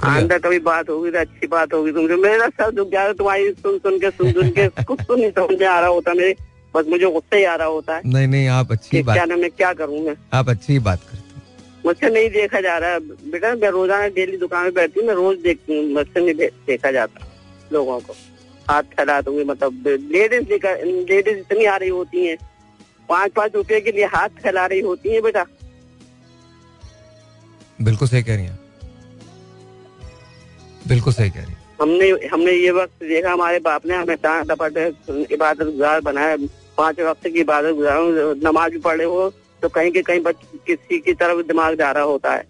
आंदा 0.06 0.38
कभी 0.38 0.58
बात 0.60 0.88
होगी 0.90 1.10
तो 1.10 1.18
अच्छी 1.18 1.46
बात 1.46 1.72
होगी। 1.74 1.92
तुमसे 1.92 2.16
मेरा 2.22 2.48
सर 2.50 2.70
दुख 2.70 2.90
जा 2.90 3.02
रहा 3.04 3.12
तुम्हारी 3.14 3.50
सुन 3.52 3.78
सुन 3.78 3.98
के 3.98 4.10
सुन 4.10 4.32
सुन 4.32 4.50
के 4.50 4.68
कुछ 4.82 5.00
तो 5.08 5.16
नहीं 5.16 5.30
समझ 5.32 5.60
में 5.60 5.66
आ 5.66 5.78
रहा 5.80 5.88
होता 5.88 6.14
मेरे। 6.14 6.34
बस 6.74 6.86
मुझे 6.88 7.06
गुस्सा 7.06 7.36
ही 7.36 7.44
आ 7.44 7.54
रहा 7.54 7.66
होता 7.68 7.96
है 7.96 8.02
नहीं 8.06 8.26
नहीं 8.28 8.48
आप 8.50 8.72
अच्छी 8.72 8.90
कि 8.90 9.02
क्या 9.04 9.26
मैं 9.26 9.50
क्या 9.50 9.72
करूँ 9.74 10.00
मैं? 10.00 10.14
आप 10.34 10.48
अच्छी 10.48 10.78
बात 10.80 11.00
करते 11.02 11.22
मुझसे 11.84 12.08
नहीं 12.10 12.28
देखा 12.30 12.60
जा 12.60 12.76
रहा। 12.78 12.90
है 12.90 13.00
बेटा 13.30 13.54
मैं 13.54 13.70
रोज़ाना 13.70 14.08
डेली 14.16 14.36
दुकान 14.38 14.64
में 14.64 14.74
बैठती 14.74 15.00
हूँ 15.00 15.06
मैं 15.08 15.14
रोज 15.14 15.38
देखती 15.40 15.78
हूँ। 15.78 15.92
मुझसे 15.94 16.20
नहीं 16.20 16.48
देखा 16.66 16.90
जाता 16.90 17.26
लोगों 17.72 17.98
को। 18.00 18.12
हाथ 18.66 18.82
फैला 18.96 19.20
दूँगी 19.20 19.44
मतलब 19.44 19.86
लेडीज़ 19.86 20.52
लेडीज़ 21.08 21.38
इतनी 21.38 21.64
आ 21.64 21.76
रही 21.76 21.88
होती 21.90 22.26
हैं। 22.26 22.36
पाँच 23.08 23.32
पाँच 23.32 23.54
रुपए 23.54 23.80
के 23.80 23.92
लिए 23.92 24.04
हाथ 24.12 24.42
फैला 24.42 24.66
रही 24.66 24.80
होती 24.80 25.08
है 25.08 25.20
बेटा। 25.20 25.44
बिल्कुल 27.78 28.08
सही 28.08 28.22
कह 28.22 28.34
रही 28.34 28.44
हैं। 28.44 28.58
बिल्कुल 30.84 31.12
सही 31.12 31.30
कह 31.30 31.40
रही 31.40 31.54
हमने 31.80 32.08
हमने 32.28 32.52
ये 32.52 32.70
वक्त 32.72 33.02
देखा 33.04 33.32
हमारे 33.32 33.58
बाप 33.60 33.86
ने 33.86 33.94
हमें 33.96 34.16
डपट 34.48 34.76
इबादत 35.32 35.64
गुजार 35.64 36.00
बनाया। 36.00 36.36
पाँच 36.78 37.00
वक्त 37.02 37.26
की 37.26 37.40
इबादत 37.40 37.74
गुजार 37.76 37.98
नमाज़ 38.42 38.72
भी 38.72 38.78
पढ़े 38.80 39.04
हो 39.06 39.30
तो 39.62 39.68
कहीं 39.70 39.90
के 39.92 40.02
कहीं 40.02 40.20
बच 40.22 40.36
किसी 40.66 40.98
की 41.00 41.12
तरफ़ 41.14 41.46
दिमाग 41.46 41.74
जा 41.78 41.90
रहा 41.92 42.02
होता 42.04 42.34
है। 42.34 42.42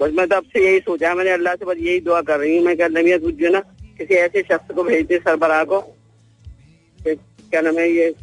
बस 0.00 0.10
मैं 0.12 0.26
तो 0.28 0.36
अब 0.36 0.44
से 0.52 0.64
यही 0.64 0.78
सोचा 0.80 1.14
मैंने 1.14 1.30
अल्लाह 1.30 1.54
से 1.54 1.64
बस 1.64 1.76
यही 1.78 2.00
दुआ 2.00 2.20
कर 2.22 2.38
रही 2.38 2.56
हूँ। 2.56 2.64
मैं 2.64 2.76
क्या 2.76 2.88
नमिया 2.90 3.16
जो 3.18 3.50
ना 3.50 3.60
किसी 3.98 4.14
ऐसे 4.16 4.42
शख्स 4.42 4.74
को 4.74 4.82
भेज 4.84 5.06
दे 5.06 5.18
सरबराह 5.18 5.64
को 5.64 5.80
क्या 7.00 7.60
नाम 7.60 7.78
है 7.78 7.90
ये 7.90 8.14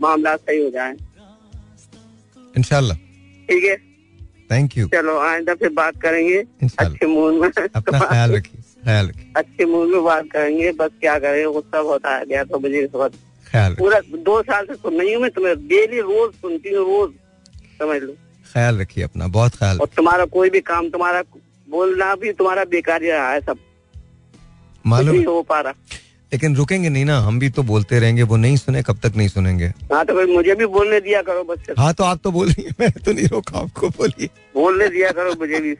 मामला 0.00 0.36
सही 0.38 0.62
हो 0.62 0.70
जाए। 0.70 0.96
इंशाल्लाह। 2.54 2.96
ठीक 3.48 3.64
है। 3.64 3.76
थैंक 4.50 4.76
यू 4.78 4.86
चलो 4.88 5.18
आइंदा 5.20 5.54
फिर 5.54 5.68
बात 5.74 6.00
करेंगे। 6.02 6.38
अच्छे 6.78 7.06
मूड 7.06 7.34
में। 7.34 7.48
अपना 7.48 7.98
ख्याल 8.00 8.32
रखिए 8.32 8.62
ख्याल 8.84 9.08
रखिए। 9.08 9.32
अच्छे 9.36 9.64
मूड 9.64 9.88
में 9.88 10.02
बात 10.04 10.28
करेंगे 10.32 10.72
बस 10.72 10.90
क्या 11.00 11.18
करें 11.18 11.44
गुस्सा 11.52 11.82
बहुत 11.82 12.06
आ 12.06 12.22
गया 12.24 12.44
तो 12.44 12.58
मुझे 12.58 12.80
इस 12.80 12.94
वक्त। 12.94 13.18
ख्याल 13.46 13.74
पूरा 13.74 14.00
दो 14.12 14.40
साल 14.42 14.66
से 14.66 14.74
सुन 14.74 15.00
रही 15.00 15.12
हूँ 15.12 15.22
मैं 15.22 15.30
तुम्हें 15.30 15.56
डेली 15.68 16.00
रोज 16.02 16.32
सुनती 16.34 16.74
हूँ 16.74 16.84
रोज। 16.86 17.10
समझ 17.78 18.00
लो। 18.02 18.12
ख्याल 18.46 18.80
रखिए 18.80 19.04
अपना 19.04 19.26
बहुत 19.28 19.56
ख्याल 19.56 19.78
और 19.80 19.88
तुम्हारा 19.96 20.24
कोई 20.32 20.50
भी 20.50 20.60
काम 20.62 20.88
तुम्हारा 20.90 21.22
बोलना 21.68 22.14
भी 22.14 22.32
तुम्हारा 22.32 22.64
बेकार 22.66 23.02
ही 23.02 23.10
रहा 23.10 23.30
है 23.32 23.40
सब। 23.40 23.58
मालूम 24.84 25.22
हो 25.24 25.40
पा 25.42 25.60
रहा। 25.60 25.74
लेकिन 26.32 26.56
रुकेंगे 26.56 26.88
नहीं 26.88 27.04
ना 27.04 27.18
हम 27.20 27.38
भी 27.38 27.48
तो 27.50 27.62
बोलते 27.62 27.98
रहेंगे 28.00 28.22
वो 28.30 28.36
नहीं 28.36 28.56
सुने 28.56 28.82
कब 28.82 28.98
तक 29.02 29.16
नहीं 29.16 29.28
सुनेंगे। 29.28 29.66
हाँ 29.92 30.04
तो 30.06 30.14
फिर 30.14 30.26
मुझे 30.36 30.54
भी 30.54 30.66
बोलने 30.66 31.00
दिया 31.00 31.20
करो 31.22 31.44
बच्चे 31.44 31.74
हाँ 31.78 31.92
तो 31.94 32.04
आप 32.04 32.20
तो 32.24 32.30
बोल 32.32 32.48
रही 32.48 32.64
हैं 32.64 32.74
मैंने 32.80 33.00
तो 33.04 33.12
नहीं 33.12 33.26
रोका 33.28 33.58
आपको 33.58 33.88
बोलिए। 33.98 34.26
बोलने 34.54 34.88
दिया 34.88 35.10
करो 35.10 35.34
मुझे 35.40 35.60
भी। 35.60 35.70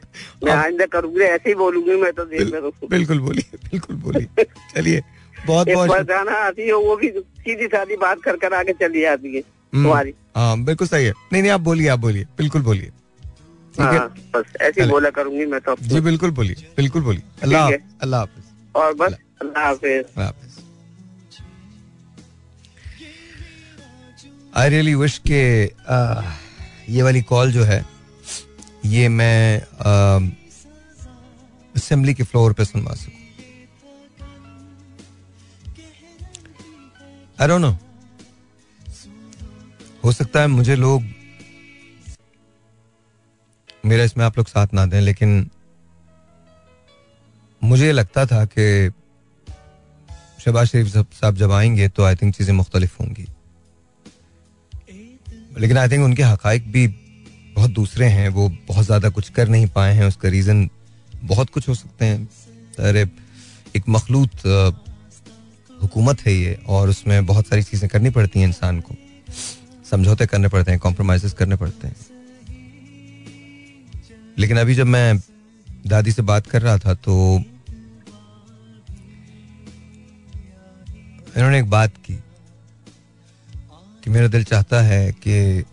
मैं 0.43 0.51
अब- 0.51 0.63
आइंदा 0.63 0.85
करूँगी 0.85 1.21
ऐसे 1.23 1.49
ही 1.49 1.55
बोलूँगी 1.55 1.95
मैं 2.01 2.11
तो 2.13 2.25
देख 2.25 2.51
बिल- 2.51 2.89
बिल्कुल 2.89 3.19
बोलिए 3.19 3.57
बिल्कुल 3.71 3.95
बोलिए। 4.07 4.43
चलिए 4.75 5.01
बहुत 5.47 5.69
बहुत 5.69 5.89
फरजाना 5.89 6.37
आती 6.45 6.67
है 6.67 6.73
वो 6.73 6.95
भी 6.95 7.09
सीधी 7.19 7.67
सादी 7.75 7.95
बात 8.01 8.21
कर 8.23 8.37
कर 8.37 8.53
आगे 8.53 8.73
चली 8.81 9.01
जाती 9.01 9.35
है 9.35 9.41
हम्म, 9.41 9.83
तुम्हारी। 9.83 10.13
हाँ 10.35 10.57
बिल्कुल 10.63 10.87
सही 10.87 11.05
है। 11.05 11.13
नहीं 11.33 11.41
नहीं 11.41 11.51
आप 11.51 11.61
बोलिए 11.61 11.87
आप 11.87 11.99
बोलिए 11.99 12.25
बिल्कुल 12.37 12.61
बोलिए। 12.61 12.89
ठीक 12.89 13.85
है? 13.85 13.97
हाँ 13.97 14.07
बस 14.35 14.53
ऐसे 14.61 14.85
बोला 14.87 15.09
करूँगी 15.19 15.45
मैं 15.45 15.59
तो 15.61 15.75
जी 15.81 15.99
बिल्कुल 16.01 16.31
बोलिए 16.39 16.67
बिल्कुल 16.77 17.01
बोलिए। 17.01 17.21
अल्लाह 17.43 17.71
अल्लाह 18.01 18.25
और 18.81 18.93
बस 18.93 19.15
आई 24.57 24.69
रियली 24.69 24.93
विश 24.95 25.17
के 25.27 25.41
आ, 25.67 26.21
ये 26.89 27.01
वाली 27.03 27.21
कॉल 27.31 27.51
जो 27.51 27.63
है 27.63 27.83
ये 28.85 29.07
मैं 29.09 29.59
असेंबली 31.75 32.13
के 32.13 32.23
फ्लोर 32.23 32.53
पे 32.53 32.65
सुनवा 32.65 32.93
सकूँ। 32.95 33.13
आई 37.41 37.47
डोंट 37.47 37.61
नो 37.61 37.71
हो 40.03 40.11
सकता 40.11 40.41
है 40.41 40.47
मुझे 40.47 40.75
लोग 40.75 41.03
मेरा 43.85 44.03
इसमें 44.03 44.23
आप 44.25 44.37
लोग 44.37 44.47
साथ 44.47 44.73
ना 44.73 44.85
दें 44.85 44.99
लेकिन 45.01 45.49
मुझे 47.61 47.91
लगता 47.91 48.25
था 48.25 48.43
कि 48.45 48.65
शहबाज 50.39 50.67
शरीफ 50.67 50.87
साहब 50.87 51.35
जब 51.35 51.51
आएँगे 51.51 51.87
तो 51.89 52.03
आई 52.03 52.15
थिंक 52.15 52.35
चीज़ें 52.35 52.53
मुख्तलिफ़ 52.53 52.95
होंगी। 52.99 53.25
लेकिन 55.59 55.77
आई 55.77 55.89
थिंक 55.89 56.03
उनके 56.03 56.23
हकाइक 56.23 56.71
भी 56.71 56.87
बहुत 57.55 57.71
दूसरे 57.71 58.05
हैं, 58.05 58.27
वो 58.29 58.49
बहुत 58.67 58.85
ज़्यादा 58.85 59.09
कुछ 59.09 59.29
कर 59.29 59.47
नहीं 59.47 59.67
पाए 59.67 59.93
हैं, 59.95 60.05
उसका 60.05 60.29
रीज़न 60.29 60.69
बहुत 61.23 61.49
कुछ 61.49 61.67
हो 61.69 61.73
सकते 61.75 62.05
हैं। 62.05 62.27
अरे, 62.79 63.05
एक 63.75 63.83
मखलूत 63.89 64.45
हुकूमत 65.81 66.21
है 66.21 66.33
ये, 66.33 66.53
और 66.67 66.89
उसमें 66.89 67.25
बहुत 67.25 67.47
सारी 67.47 67.63
चीज़ें 67.63 67.89
करनी 67.89 68.09
पड़ती 68.09 68.39
हैं 68.39 68.47
इंसान 68.47 68.79
को। 68.79 68.95
समझौते 69.91 70.25
करने 70.25 70.47
पड़ते 70.47 70.71
हैं 70.71 70.79
कॉम्प्रोमाइज़ 70.79 71.33
करने 71.35 71.55
पड़ते 71.55 71.87
हैं। 71.87 71.95
लेकिन 74.37 74.57
अभी 74.57 74.75
जब 74.75 74.85
मैं 74.85 75.19
दादी 75.87 76.11
से 76.11 76.21
बात 76.21 76.47
कर 76.47 76.61
रहा 76.61 76.77
था 76.77 76.93
तो 76.93 77.43
इन्होंने 81.37 81.59
एक 81.59 81.69
बात 81.69 81.97
की 82.05 82.13
कि 84.03 84.09
मेरा 84.09 84.27
दिल 84.27 84.43
चाहता 84.43 84.81
है 84.81 85.11
कि 85.27 85.63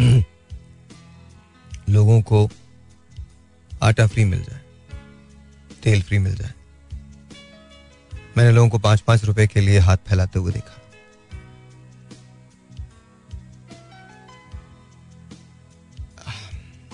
लोगों 1.90 2.20
को 2.22 2.48
आटा 3.70 4.06
फ्री 4.06 4.24
मिल 4.24 4.42
जाए, 4.44 4.60
तेल 5.82 6.02
फ्री 6.02 6.18
मिल 6.18 6.34
जाए। 6.34 6.52
मैंने 8.36 8.50
लोगों 8.52 8.68
को 8.68 8.78
पाँच 8.78 9.00
पाँच 9.00 9.24
रुपए 9.24 9.46
के 9.46 9.60
लिए 9.60 9.78
हाथ 9.78 9.96
फैलाते 10.08 10.38
हुए 10.38 10.52
देखा। 10.52 10.76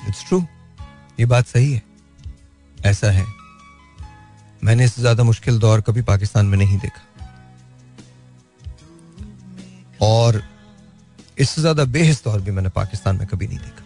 इट्स 0.09 0.25
ट्रू 0.29 0.41
ये 1.21 1.27
बात 1.27 1.47
सही 1.47 1.73
है, 1.73 1.83
ऐसा 2.87 3.11
है। 3.11 3.27
मैंने 4.65 4.85
इससे 4.85 5.01
ज़्यादा 5.01 5.23
मुश्किल 5.23 5.59
दौर 5.59 5.81
कभी 5.81 6.03
पाकिस्तान 6.03 6.47
में 6.47 6.59
नहीं 6.59 6.79
देखा। 6.79 7.06
और 10.03 10.43
इससे 11.39 11.61
ज़्यादा 11.61 11.85
बेहस 11.85 12.23
दौर 12.25 12.41
भी 12.41 12.51
मैंने 12.51 12.69
पाकिस्तान 12.69 13.17
में 13.17 13.27
कभी 13.27 13.47
नहीं 13.47 13.59
देखा। 13.59 13.85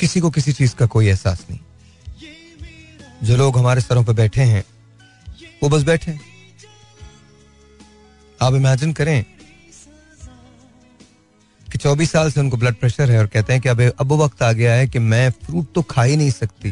किसी 0.00 0.20
को 0.20 0.30
किसी 0.30 0.52
चीज़ 0.52 0.74
का 0.74 0.86
कोई 0.86 1.06
एहसास 1.06 1.46
नहीं। 1.50 1.58
जो 3.22 3.36
लोग 3.36 3.58
हमारे 3.58 3.80
सरों 3.80 4.04
पर 4.04 4.12
बैठे 4.12 4.42
हैं, 4.42 4.64
वो 5.62 5.68
बस 5.68 5.82
बैठे 5.82 6.10
हैं। 6.10 6.20
आप 8.42 8.54
इमेजिन 8.54 8.92
करें 8.92 9.24
कि 11.66 11.78
24 11.78 12.10
साल 12.10 12.30
से 12.32 12.40
उनको 12.40 12.56
ब्लड 12.56 12.74
प्रेशर 12.74 13.10
है 13.10 13.18
और 13.18 13.26
कहते 13.26 13.52
हैं 13.52 13.62
कि 13.62 13.68
अब 13.68 13.80
अब 14.00 14.12
वक्त 14.12 14.42
आ 14.42 14.52
गया 14.52 14.72
है 14.72 14.86
कि 14.88 14.98
मैं 14.98 15.30
फ्रूट 15.44 15.72
तो 15.74 15.82
खा 15.82 16.02
ही 16.02 16.16
नहीं 16.16 16.30
सकती। 16.30 16.70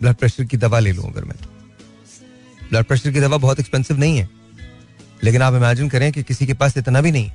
ब्लड 0.00 0.14
प्रेशर 0.14 0.44
की 0.44 0.56
दवा 0.56 0.78
ले 0.78 0.92
लूँ 0.92 1.10
अगर 1.10 1.24
मैं 1.24 1.36
तो। 1.36 1.48
ब्लड 2.70 2.84
प्रेशर 2.84 3.12
की 3.12 3.20
दवा 3.20 3.36
बहुत 3.36 3.60
एक्सपेंसिव 3.60 3.98
नहीं 3.98 4.18
है। 4.18 4.28
लेकिन 5.24 5.42
आप 5.42 5.54
इमेजिन 5.54 5.88
करें 5.88 6.12
कि 6.12 6.22
किसी 6.22 6.46
के 6.46 6.54
पास 6.54 6.76
इतना 6.76 7.00
भी 7.00 7.10
नहीं। 7.12 7.30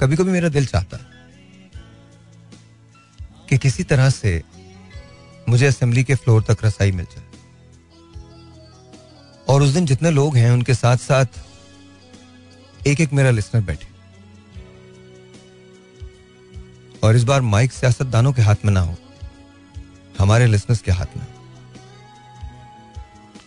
कभी 0.00 0.16
कभी 0.16 0.30
मेरा 0.30 0.48
दिल 0.48 0.66
चाहता 0.66 0.96
कि 3.48 3.58
किसी 3.58 3.82
तरह 3.82 4.10
से 4.10 4.42
मुझे 5.48 5.66
असेंबली 5.66 6.04
के 6.04 6.14
फ्लोर 6.14 6.42
तक 6.42 6.64
रसाई 6.64 6.92
मिल 6.92 7.04
जाए। 7.04 7.24
और 9.48 9.62
उस 9.62 9.70
दिन 9.70 9.86
जितने 9.86 10.10
लोग 10.10 10.36
हैं, 10.36 10.50
उनके 10.50 10.74
साथ 10.74 10.96
साथ 10.96 11.26
एक 12.86 13.00
एक 13.00 13.12
मेरा 13.12 13.30
लिसनर 13.30 13.62
बैठे। 13.62 13.86
और 17.04 17.16
इस 17.16 17.24
बार 17.24 17.40
माइक 17.40 17.72
सियासतदानों 17.72 18.32
के 18.32 18.42
हाथ 18.42 18.56
में 18.64 18.72
ना 18.72 18.80
हो, 18.80 18.96
हमारे 20.18 20.46
लिसनर्स 20.46 20.80
के 20.80 20.92
हाथ 20.92 21.16
में। 21.16 21.26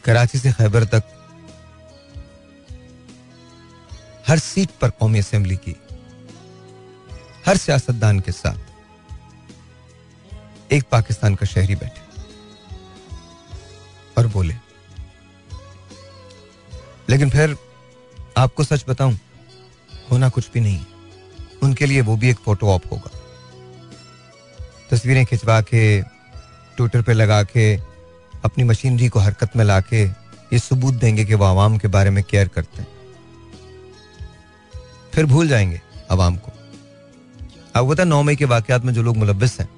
कराची 0.03 0.37
से 0.37 0.51
खैबर 0.51 0.83
तक 0.83 1.18
हर 4.29 4.39
सीट 4.39 4.69
पर 4.81 4.89
कौमी 4.89 5.19
असेंबली 5.19 5.55
की, 5.57 5.75
हर 7.45 7.57
सियासतदान 7.57 8.19
के 8.19 8.31
साथ 8.31 8.57
एक 10.73 10.83
पाकिस्तान 10.91 11.35
का 11.35 11.45
शहरी 11.45 11.75
बैठे 11.75 12.01
और 14.17 14.27
बोले। 14.27 14.53
लेकिन 17.09 17.29
फिर 17.29 17.55
आपको 18.37 18.63
सच 18.63 18.85
बताऊँ, 18.89 19.19
होना 20.11 20.29
कुछ 20.29 20.51
भी 20.53 20.59
नहीं, 20.59 20.85
उनके 21.63 21.85
लिए 21.85 22.01
वो 22.01 22.17
भी 22.17 22.29
एक 22.29 22.37
फ़ोटो 22.37 22.67
ऑप 22.67 22.91
होगा। 22.91 23.11
तस्वीरें 24.91 25.25
खिंचवा 25.25 25.61
के, 25.61 26.01
ट्विटर 26.77 27.01
पे 27.01 27.13
लगा 27.13 27.43
के, 27.43 27.75
अपनी 28.45 28.63
मशीनरी 28.63 29.07
को 29.09 29.19
हरकत 29.19 29.55
में 29.55 29.65
ला 29.65 29.79
के 29.81 30.03
ये 30.53 30.59
सबूत 30.59 30.93
देंगे 30.93 31.25
कि 31.25 31.33
वो 31.33 31.45
आवाम 31.45 31.77
के 31.77 31.87
बारे 31.87 32.09
में 32.09 32.23
केयर 32.23 32.47
करते 32.47 32.81
हैं। 32.81 32.98
फिर 35.19 35.25
भूल 35.25 35.47
जाएँगे 35.47 35.81
आवाम 36.11 36.37
को। 36.37 36.51
अब 37.75 37.93
पता 37.93 38.03
नौ 38.03 38.23
मई 38.23 38.35
के 38.35 38.45
वाकयात 38.45 38.83
में 38.83 38.93
जो 38.93 39.03
लोग 39.03 39.17
मुलविस 39.17 39.59
हैं, 39.59 39.69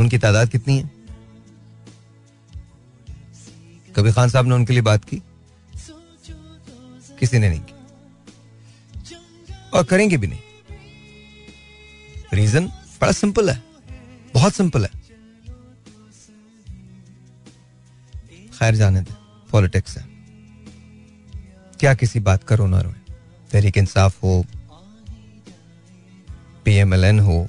उनकी 0.00 0.18
तादाद 0.18 0.48
कितनी 0.48 0.78
है? 0.78 0.90
कभी 3.96 4.12
खान 4.12 4.28
साहब 4.28 4.46
ने 4.46 4.54
उनके 4.54 4.72
लिए 4.72 4.82
बात 4.82 5.04
की? 5.04 5.22
किसी 7.18 7.38
ने 7.38 7.48
नहीं 7.48 7.60
की। 7.60 7.74
और 9.74 9.84
करेंगे 9.84 10.16
भी 10.16 10.26
नहीं। 10.26 10.40
रीजन 12.34 12.66
बड़ा 13.00 13.12
सिंपल 13.12 13.50
है, 13.50 13.62
बहुत 14.34 14.54
सिंपल 14.54 14.84
है। 14.84 14.90
खैर 18.58 18.74
जाने 18.74 19.00
दे 19.00 19.14
पॉलिटिक्स 19.50 19.98
है। 19.98 20.08
क्या 21.80 21.94
किसी 21.94 22.20
बात 22.20 22.44
का 22.44 22.54
रोना 22.54 22.80
रोए? 22.80 22.94
तहरीक 23.52 23.78
इंसाफ 23.78 24.22
हो 24.22 24.44
पीएमएलएन 26.64 27.18
हो 27.20 27.46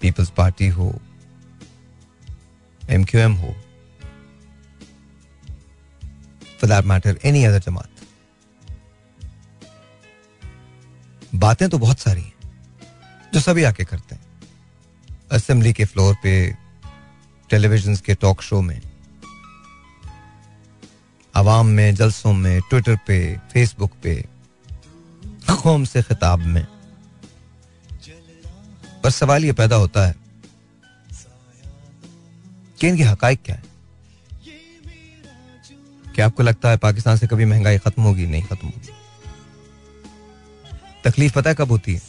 पीपल्स 0.00 0.30
पार्टी 0.30 0.68
हो 0.68 0.88
एमक्यूएम 2.90 3.32
हो 3.32 3.54
for 6.60 6.70
that 6.70 6.84
matter 6.84 7.18
any 7.24 7.44
other 7.44 7.58
जमात 7.58 7.90
बातें 11.34 11.68
तो 11.68 11.78
बहुत 11.78 11.98
सारी 11.98 12.20
हैं, 12.20 12.32
जो 13.34 13.40
सभी 13.40 13.64
आके 13.64 13.84
करते 13.84 14.14
हैं। 14.14 14.24
असेंबली 15.32 15.72
के 15.72 15.84
फ्लोर 15.84 16.14
पे 16.22 16.32
टेलीविज़न 17.50 17.96
के 17.96 18.14
टॉक 18.14 18.42
शो 18.42 18.60
में, 18.62 18.80
आवाम 21.34 21.66
में, 21.66 21.94
जलसों 21.94 22.32
में 22.32 22.60
ट्विटर 22.60 22.96
पे 23.06 23.18
फेसबुक 23.52 23.92
पे 24.02 24.14
कौम 25.66 25.84
से 25.84 26.02
खिताब 26.02 26.38
में। 26.38 26.66
पर 29.04 29.10
सवाल 29.10 29.44
यह 29.44 29.52
पैदा 29.52 29.76
होता 29.76 30.06
है 30.06 30.14
कि 32.80 32.88
इनके 32.88 33.02
हकाइक 33.02 33.42
क्या 33.42 33.56
है? 33.56 33.62
क्या 36.14 36.26
आपको 36.26 36.42
लगता 36.42 36.70
है 36.70 36.76
पाकिस्तान 36.76 37.16
से 37.16 37.26
कभी 37.26 37.44
महँगाई 37.44 37.78
खत्म 37.78 38.02
होगी? 38.02 38.26
नहीं 38.26 38.42
खत्म 38.42 38.68
होगी। 38.68 38.88
तकलीफ़ 41.04 41.34
पता 41.34 41.50
है 41.50 41.56
कब 41.56 41.70
होती 41.70 41.94
है? 41.94 42.02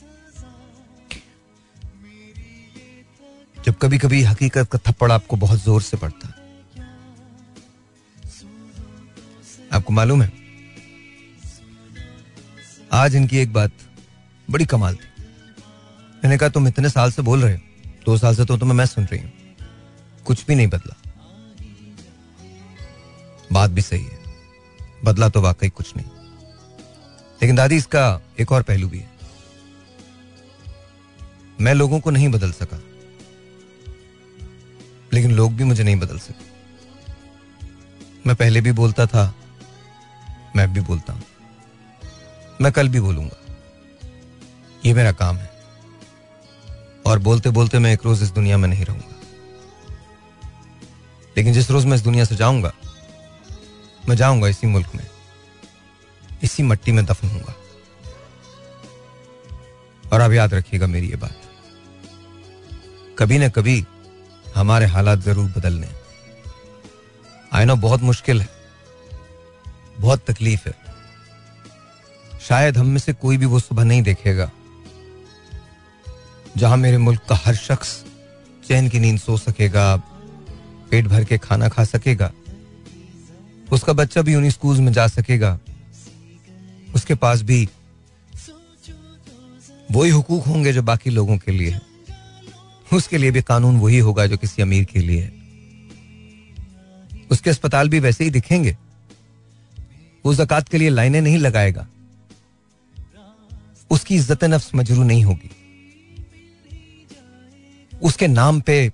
जब 3.65 3.75
कभी 3.77 3.97
कभी 3.97 4.23
हकीकत 4.23 4.69
का 4.71 4.79
थप्पड़ 4.87 5.11
आपको 5.11 5.35
बहुत 5.35 5.59
ज़ोर 5.59 5.81
से 5.81 5.97
पड़ता 5.97 6.27
है। 6.27 6.35
आपको 9.73 9.93
मालूम 9.93 10.21
है? 10.21 10.36
आज 12.93 13.15
इनकी 13.15 13.37
एक 13.37 13.53
बात 13.53 13.71
बड़ी 14.49 14.65
कमाल 14.65 14.95
थी। 14.95 15.23
मैंने 16.15 16.37
कहा, 16.37 16.49
तुम 16.49 16.67
इतने 16.67 16.89
साल 16.89 17.11
से 17.11 17.21
बोल 17.21 17.41
रहे 17.41 17.53
हो। 17.53 17.59
दो 18.05 18.17
साल 18.17 18.35
से 18.35 18.45
तो 18.45 18.57
तुम्हें 18.57 18.77
मैं 18.77 18.85
सुन 18.85 19.05
रही 19.05 19.21
हूँ। 19.21 19.33
कुछ 20.25 20.45
भी 20.45 20.55
नहीं 20.55 20.67
बदला। 20.67 21.11
बात 23.51 23.71
भी 23.71 23.81
सही 23.81 24.03
है। 24.03 24.19
बदला 25.03 25.29
तो 25.29 25.41
वाकई 25.41 25.69
कुछ 25.69 25.93
नहीं। 25.97 26.05
लेकिन 27.41 27.55
दादी, 27.55 27.75
इसका 27.75 28.21
एक 28.39 28.51
और 28.51 28.63
पहलू 28.63 28.89
भी 28.89 28.99
है। 28.99 29.11
मैं 31.61 31.73
लोगों 31.73 31.99
को 31.99 32.09
नहीं 32.09 32.29
बदल 32.29 32.51
सका। 32.51 32.83
लेकिन 35.13 35.31
लोग 35.31 35.53
भी 35.53 35.63
मुझे 35.63 35.83
नहीं 35.83 35.95
बदल 35.95 36.19
सके। 36.19 36.45
मैं 38.27 38.35
पहले 38.35 38.61
भी 38.61 38.71
बोलता 38.71 39.05
था, 39.05 39.35
मैं 40.55 40.73
भी 40.73 40.79
बोलता 40.79 41.13
हूँ। 41.13 41.23
मैं 42.61 42.71
कल 42.71 42.89
भी 42.89 42.99
बोलूँगा। 42.99 43.37
ये 44.85 44.93
मेरा 44.93 45.11
काम 45.11 45.37
है। 45.37 45.49
और 47.07 47.19
बोलते 47.19 47.49
बोलते 47.49 47.79
मैं 47.79 47.93
एक 47.93 48.05
रोज 48.05 48.23
इस 48.23 48.29
दुनिया 48.29 48.57
में 48.57 48.67
नहीं 48.69 48.85
रहूँगा। 48.85 49.15
लेकिन 51.37 51.53
जिस 51.53 51.69
रोज 51.71 51.85
मैं 51.85 51.95
इस 51.95 52.01
दुनिया 52.01 52.25
से 52.25 52.35
जाऊँगा, 52.35 52.73
मैं 54.09 54.15
जाऊँगा 54.15 54.47
इसी 54.47 54.67
मुल्क 54.67 54.95
में। 54.95 55.05
इसी 56.43 56.63
मट्टी 56.63 56.91
में 56.91 57.05
दफन 57.05 57.27
हूँगा 57.27 57.53
और 60.11 60.21
आप 60.21 60.31
याद 60.31 60.53
रखिएगा 60.53 60.87
मेरी 60.87 61.09
ये 61.09 61.15
बात। 61.15 61.35
कभी 63.19 63.37
ना 63.37 63.49
कभी 63.49 63.85
हमारे 64.55 64.85
हालात 64.85 65.19
ज़रूर 65.19 65.51
बदलने 65.51 65.87
आई 67.53 67.65
नो 67.65 67.75
बहुत 67.75 68.01
मुश्किल 68.01 68.41
है। 68.41 68.49
बहुत 69.99 70.23
तकलीफ़ 70.31 70.67
है। 70.69 70.86
शायद 72.47 72.77
हम 72.77 72.87
में 72.87 72.99
से 72.99 73.13
कोई 73.13 73.37
भी 73.37 73.45
वो 73.45 73.59
सुबह 73.59 73.83
नहीं 73.83 74.01
देखेगा, 74.01 74.49
जहाँ 76.57 76.77
मेरे 76.77 76.97
मुल्क 76.97 77.21
का 77.29 77.35
हर 77.35 77.55
शख्स 77.55 77.89
चैन 78.67 78.87
की 78.89 78.99
नींद 78.99 79.19
सो 79.19 79.37
सकेगा, 79.37 79.95
पेट 80.91 81.07
भर 81.07 81.23
के 81.23 81.37
खाना 81.37 81.69
खा 81.69 81.83
सकेगा, 81.85 82.31
उसका 83.71 83.93
बच्चा 83.93 84.21
भी 84.21 84.35
उन्हीं 84.35 84.51
स्कूल 84.51 84.79
में 84.81 84.91
जा 84.93 85.07
सकेगा, 85.07 85.57
उसके 86.95 87.15
पास 87.15 87.41
भी 87.41 87.67
वही 89.91 90.09
हुकूक 90.09 90.45
होंगे 90.45 90.73
जो 90.73 90.81
बाकी 90.83 91.09
लोगों 91.09 91.37
के 91.37 91.51
लिए 91.51 91.79
उसके 92.87 93.17
लिए 93.17 93.31
भी 93.31 93.41
कानून 93.41 93.77
वही 93.77 93.97
होगा 93.99 94.25
जो 94.27 94.37
किसी 94.37 94.61
अमीर 94.61 94.83
के 94.83 94.99
लिए 94.99 95.21
है। 95.21 95.31
उसके 97.31 97.49
अस्पताल 97.49 97.89
भी 97.89 97.99
वैसे 97.99 98.23
ही 98.23 98.29
दिखेंगे। 98.29 98.75
वो 100.25 100.33
जक़ात 100.33 100.69
के 100.69 100.77
लिए 100.77 100.89
लाइनें 100.89 101.21
नहीं 101.21 101.37
लगाएगा। 101.37 101.87
उसकी 103.89 104.15
इज़्ज़त 104.15 104.43
नफ्स 104.43 104.75
मजरू 104.75 105.03
नहीं 105.03 105.23
होगी। 105.23 105.49
उसके 108.01 108.27
नाम 108.27 108.61
पे 108.61 108.91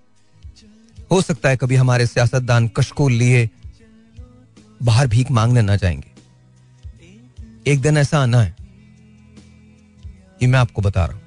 हो 1.11 1.21
सकता 1.21 1.49
है 1.49 1.57
कभी 1.57 1.75
हमारे 1.75 2.07
सियासतदान 2.07 2.67
कशको 2.67 3.07
लिए 3.09 3.49
बाहर 4.83 5.07
भीख 5.07 5.31
मांगने 5.31 5.61
ना 5.61 5.75
जाएँगे। 5.75 6.11
एक 7.71 7.81
दिन 7.81 7.97
ऐसा 7.97 8.19
आना 8.19 8.41
है 8.41 8.55
ये 10.41 10.47
मैं 10.47 10.59
आपको 10.59 10.81
बता 10.81 11.05
रहा 11.05 11.15
हूँ। 11.15 11.21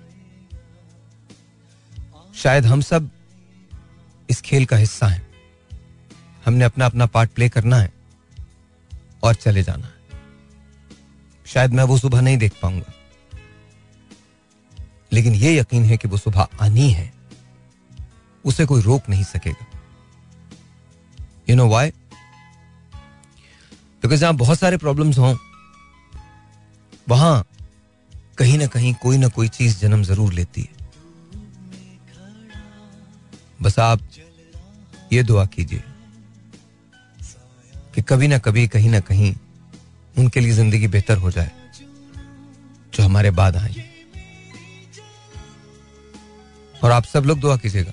शायद 2.35 2.67
हम 2.67 2.81
सब 2.81 3.11
इस 4.31 4.41
खेल 4.41 4.65
का 4.67 4.77
हिस्सा 4.77 5.07
हैं। 5.07 5.23
हमने 6.45 6.65
अपना 6.65 6.87
अपना 6.87 7.07
पार्ट 7.07 7.31
प्ले 7.31 7.49
करना 7.49 7.77
है 7.77 7.93
और 9.23 9.35
चले 9.35 9.63
जाना 9.63 9.87
है। 9.87 9.95
शायद 11.47 11.73
मैं 11.73 11.85
वो 11.85 11.99
सुबह 11.99 12.21
नहीं 12.21 12.39
देख 12.39 12.53
पाऊँगा। 12.63 12.93
लेकिन 15.11 15.35
यह 15.35 15.59
यकीन 15.59 15.85
है 15.85 15.97
कि 15.97 16.09
वो 16.09 16.17
सुबह 16.19 16.49
आनी 16.61 16.91
है। 16.91 17.13
उसे 18.45 18.67
कोई 18.67 18.83
रोक 18.83 19.09
नहीं 19.09 19.25
सकेगा। 19.25 19.67
यू 21.49 21.57
नो 21.57 21.69
वाई 21.69 21.91
बिकॉज़ 24.03 24.21
जहाँ 24.21 24.35
बहुत 24.37 24.59
सारे 24.59 24.77
प्रॉब्लम्स 24.77 25.19
हों, 25.19 25.35
वहाँ 27.07 27.45
कहीं 28.39 28.59
ना 28.59 28.67
कहीं 28.67 28.95
कोई 28.95 29.19
ना 29.19 29.29
कोई 29.29 29.49
चीज़ 29.49 29.79
जन्म 29.81 30.03
ज़रूर 30.03 30.33
लेती 30.33 30.63
है। 30.63 30.75
बस 33.63 33.79
आप 33.79 34.01
ये 35.13 35.23
दुआ 35.23 35.45
कीजिए 35.47 35.83
कि 37.95 38.03
कभी 38.03 38.29
ना 38.29 38.39
कभी, 38.39 38.67
कहीं 38.69 38.91
ना 38.91 39.01
कहीं 39.01 39.35
उनके 40.15 40.41
लिए 40.41 40.53
ज़िंदगी 40.53 40.89
बेहतर 40.89 41.19
हो 41.19 41.31
जाए, 41.31 41.51
जो 42.95 43.05
हमारे 43.05 43.31
बाद 43.33 43.57
आए। 43.57 43.86
और 46.87 46.93
आप 46.93 47.05
सब 47.05 47.25
लोग 47.25 47.39
दुआ 47.41 47.57
कीजिएगा। 47.57 47.93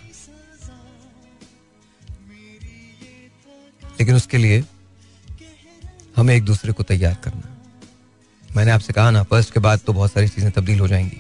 लेकिन 4.00 4.16
उसके 4.16 4.38
लिए 4.38 4.64
हमें 6.16 6.36
एक 6.36 6.44
दूसरे 6.44 6.74
को 6.74 6.84
तैयार 6.84 7.16
करना। 7.24 7.50
मैंने 8.56 8.72
आपसे 8.72 8.94
कहा 8.94 9.12
ना 9.12 9.24
फ़र्स्ट 9.24 9.54
के 9.54 9.60
बाद 9.60 9.80
तो 9.80 9.94
बहुत 9.94 10.12
सारी 10.12 10.28
चीज़ें 10.28 10.52
तब्दील 10.52 10.80
हो 10.80 10.88
जाएँगी। 10.88 11.18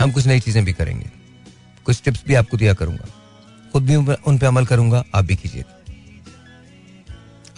हम 0.00 0.12
कुछ 0.12 0.26
नई 0.26 0.40
चीज़ें 0.40 0.64
भी 0.64 0.72
करेंगे। 0.72 1.10
कुछ 1.86 2.02
टिप्स 2.02 2.24
भी 2.26 2.34
आपको 2.34 2.56
दिया 2.56 2.74
करूँगा। 2.74 3.06
खुद 3.72 3.86
भी 3.86 3.96
उन 3.96 4.38
पर 4.38 4.46
अमल 4.46 4.66
करूँगा, 4.66 5.04
आप 5.14 5.24
भी 5.24 5.36
कीजिएगा। 5.36 5.74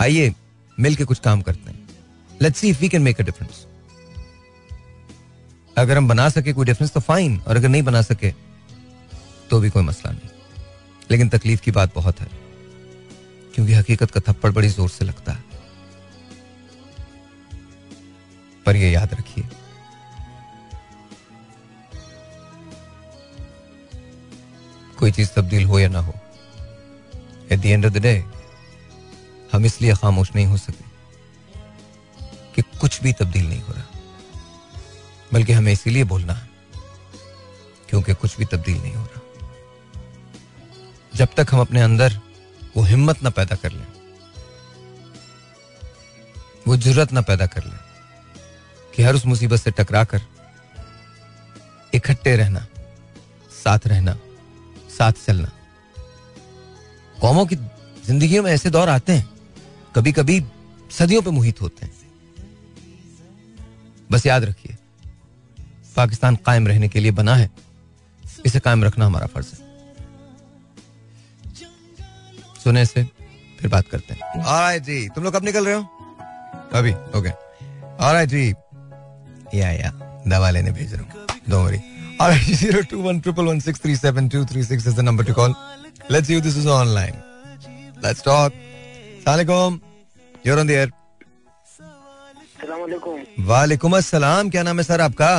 आइए 0.00 0.34
मिल 0.78 0.94
के 0.96 1.04
कुछ 1.04 1.18
काम 1.18 1.42
करते 1.42 1.70
हैं। 1.70 1.88
Let's 2.42 2.58
see 2.58 2.68
if 2.68 2.80
we 2.80 2.88
can 2.88 3.02
make 3.02 3.20
a 3.20 3.24
difference 3.24 3.64
अगर 5.76 5.96
हम 5.96 6.08
बना 6.08 6.28
सके 6.28 6.52
कोई 6.52 6.66
डिफरेंस 6.66 6.92
तो 6.92 7.00
फाइन 7.00 7.40
और 7.48 7.56
अगर 7.56 7.68
नहीं 7.68 7.82
बना 7.82 8.02
सके 8.02 8.47
तो 9.50 9.60
भी 9.60 9.70
कोई 9.70 9.82
मसला 9.82 10.10
नहीं। 10.12 10.28
लेकिन 11.10 11.28
तकलीफ़ 11.28 11.60
की 11.62 11.70
बात 11.72 11.94
बहुत 11.94 12.20
है, 12.20 12.28
क्योंकि 13.54 13.72
हकीकत 13.74 14.10
का 14.10 14.20
थप्पड़ 14.22 14.50
बड़ी 14.52 14.68
ज़ोर 14.68 14.88
से 14.90 15.04
लगता 15.04 15.32
है। 15.32 15.44
पर 18.66 18.76
यह 18.76 18.90
याद 18.92 19.14
रखिए, 19.14 19.48
कोई 24.98 25.10
चीज़ 25.12 25.28
तब्दील 25.32 25.64
हो 25.64 25.78
या 25.78 25.88
ना 25.88 26.00
हो 26.00 26.14
at 27.52 27.58
the 27.58 27.66
end 27.66 27.86
of 27.86 27.92
the 27.92 27.98
day 27.98 28.24
हम 29.52 29.64
इसलिए 29.64 29.94
खामोश 29.94 30.30
नहीं 30.34 30.46
हो 30.46 30.56
सके 30.56 30.86
कि 32.54 32.62
कुछ 32.80 33.02
भी 33.02 33.12
तब्दील 33.12 33.48
नहीं 33.48 33.60
हो 33.60 33.72
रहा, 33.72 33.86
बल्कि 35.32 35.52
हमें 35.52 35.72
इसीलिए 35.72 36.04
बोलना 36.04 36.32
है, 36.32 36.48
क्योंकि 37.88 38.14
कुछ 38.14 38.36
भी 38.38 38.44
तब्दील 38.46 38.78
नहीं 38.78 38.94
हो 38.94 39.04
रहा। 39.04 39.17
जब 41.12 41.28
तक 41.36 41.46
हम 41.52 41.60
अपने 41.60 41.80
अंदर 41.80 42.18
वो 42.76 42.82
हिम्मत 42.84 43.22
ना 43.22 43.30
पैदा 43.30 43.56
कर 43.56 43.72
लें, 43.72 43.86
वो 46.66 46.76
ज़रूरत 46.76 47.12
ना 47.12 47.20
पैदा 47.22 47.46
कर 47.46 47.64
लें 47.64 47.78
कि 48.94 49.02
हर 49.02 49.14
उस 49.14 49.26
मुसीबत 49.26 49.60
से 49.60 49.70
टकरा 49.70 50.04
कर 50.04 50.20
इकट्ठे 51.92 52.36
रहना, 52.36 52.66
साथ 53.54 53.86
रहना, 53.86 54.16
साथ 54.98 55.12
चलना। 55.26 55.50
कौमों 57.16 57.46
की 57.46 57.56
ज़िंदगी 57.56 58.40
में 58.40 58.50
ऐसे 58.52 58.70
दौर 58.70 58.88
आते 58.88 59.12
हैं 59.12 59.28
कभी 59.94 60.12
कभी 60.12 60.42
सदियों 60.90 61.22
पे 61.22 61.30
मुहित 61.30 61.60
होते 61.60 61.86
हैं। 61.86 61.92
बस 64.10 64.26
याद 64.26 64.44
रखिए, 64.44 64.76
पाकिस्तान 65.96 66.36
कायम 66.36 66.66
रहने 66.68 66.88
के 66.88 67.00
लिए 67.00 67.10
बना 67.12 67.34
है, 67.34 67.50
इसे 68.46 68.60
कायम 68.60 68.84
रखना 68.84 69.06
हमारा 69.06 69.26
फ़र्ज़ 69.26 69.46
है। 69.48 69.67
सुने 72.68 72.84
से 72.86 73.04
फिर 73.60 73.70
बात 73.70 73.86
करते 73.90 74.14
हैं। 74.14 74.42
ऑलराइट 74.44 74.82
जी। 74.84 75.08
तुम 75.14 75.24
लोग 75.24 75.34
कब 75.36 75.44
निकल 75.44 75.64
रहे 75.66 75.74
हो? 75.74 75.82
अभी 76.78 76.92
ओके 77.18 77.30
ऑलराइट 78.04 78.28
जी। 78.28 78.48
या 79.54 79.70
या 79.72 79.90
दवा 80.28 80.50
लेने 80.50 80.70
भेज 80.72 80.94
रहा 80.94 81.02
हूँ। 81.02 81.26
Don't 81.48 81.64
worry 81.64 81.78
alright 82.20 82.56
zero 82.60 82.80
two 82.90 83.00
one 83.02 83.20
triple 83.20 83.44
one 83.46 83.60
six 83.60 83.80
three 83.82 83.96
seven 83.96 84.28
two 84.28 84.44
three 84.46 84.62
six 84.64 84.86
is 84.86 84.96
the 84.96 85.00
number 85.08 85.24
to 85.24 85.34
call 85.34 85.54
let's 86.12 86.30
you 86.30 86.40
this 86.40 86.56
is 86.58 86.68
online 86.68 87.14
let's 88.04 88.22
talk 88.24 88.52
सलाम 89.26 89.80
यूर 90.46 90.58
ऑन 90.58 90.66
द 90.66 90.70
एयर 90.70 90.92
वालेकुम 93.48 93.96
अस्सलाम 93.96 94.50
क्या 94.50 94.62
नाम 94.62 94.78
है 94.78 94.84
सर 94.84 95.00
आपका 95.00 95.30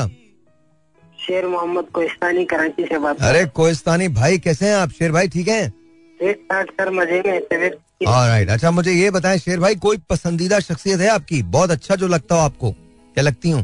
शेर 1.20 1.48
मोहम्मद 1.48 1.86
कोस्तानी 1.94 2.46
कराची 2.52 2.86
से 2.86 2.98
बात 3.00 3.22
अरे 3.22 3.46
कोस्तानी 3.60 4.08
भाई 4.18 4.38
कैसे 4.40 4.66
हैं 4.70 4.76
आप? 4.76 4.90
शेर 5.00 5.12
भाई 5.12 5.28
ठीक 5.28 5.48
हैं? 5.48 5.72
ठीक 6.20 6.46
ठाक 6.52 6.72
सर 6.72 6.90
मज़े 6.90 7.22
में 7.26 7.70
राइट 8.08 8.50
अच्छा 8.50 8.72
मुझे 8.72 8.92
ये 8.92 9.12
बताएँ 9.12 9.38
शेर 9.38 9.60
भाई 9.60 9.76
कोई 9.76 9.98
पसंदीदा 10.10 10.60
शख्सियत 10.60 11.00
है 11.00 11.08
आपकी? 11.10 11.42
बहुत 11.44 11.72
अच्छा 11.72 11.96
जो 11.96 12.08
लगता 12.08 12.36
हो 12.36 12.42
आपको। 12.42 12.72
क्या 12.72 13.24
लगती 13.24 13.50
हूँ? 13.50 13.64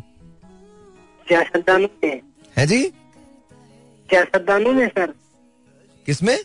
सियासतदानों 1.28 1.88
में 2.03 2.22
है 2.58 2.68
जी? 2.68 2.84
सियासतदानों 4.10 4.74
में 4.74 4.88
सर। 4.88 5.14
किसमें 6.06 6.36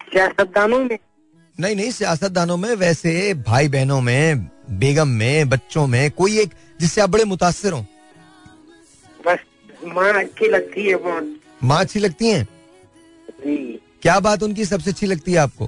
सियासतदानों 0.00 0.84
में। 0.84 0.98
नहीं 1.60 1.76
नहीं 1.76 1.90
सियासतदानों 1.90 2.56
में 2.56 2.74
वैसे 2.74 3.34
भाई 3.46 3.68
बहनों 3.68 4.00
में 4.00 4.48
बेगम 4.70 5.08
में 5.08 5.48
बच्चों 5.48 5.86
में 5.86 6.10
कोई 6.10 6.38
एक 6.40 6.50
जिससे 6.80 7.00
आप 7.00 7.10
बड़े 7.10 7.24
मुतासर 7.24 7.72
हो। 7.72 7.84
बस 9.26 9.38
माँ 9.84 10.12
अच्छी 10.12 10.48
लगती 10.48 10.88
है 10.88 10.96
माँ 11.62 11.80
अच्छी 11.80 11.98
लगती 11.98 12.28
है? 12.28 12.42
जी। 13.30 13.80
क्या 14.06 14.20
बात 14.20 14.42
उनकी 14.42 14.64
सबसे 14.64 14.90
अच्छी 14.90 15.06
लगती 15.06 15.32
है 15.32 15.38
आपको? 15.38 15.66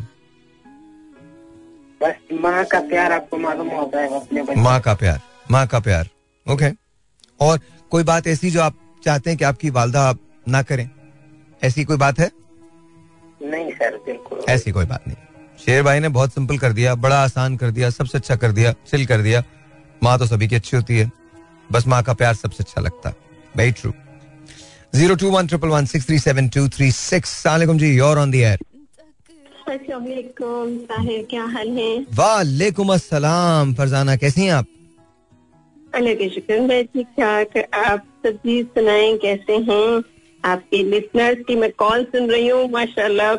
बस 2.02 2.14
माँ 2.32 2.64
का 2.64 2.80
प्यार 2.80 3.12
आपको 3.12 3.38
मालूम 3.38 3.68
होता 3.68 4.00
है 4.00 4.20
अपने 4.20 4.42
माँ 4.56 4.80
का 4.80 4.94
प्यार 4.94 5.20
माँ 5.50 5.66
का 5.66 5.80
प्यार। 5.80 6.08
ओके 6.46 6.70
और 7.40 7.60
कोई 7.90 8.02
बात 8.02 8.26
ऐसी 8.26 8.50
जो 8.50 8.60
आप 8.60 8.76
चाहते 9.04 9.30
हैं 9.30 9.38
कि 9.38 9.44
आपकी 9.44 9.70
वालदा 9.70 10.08
आप 10.08 10.18
ना 10.48 10.62
करें? 10.62 10.90
ऐसी 11.62 11.84
कोई 11.84 11.96
बात 11.96 12.18
है? 12.18 12.30
नहीं 13.42 13.70
सर 13.72 13.96
बिल्कुल। 13.96 14.44
ऐसी 14.48 14.72
कोई 14.72 14.86
बात 14.86 15.08
नहीं। 15.08 15.16
शेर 15.64 15.82
भाई 15.82 16.00
ने 16.00 16.08
बहुत 16.08 16.34
सिंपल 16.34 16.58
कर 16.58 16.72
दिया 16.72 16.94
बड़ा 16.94 17.22
आसान 17.24 17.56
कर 17.56 17.70
दिया 17.70 17.90
सबसे 17.90 18.18
अच्छा 18.18 18.36
कर 18.36 18.52
दिया 18.52 18.72
चिल 18.72 19.06
कर 19.06 19.22
दिया। 19.22 19.42
माँ 20.02 20.18
तो 20.18 20.26
सभी 20.26 20.48
की 20.48 20.56
अच्छी 20.56 20.76
होती 20.76 20.98
है। 20.98 21.10
बस 21.72 21.86
माँ 21.86 22.02
का 22.02 22.14
प्यार 22.14 22.34
सबसे 22.34 22.64
अच्छा 22.64 22.80
लगता। 22.80 23.08
है 23.08 23.16
very 23.56 23.72
true 23.72 23.92
zero 24.92 25.14
two 25.14 25.30
one 25.30 25.46
triple 25.46 25.68
one 25.68 25.86
six 25.86 26.06
three 26.06 26.18
seven 26.18 26.48
two 26.48 26.68
three 26.76 26.90
six 26.92 27.42
ji 27.46 27.88
your 27.96 28.18
on 28.18 28.30
the 28.30 28.34
air 28.34 28.58
क्या 31.30 31.44
हाल 31.44 31.68
है? 31.68 31.90
वालेकुम 32.18 32.92
अस्सलाम 32.92 33.74
फरजाना 33.74 34.16
कैसी 34.16 34.40
हैं 34.42 34.52
आप? 34.52 34.66
अल्लाह 35.94 36.14
के 36.14 36.28
शुक्र 36.28 36.60
मैं 36.60 36.84
ठीक 36.86 37.06
ठाक। 37.18 37.56
आप 37.74 38.04
सब 38.26 38.38
जी 38.46 38.62
सुनाएँ 38.62 39.16
कैसे 39.18 39.56
हैं? 39.68 40.02
आपके 40.44 40.82
लिसनर्स 40.90 41.44
की 41.48 41.56
मैं 41.56 41.70
कॉल 41.78 42.04
सुन 42.04 42.30
रही 42.30 42.48
हूँ 42.48 42.68
माशाल्लाह। 42.70 43.34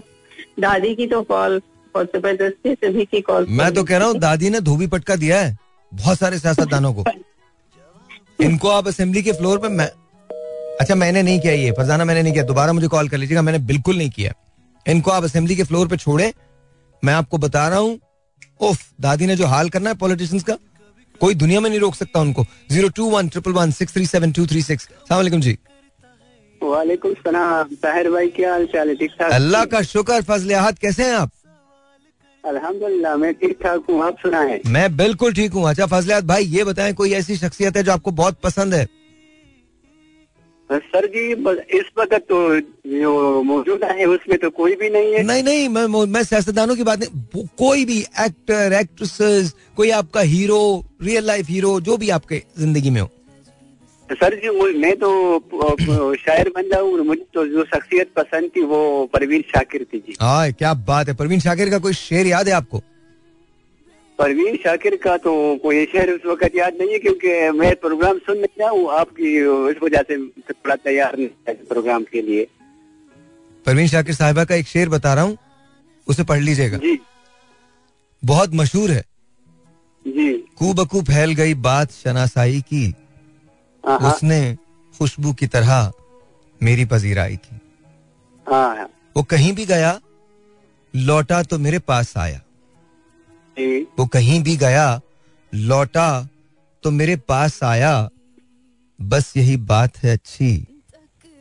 दादी 0.60 0.94
की 0.96 1.08
तो 1.08 1.22
कॉल 1.24 1.62
बहुत 1.96 2.16
ज़बरदस्ती 2.16 2.74
सभी 2.76 3.06
की 3.06 3.22
कॉल 3.22 3.46
मैं 3.50 3.74
तो 3.74 3.84
कह 3.84 3.98
रहा 3.98 4.08
हूँ 4.08 4.18
दादी 4.20 4.50
ने 4.50 4.60
धोबी 4.62 4.88
पटका 4.88 5.16
दिया 5.16 5.40
है 5.40 5.58
बहुत 5.92 6.20
सारे 6.20 6.40
सियासतदानों 6.40 6.94
को। 6.94 7.06
इनको 8.44 8.68
आप 8.70 8.88
असेंबली 8.88 9.22
के 9.24 9.32
फ्लोर 9.34 9.58
पे 9.60 9.70
मैं 9.70 9.90
अच्छा 10.80 10.96
मैंने 10.96 11.22
नहीं 11.24 11.40
किया 11.40 11.54
ये। 11.54 11.72
फरजाना 11.72 12.06
मैंने 12.06 12.22
नहीं 12.24 12.34
किया। 12.34 12.44
दोबारा 12.44 12.74
मुझे 12.74 12.88
कॉल 12.88 13.10
कर 13.10 13.18
लीजिएगा। 13.18 13.42
मैंने 13.42 13.60
बिल्कुल 13.68 13.98
नहीं 13.98 14.10
किया। 14.10 14.34
इनको 14.86 15.12
आप 15.12 15.24
असेंबली 15.24 15.56
के 15.56 15.64
फ्लोर 15.64 15.88
पे 15.88 15.98
छोड़े। 15.98 16.34
मैं 17.04 17.14
आपको 17.14 17.38
बता 17.38 17.68
रहा 17.68 17.80
हूँ। 17.80 18.00
उफ 18.62 18.86
दादी 19.02 19.26
ने 19.26 19.36
जो 19.36 19.46
हाल 19.48 19.70
करना 19.70 19.90
है 19.90 19.96
पॉलिटिशियंस 19.96 20.44
का 20.44 20.58
कोई 21.22 21.36
दुनिया 21.36 21.60
में 21.60 21.70
नहीं 21.70 21.80
रोक 21.80 21.96
सकता 21.96 22.20
उनको। 22.20 22.46
Zero 22.72 22.90
two 22.90 23.10
one 23.10 23.28
triple 23.30 23.52
one 23.52 23.72
six 23.72 23.94
three 23.94 24.06
seven 24.06 24.32
two 24.32 24.46
three 24.48 24.62
six. 24.62 24.88
सलाम 25.10 25.42
जी। 25.42 25.58
वालेकुम 26.62 27.14
सलाम। 27.14 27.76
ताहिर 27.84 28.10
भाई 28.12 28.28
क्या 28.30 28.52
हाल 28.52 28.66
चाल 28.66 28.90
है? 28.90 28.96
ठीक 28.96 29.12
ठाक? 29.20 29.32
अल्लाह 29.32 29.66
का 29.66 29.82
शुक्र 29.82 30.22
फजल 30.22 30.72
कैसे 30.82 31.04
हैं 31.04 31.14
आप? 31.16 31.32
अल्हम्दुलिल्लाह 32.44 33.16
मैं 33.18 33.34
ठीक 33.34 33.58
ठाक 33.64 33.84
हूँ। 33.90 34.04
आप 34.04 34.18
सुनाए? 34.22 34.60
मैं 34.68 34.96
बिल्कुल 34.98 35.34
ठीक 35.34 35.54
हूँ। 35.54 35.68
अच्छा 35.70 35.86
फजल 35.86 36.22
भाई 36.28 36.46
ये 36.46 36.64
बताएँ 36.64 36.94
कोई 36.94 37.14
ऐसी 37.14 37.36
शख्सियत 37.38 37.78
है 37.78 37.84
जो 37.84 37.92
आपको 37.92 38.12
बहुत 38.12 38.40
पसंद 38.44 38.74
है? 38.74 38.88
सर 40.70 41.06
जी 41.08 41.22
इस 41.78 41.86
वक्त 41.98 42.14
तो 42.30 42.38
जो 42.60 43.12
मौजूदा 43.44 43.88
है 43.94 44.06
उसमें 44.06 44.38
तो 44.40 44.50
कोई 44.50 44.76
भी 44.76 44.90
नहीं 44.90 45.14
है। 45.14 45.24
नहीं 45.24 45.44
नहीं 45.44 45.70
मैं 45.70 46.06
मैं 46.08 46.24
सियासतदानों 46.24 46.76
की 46.76 46.84
बात 46.84 47.00
नहीं 47.00 47.46
कोई 47.60 47.86
भी 47.86 48.00
एक्टर 48.00 48.74
एक्ट्रेसेस 48.80 49.54
कोई 49.78 49.90
आपका 50.00 50.22
हीरो 50.34 50.60
रियल 51.02 51.26
लाइफ 51.26 51.50
हीरो 51.50 51.80
जो 51.82 51.98
भी 51.98 52.10
आपके 52.10 52.42
ज़िंदगी 52.60 52.90
में 52.90 53.02
हो। 53.02 53.10
सर 54.10 54.36
जी 54.36 54.50
मैं 54.78 54.96
तो 55.00 56.16
शायर 56.18 56.50
बन 56.56 56.70
जाऊँ 56.70 57.04
मुझे 57.06 57.26
तो 57.34 57.46
जो 57.48 57.64
शख्सियत 57.66 58.12
पसंद 58.16 58.50
थी 58.56 58.64
वो 58.66 58.80
परवीन 59.14 59.42
शाकिर 59.50 59.86
थी 59.94 60.00
जी। 60.00 60.16
हाँ 60.22 60.52
क्या 60.52 60.74
बात 60.86 61.08
है 61.08 61.16
परवीन 61.16 61.40
शाकिर 61.40 61.70
का 61.70 61.80
कोई 61.80 61.94
शेर 61.96 62.28
याद 62.28 62.48
है 62.48 62.54
आपको? 62.54 62.82
परवीन 64.20 64.56
शाकिर 64.56 64.96
का 65.04 65.16
तो 65.18 65.32
कोई 65.64 65.86
शेर 65.86 66.10
उस 66.12 66.26
वक्त 66.26 66.56
याद 66.56 66.74
नहीं 66.80 66.92
है 66.92 67.00
क्योंकि 67.00 67.30
मैं 67.58 67.76
प्रोग्राम 67.76 68.18
सुन 68.20 68.38
नहीं 68.38 68.62
रहा 68.62 68.70
हूँ। 68.70 68.90
आपकी 68.92 69.36
इस 69.70 69.78
वजह 69.84 70.02
से 70.02 70.18
थोड़ा 70.50 70.76
तैयार 70.78 71.18
नहीं 71.18 71.54
प्रोग्राम 71.68 72.04
के 72.04 72.22
लिए। 72.22 72.48
परवीन 73.66 73.88
शाकिर 73.88 74.16
साहिबा 74.16 74.44
का 74.46 74.56
एक 74.56 74.68
शेर 74.68 74.90
बता 74.90 75.14
रहा 75.14 75.24
हूँ 75.24 75.38
उसे 76.08 76.24
पढ़ 76.24 76.40
लीजिएगा। 76.40 76.78
जी। 76.78 77.00
बहुत 78.24 78.54
मशहूर 78.54 78.92
है। 78.92 79.04
जी। 80.06 80.32
बकू 80.74 81.02
फैल 81.02 81.34
गई 81.34 81.54
बात 81.62 81.92
शनासाई 81.92 82.62
की। 82.64 82.88
उसने 83.84 84.42
खुशबू 84.94 85.34
की 85.34 85.48
तरह 85.48 85.92
मेरी 86.62 86.86
पजीराई 86.86 87.36
की। 87.38 87.60
हाँ। 88.48 88.90
वो 89.18 89.24
कहीं 89.24 89.54
भी 89.54 89.66
गया 89.66 90.00
लौटा 90.94 91.42
तो 91.44 91.58
मेरे 91.60 91.80
पास 91.80 92.14
आया। 92.18 92.42
वो 94.00 94.06
कहीं 94.06 94.42
भी 94.44 94.56
गया 94.58 94.86
लौटा 95.54 96.10
तो 96.84 96.92
मेरे 96.92 97.16
पास 97.28 97.60
आया। 97.64 98.10
बस 99.00 99.34
यही 99.38 99.56
बात 99.58 99.98
है 100.04 100.12
अच्छी 100.14 100.52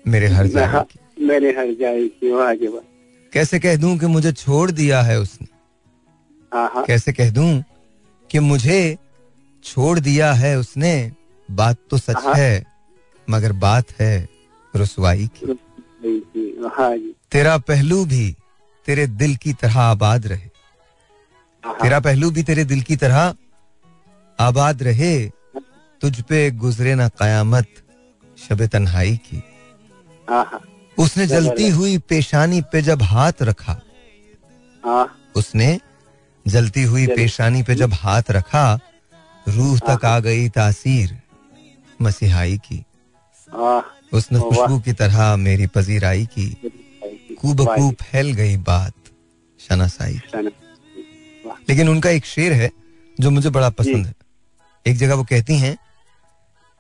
मेरे 0.04 0.26
हर 0.28 0.34
हाँ, 0.34 0.46
जाए 0.48 0.84
की। 0.90 1.24
मेरे 1.26 1.50
हर 1.50 1.72
जाएगी 1.80 2.30
वाह 2.32 2.52
जी 2.54 2.66
वाह 2.66 2.82
कैसे 3.32 3.58
कह 3.60 3.76
दूँ 3.76 3.96
कि 3.98 4.06
मुझे 4.06 4.32
छोड़ 4.32 4.70
दिया 4.70 5.02
है 5.02 5.18
उसने? 5.20 5.46
हाँ 6.52 6.70
हाँ। 6.74 6.84
कैसे 6.84 7.12
कह 7.12 7.30
दूँ 7.30 7.62
कि 8.30 8.38
मुझे 8.38 8.96
छोड़ 9.64 9.98
दिया 10.00 10.32
है 10.32 10.56
उसने? 10.58 11.12
बात 11.48 11.76
तो 11.90 11.98
सच 11.98 12.24
हाँ। 12.24 12.34
है 12.34 12.64
मगर 13.28 13.52
बात 13.52 13.92
है 14.00 14.28
रसवाई 14.74 15.28
की। 15.36 15.58
हाँ 16.76 16.96
तेरा 17.32 17.56
पहलू 17.58 18.04
भी 18.04 18.34
तेरे 18.86 19.06
दिल 19.06 19.36
की 19.36 19.52
तरह 19.52 19.80
आबाद 19.80 20.26
रहे। 20.26 20.38
हाँ, 20.38 20.50
तेरा 21.82 22.00
पहलू 22.00 22.30
भी 22.30 22.42
तेरे 22.42 22.64
दिल 22.64 22.82
की 22.82 22.96
तरह 22.96 23.34
आबाद 24.38 24.82
रहे 24.82 25.14
तुझ 26.02 26.20
पे 26.22 26.50
गुजरे 26.50 26.94
ना 26.94 27.08
कयामत 27.08 27.66
शब 28.38 28.64
तन्हाई 28.66 29.16
की। 29.16 29.42
हाँ 30.28 30.44
हाँ। 30.44 30.60
उसने 30.98 31.26
जलती 31.26 31.68
हुई 31.68 31.98
पेशानी 31.98 32.60
पे 32.72 32.82
जब 32.82 33.02
हाथ 33.02 33.42
रखा 33.42 33.80
हाँ। 34.82 35.06
उसने 35.36 35.78
जलती 36.46 36.82
हुई 36.82 37.06
पेशानी 37.06 37.62
पे 37.62 37.74
जब 37.74 37.94
हाथ 37.94 38.30
रखा 38.30 38.66
रूह 39.46 39.78
तक 39.78 40.04
आ 40.04 40.18
गई 40.20 40.48
तासीर 40.48 41.16
मसीहाई 42.00 42.58
की। 42.58 42.82
हाँ। 43.48 43.82
उसने 44.12 44.40
खुशबू 44.40 44.78
की 44.80 44.92
तरह 44.92 45.36
मेरी 45.36 45.66
पजीराई 45.66 46.26
की। 46.26 46.48
कू। 47.40 47.54
बकू 47.54 47.90
फैल 48.02 48.32
गई 48.32 48.56
बात 48.56 48.94
शनासाई 49.60 50.20
की। 50.26 50.50
लेकिन 51.70 51.88
उनका 51.88 52.10
एक 52.10 52.24
शेर 52.26 52.52
है 52.52 52.70
जो 53.20 53.30
मुझे 53.30 53.50
बड़ा 53.50 53.70
पसंद 53.70 54.06
है। 54.06 54.14
एक 54.86 54.96
जगह 54.96 55.14
वो 55.14 55.24
कहती 55.24 55.56
हैं 55.58 55.76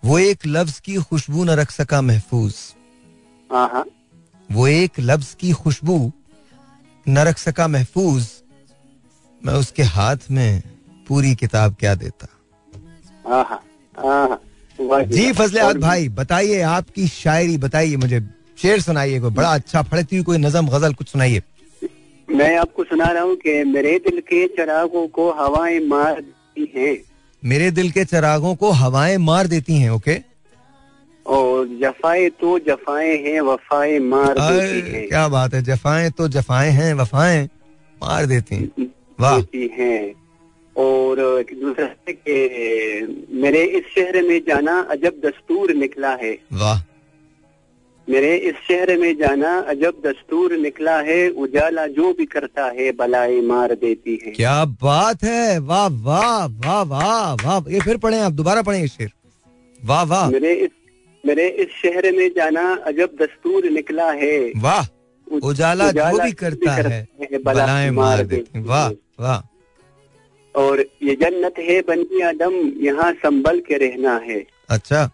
वो 0.02 0.18
एक 0.18 0.46
लफ्ज 0.46 0.78
की 0.80 0.96
खुशबू 1.02 1.44
न 1.44 1.50
रख 1.50 1.70
सका 1.70 2.00
महफूज। 2.02 2.54
वो 4.50 4.66
एक 4.68 5.00
लफ्ज 5.00 5.34
की 5.40 5.52
खुशबू 5.52 6.12
न 7.06 7.18
रख 7.18 7.38
सका 7.38 7.68
महफूज। 7.68 8.26
मैं 9.40 9.54
उसके 9.54 9.82
हाथ 9.82 10.30
में 10.30 10.62
पूरी 11.08 11.34
किताब 11.34 11.76
क्या 11.80 11.94
देता? 11.94 12.26
जी 15.04 15.32
फजले 15.32 15.72
भाई 15.74 16.08
बताइए 16.08 16.60
आपकी 16.62 17.06
शायरी 17.08 17.56
बताइए 17.58 17.96
मुझे। 17.96 18.20
शेर 18.58 18.80
सुनाइए 18.80 19.20
कोई 19.20 19.30
बड़ा 19.30 19.54
अच्छा 19.54 19.82
फड़ती 19.82 20.16
हुई 20.16 20.24
कोई 20.24 20.38
नजम 20.38 20.68
गज़ल 20.68 20.94
कुछ 20.94 21.08
सुनाइए। 21.08 21.42
मैं 22.30 22.56
आपको 22.56 22.84
सुना 22.84 23.04
रहा 23.04 23.22
हूँ 23.22 23.36
कि 23.36 23.64
मेरे 23.64 23.98
दिल 23.98 24.20
के 24.20 24.46
चरागों 24.46 25.08
को 25.08 25.30
हवाएँ 25.32 25.80
मार 25.80 26.20
देती 26.20 26.72
हैं। 26.76 26.96
मेरे 27.44 27.70
दिल 27.70 27.90
के 27.90 28.04
चरागों 28.04 28.54
को 28.54 28.70
हवाएँ 28.70 29.16
मार 29.16 29.46
देती 29.46 29.76
हैं 29.76 29.90
ओके? 29.90 30.16
और 31.26 31.66
जफाएँ 31.66 32.28
तो 32.30 32.58
जफाएँ 32.58 33.16
हैं 33.16 33.40
वफाएँ 33.40 33.98
मार 33.98 34.34
देती 34.38 34.96
हैं। 34.96 35.08
क्या 35.08 35.28
बात 35.28 35.54
है 35.54 35.62
जफाएँ 35.62 36.10
तो 36.10 36.28
जफाएँ 36.28 36.70
हैं 36.70 36.94
वफाएँ 36.94 37.48
मार 38.02 38.26
देती 38.26 38.54
हैं। 38.54 38.94
वाह। 39.20 39.40
हैं। 39.54 40.14
और 40.76 41.16
दूसरा 41.62 41.86
है 41.86 42.12
कि 42.12 43.26
मेरे 43.32 43.64
इस 43.64 43.84
शहर 43.94 44.22
में 44.22 44.40
जाना 44.48 44.80
अजब 44.80 45.20
दस्तूर 45.24 45.74
निकला 45.74 46.14
है। 46.14 46.38
वाह। 46.52 46.97
मेरे 48.10 48.36
इस 48.36 48.54
शहर 48.68 48.98
में 48.98 49.16
जाना 49.16 49.58
अजब 49.58 50.02
दस्तूर 50.06 50.52
निकला 50.52 51.00
है 51.00 51.28
उजाला 51.28 51.86
जो 51.86 52.12
भी 52.12 52.24
करता 52.24 52.64
है 52.64 52.92
बलाएँ 52.92 53.40
मार 53.40 53.74
देती 53.74 54.20
है। 54.26 54.32
क्या 54.32 54.64
बात 54.64 55.24
है? 55.24 55.58
वाह 55.58 55.86
वाह 55.86 56.46
वाह 56.46 56.82
वाह 56.82 57.32
वाह। 57.32 57.72
ये 57.72 57.80
फिर 57.80 57.96
पढ़े 57.96 58.20
आप 58.20 58.32
दोबारा 58.32 58.62
पढ़े 58.62 58.80
ये 58.80 58.88
शेर। 58.88 59.10
वाह 59.84 60.02
वाह। 60.02 60.30
मेरे 60.30 60.54
इस 60.54 60.70
मेरे 61.26 61.48
इस 61.48 61.68
शहर 61.68 62.12
में 62.12 62.28
जाना 62.28 62.76
अजब 62.86 63.16
दस्तूर 63.22 63.64
निकला 63.64 64.10
है। 64.12 64.52
वाह 64.56 64.86
उ- 65.32 65.40
उजाला 65.42 65.90
जो 65.90 66.24
भी 66.24 66.32
करता 66.32 66.72
है 66.72 67.08
बलाएँ 67.44 67.90
मार 67.90 68.22
देती 68.22 68.58
हैं। 68.58 68.66
वाह 68.66 68.90
वाह। 69.20 69.40
और 70.56 70.80
ये 71.02 71.14
जन्नत 71.14 71.54
है 71.58 71.80
बनी 71.80 72.20
आदम 72.20 72.72
यहाँ 72.76 73.12
संभल 73.12 73.60
के 73.60 73.74
रहना 73.76 74.16
है। 74.16 74.46
अच्छा। 74.68 75.10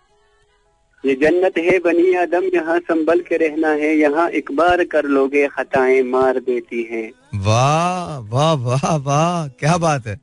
ये 1.05 1.15
जन्नत 1.15 1.59
है 1.59 1.79
बनी 1.79 2.13
आदम 2.17 2.45
यहाँ 2.55 2.79
संभल 2.81 3.21
के 3.21 3.37
रहना 3.39 3.71
है 3.81 3.95
यहाँ 3.97 4.29
एक 4.39 4.53
बार 4.57 4.83
कर 4.93 5.05
लोगे 5.07 5.47
खताएँ 5.49 6.03
मार 6.05 6.39
देती 6.41 6.83
हैं। 6.91 7.11
वाह 7.45 8.19
वाह 8.31 8.53
वाह 8.63 8.95
वाह 8.99 9.47
क्या 9.61 9.77
बात 9.79 10.07
है। 10.07 10.19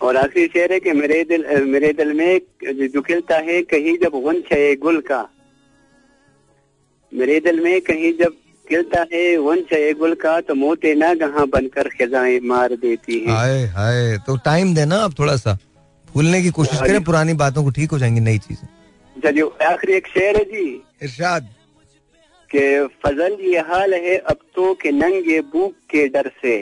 और 0.00 0.16
आखिरी 0.16 0.46
शेर 0.46 0.72
है 0.72 0.80
कि 0.80 0.92
मेरे 0.92 1.22
दिल 1.24 1.64
मेरे 1.66 1.92
दिल 1.92 2.12
में 2.12 2.40
जो 2.88 3.02
खिलता 3.02 3.36
है 3.46 3.60
कहीं 3.64 3.96
जब 3.98 4.20
गुंच 4.22 4.52
है 4.52 4.74
गुल 4.76 5.00
का। 5.00 5.22
मेरे 7.12 7.40
दिल 7.40 7.62
में 7.64 7.80
कहीं 7.82 8.12
जब 8.18 8.36
खिलता 8.66 9.06
है 9.12 9.24
गुंच 9.42 9.72
है 9.72 9.92
गुल 9.94 10.14
का 10.20 10.40
तो 10.40 10.54
मोते 10.54 10.94
ना 10.94 11.12
गहाँ 11.16 11.46
बनकर 11.48 11.88
खिजाएँ 11.88 12.38
मार 12.44 12.74
देती 12.76 13.18
है। 13.18 13.32
हाय 13.32 13.64
हाय 13.74 14.16
तो 14.26 14.36
टाइम 14.44 14.74
देना 14.74 14.96
आप 15.04 15.18
थोड़ा 15.18 15.36
सा। 15.38 15.58
भूलने 16.08 16.42
की 16.42 16.50
कोशिश 16.50 16.80
करें 16.80 17.04
पुरानी 17.04 17.34
बातों 17.36 17.64
को 17.64 17.70
ठीक 17.70 17.90
हो 17.90 17.98
जाएँगी 17.98 18.20
नई 18.20 18.38
चीज़ें। 18.38 18.68
चलिए 19.16 19.66
आखिरी 19.66 19.92
एक 19.92 20.06
शेर 20.06 20.36
है 20.36 20.44
जी। 20.44 20.64
इरशाद। 21.02 21.48
कि 22.50 22.62
फजल 23.02 23.36
ये 23.42 23.58
हाल 23.68 23.94
है 23.94 24.16
अब 24.30 24.38
तो 24.54 24.72
के 24.74 24.90
नंगे 24.92 25.40
भूख 25.52 25.72
के 25.90 26.06
डर 26.08 26.30
से। 26.42 26.56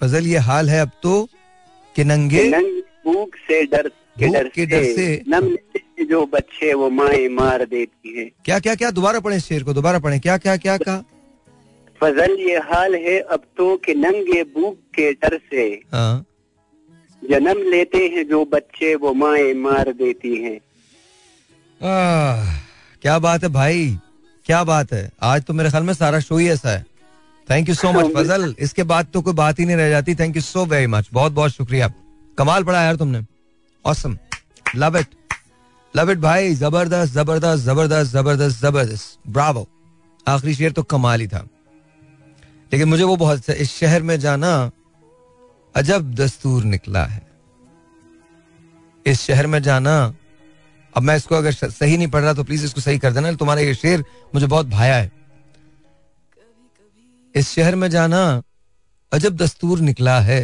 फजल 0.00 0.26
ये 0.26 0.38
हाल 0.38 0.70
है 0.70 0.80
अब 0.80 0.90
तो 1.02 1.28
कि 1.96 2.04
नंगे 2.04 2.44
नंगे 2.48 2.80
भूख 3.04 3.36
से 3.46 3.62
डर 3.64 3.88
के 3.88 4.28
डर 4.28 4.48
के 4.48 4.66
डर 4.66 4.84
से। 4.94 5.06
नम 5.28 5.46
लेते 5.46 6.04
जो 6.04 6.24
बच्चे 6.26 6.72
वो 6.74 6.88
माए 6.90 7.26
मार 7.28 7.64
देती 7.64 8.18
है। 8.18 8.24
क्या 8.44 8.58
क्या 8.58 8.74
क्या? 8.74 8.90
दोबारा 8.90 9.20
पढ़े 9.20 9.40
शेर 9.40 9.62
को 9.62 9.72
दोबारा 9.72 9.98
पढ़े। 9.98 10.18
क्या 10.18 10.36
क्या 10.38 10.56
क्या 10.56 10.76
कहा 10.78 11.04
फजल 12.00 12.36
ये 12.40 12.56
हाल 12.64 12.94
है 12.96 13.18
अब 13.20 13.42
तो 13.56 13.76
के 13.76 13.94
नंगे 13.94 14.42
भूख 14.54 14.76
के 14.94 15.12
डर 15.12 15.38
से। 15.50 15.64
हाँ। 15.92 16.24
जन्म 17.22 17.62
लेते 17.70 17.98
हैं 18.08 18.28
जो 18.28 18.44
बच्चे 18.44 18.94
वो 18.94 19.12
माए 19.14 19.52
मार 19.54 19.92
देती 19.92 20.34
हैं। 20.36 20.58
क्या 21.80 23.18
बात 23.18 23.42
है 23.42 23.48
भाई? 23.48 23.98
क्या 24.46 24.62
बात 24.64 24.92
है? 24.92 25.10
आज 25.22 25.42
तो 25.42 25.54
मेरे 25.54 25.70
ख्याल 25.70 25.82
में 25.82 25.92
सारा 25.94 26.18
शो 26.20 26.36
ही 26.36 26.48
ऐसा 26.48 26.70
है। 26.70 26.84
Thank 27.48 27.68
you 27.68 27.74
so 27.74 27.92
much 27.92 28.12
Fazal 28.14 28.54
इसके 28.58 28.82
बाद 28.82 29.06
तो 29.12 29.20
कोई 29.22 29.34
बात 29.34 29.58
ही 29.58 29.64
नहीं 29.64 29.76
रह 29.76 29.88
जाती। 29.90 30.14
Thank 30.14 30.36
you 30.36 30.42
so 30.42 30.64
very 30.66 30.86
much 30.86 31.08
बहुत 31.12 31.32
बहुत 31.32 31.50
शुक्रिया। 31.50 31.88
कमाल 32.38 32.64
पढ़ा 32.64 32.82
यार 32.82 32.96
तुमने। 32.96 33.22
Awesome 33.84 34.18
love 34.76 34.98
it 34.98 35.14
love 35.94 36.10
it 36.10 36.18
भाई। 36.18 36.54
ज़बरदस्त 36.54 37.12
ज़बरदस्त 37.14 37.64
ज़बरदस्त 37.64 38.12
ज़बरदस्त 38.12 38.60
ज़बरदस्त। 38.60 39.18
ब्रावो 39.28 39.66
आखिरी 40.26 40.54
शेर 40.54 40.72
तो 40.72 40.82
कमाल 40.84 41.20
ही 41.20 41.26
था। 41.28 41.46
लेकिन 42.72 42.88
मुझे 42.88 43.04
वो 43.04 43.16
बहुत 43.16 43.50
इस 43.50 43.74
शहर 43.74 44.02
में 44.02 44.18
जाना 44.20 44.70
अजब 45.74 46.14
दस्तूर 46.14 46.64
निकला 46.64 47.04
है। 47.04 47.22
इस 49.06 49.20
शहर 49.20 49.46
में 49.46 49.62
जाना 49.62 50.14
अब 51.00 51.04
मैं 51.06 51.14
इसको 51.16 51.34
अगर 51.34 51.52
सही 51.52 51.96
नहीं 51.96 52.08
पढ़ 52.08 52.22
रहा 52.22 52.32
तो 52.34 52.42
प्लीज़ 52.44 52.64
इसको 52.64 52.80
सही 52.80 52.98
कर 52.98 53.12
देना 53.12 53.32
तुम्हारा 53.40 53.60
ये 53.60 53.74
शेर 53.74 54.04
मुझे 54.34 54.46
बहुत 54.46 54.66
भाया 54.68 54.96
है। 54.96 55.10
इस 57.34 57.48
शहर 57.48 57.74
में 57.74 57.88
जाना 57.90 58.20
अजब 59.12 59.36
दस्तूर 59.36 59.80
निकला 59.80 60.18
है 60.20 60.42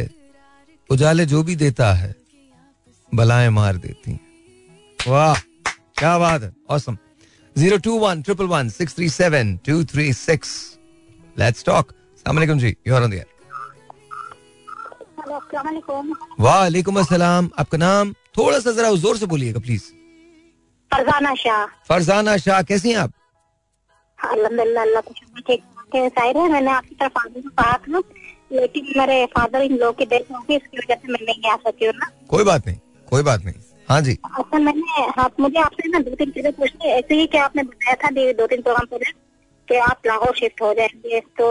उजाले 0.89 1.25
जो 1.25 1.41
भी 1.43 1.55
देता 1.55 1.91
है 1.93 2.13
बलाएँ 3.11 3.49
मार 3.49 3.77
देती 3.77 4.11
हैं। 4.11 4.19
वाह 5.07 5.39
क्या 5.99 6.17
बात 6.19 6.43
है 6.43 6.51
awesome 6.69 6.97
zero 7.55 7.77
two 7.87 7.97
one 7.99 8.21
triple 8.21 8.45
one 8.47 8.69
six 8.69 8.95
three 8.95 9.09
seven 9.09 9.55
two 9.65 9.83
three 9.93 10.11
six 10.13 10.55
let's 11.35 11.65
talk 11.65 11.91
सलाम 12.25 12.57
जी 12.57 12.75
you 12.87 12.95
are 12.95 13.03
on 13.03 13.11
the 13.11 13.13
air 13.13 13.27
वालेकुम 16.39 16.99
अस्सलाम 16.99 17.49
आपका 17.59 17.77
नाम 17.77 18.13
थोड़ा 18.37 18.59
सा 18.59 18.71
जरा 18.71 18.91
ज़ोर 18.95 19.17
से 19.17 19.25
बोलिएगा 19.27 19.59
प्लीज़ 19.59 19.83
फरजाना 20.91 21.33
शाह। 21.35 21.65
फरजाना 21.89 22.37
शाह 22.37 22.61
कैसी 22.69 22.91
हैं 22.91 22.97
आप? 22.97 23.11
अल्हम्दुलिल्लाह 24.19 24.83
अल्लाह 24.83 25.01
है 26.27 26.49
मैंने 26.49 26.71
आपकी 26.71 26.95
तरफ़ 26.95 27.19
आने 27.19 27.41
को 27.41 27.49
कहा 27.49 27.77
था 27.77 28.01
लेकिन 28.51 28.85
मेरे 28.97 29.25
फादर 29.35 29.61
इन 29.61 29.77
लोग 29.77 29.97
की 29.97 30.05
डेथ 30.05 30.31
हो 30.31 30.39
गई 30.39 30.55
इसकी 30.55 30.77
वजह 30.77 30.95
से 30.95 31.11
मैं 31.11 31.19
नहीं 31.21 31.51
आ 31.51 31.55
सकी 31.57 31.85
हूँ 31.85 31.93
ना। 31.95 32.09
कोई 32.29 32.43
बात 32.43 32.67
नहीं 32.67 32.77
कोई 33.07 33.23
बात 33.23 33.45
नहीं। 33.45 33.55
हाँ 33.89 34.01
जी। 34.01 34.17
अच्छा 34.37 34.59
मैंने 34.59 35.05
आप 35.21 35.39
मुझे 35.39 35.59
आपसे 35.61 35.89
ना 35.89 35.99
दो 35.99 36.15
तीन 36.15 36.31
चीज़ें 36.31 36.51
पूछनी 36.53 36.89
है। 36.89 36.97
ऐसे 36.99 37.15
ही 37.15 37.27
कि 37.27 37.37
आपने 37.37 37.63
बताया 37.63 37.95
था 38.03 38.09
दो 38.33 38.47
तीन 38.47 38.61
प्रोग्राम 38.61 38.85
पहले 38.91 39.11
कि 39.67 39.77
आप 39.85 40.07
लाहौर 40.07 40.35
शिफ्ट 40.35 40.61
हो 40.61 40.73
जाएँगे 40.73 41.19
तो 41.37 41.47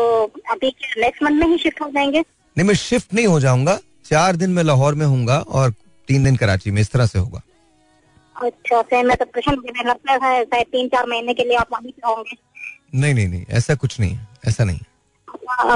अभी 0.50 0.70
क्या 0.70 1.00
नेक्स्ट 1.02 1.22
मंथ 1.22 1.40
में 1.40 1.46
ही 1.48 1.58
शिफ्ट 1.58 1.80
हो 1.82 1.88
जाएँगे? 1.90 2.20
नहीं 2.20 2.66
मैं 2.66 2.74
शिफ्ट 2.74 3.14
नहीं 3.14 3.26
हो 3.26 3.40
जाऊँगा 3.40 3.78
चार 4.04 4.36
दिन 4.36 4.50
में 4.50 4.62
लाहौर 4.62 4.94
में 4.94 5.06
हूँगा 5.06 5.38
और 5.38 5.70
तीन 6.08 6.24
दिन 6.24 6.36
कराची 6.36 6.70
में 6.70 6.80
इस 6.80 6.90
तरह 6.92 7.06
से 7.06 7.18
होगा। 7.18 7.40
अच्छा 8.36 8.80
फिर 8.82 9.04
मैं 9.06 9.16
तो 9.16 9.24
प्रश्न 9.24 9.52
लगता 9.86 10.12
है 10.24 10.44
शायद 10.44 10.66
तीन 10.66 10.88
चार 10.88 11.06
महीने 11.06 11.34
के 11.34 11.44
लिए 11.44 11.56
आप 11.56 11.68
वहीं 11.72 11.92
पे 11.92 12.08
होंगे। 12.08 12.36
नहीं 12.94 13.14
नहीं 13.14 13.28
नहीं 13.28 13.44
ऐसा 13.50 13.74
कुछ 13.74 13.98
नहीं 14.00 14.10
है 14.10 14.26
ऐसा 14.48 14.64
नहीं। 14.64 14.78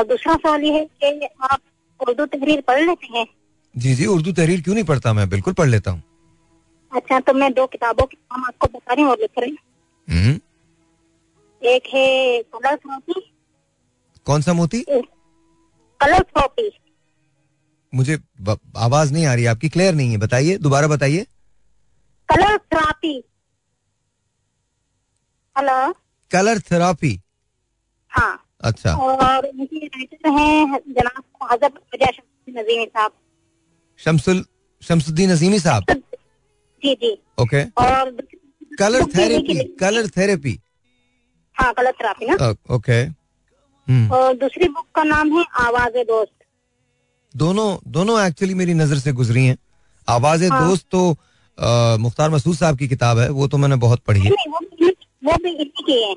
दूसरा 0.05 0.35
सवाल 0.35 0.65
ये 0.65 0.73
है 0.73 0.85
कि 1.05 1.29
आप 1.43 1.61
उर्दू 2.01 2.27
तहरीर 2.27 2.61
पढ़ 2.61 2.81
लेते 2.81 3.19
हैं? 3.19 3.27
जी 3.75 3.95
जी 3.95 4.07
उर्दू 4.07 4.33
तहरीर 4.33 4.61
क्यों 4.63 4.75
नहीं 4.75 4.85
पढ़ता 4.85 5.13
मैं? 5.13 5.29
बिल्कुल 5.29 5.55
पढ़ 5.55 5.69
लेता 5.69 5.91
हूँ। 5.91 6.03
अच्छा 6.93 7.19
तो 7.21 7.33
मैं 7.33 7.53
दो 7.53 7.67
किताबों 7.67 8.07
के 8.07 8.17
नाम 8.17 8.45
आपको 8.45 8.67
बता 8.69 8.93
रही 8.95 9.05
हूँ 9.05 9.11
और 9.11 9.19
लिख 9.21 9.39
रही 9.39 9.51
हूँ। 9.51 9.59
हम्म, 10.09 10.39
एक 11.63 11.87
है 11.95 12.43
कलर 12.55 12.77
थ्रोपी। 12.77 13.21
कौन 14.27 14.43
सा 14.43 14.53
मोती? 14.53 14.85
Colour 16.01 16.23
therapy. 16.23 16.71
मुझे 17.93 18.19
आवाज़ 18.79 19.13
नहीं 19.13 19.27
आ 19.27 19.35
रही 19.35 19.47
आपकी 19.47 19.69
क्लियर 19.69 19.95
नहीं 19.95 20.11
है 20.11 20.17
बताइए 20.19 20.57
दोबारा 20.59 20.89
बताइए। 20.89 21.27
Colour 22.31 22.57
therapy 22.59 23.13
hello 25.57 25.93
colour 26.31 26.59
therapy 26.71 27.19
हाँ। 28.13 28.47
अच्छा। 28.65 28.95
और 28.95 29.47
इनके 29.47 29.87
राइटर 29.87 30.31
हैं 30.31 30.79
जनाब 30.89 31.23
हज़रत 31.53 31.75
नजीमी 32.49 32.85
साहब। 32.87 33.13
शमसुल 34.01 34.45
शमसुद्दीन 34.83 35.31
अजीमी 35.31 35.59
साहब? 35.61 35.85
जी 36.83 36.95
जी। 36.95 37.13
ओके 37.41 37.63
और 37.85 38.11
कलर 38.79 39.05
थेरेपी 39.15 39.55
कलर 39.81 40.09
थेरेपी 40.17 40.59
हाँ 41.57 41.73
कलर 41.75 41.93
थेरापी 42.01 42.27
ना। 42.27 42.49
ओके 42.75 43.01
हम्म 43.03 44.11
और 44.15 44.35
दूसरी 44.37 44.69
बुक 44.69 44.87
का 44.95 45.05
नाम 45.05 45.33
है 45.39 45.45
आवाज़ 45.61 45.99
दोस्त। 46.09 46.33
दोनों 47.35 47.69
दोनों 47.93 48.21
एक्चुअली 48.21 48.55
मेरी 48.55 48.75
नज़र 48.75 48.99
से 48.99 49.13
गुजरी 49.13 49.45
हैं। 49.47 49.57
आवाज़ 50.09 50.45
हाँ। 50.45 50.69
दोस्त 50.69 50.87
तो 50.91 51.03
मुख्तार 52.01 52.31
मसूद 52.31 52.57
साहब 52.57 52.79
की 52.79 52.89
किताब 52.89 53.19
है 53.19 53.29
वो 53.31 53.49
तो 53.49 53.59
मैंने 53.59 53.77
बहुत 53.79 54.03
पढ़ी 54.07 54.21
है। 54.21 54.31
वो 54.31 55.37
भी 55.37 55.65
की 55.65 56.03
है। 56.03 56.15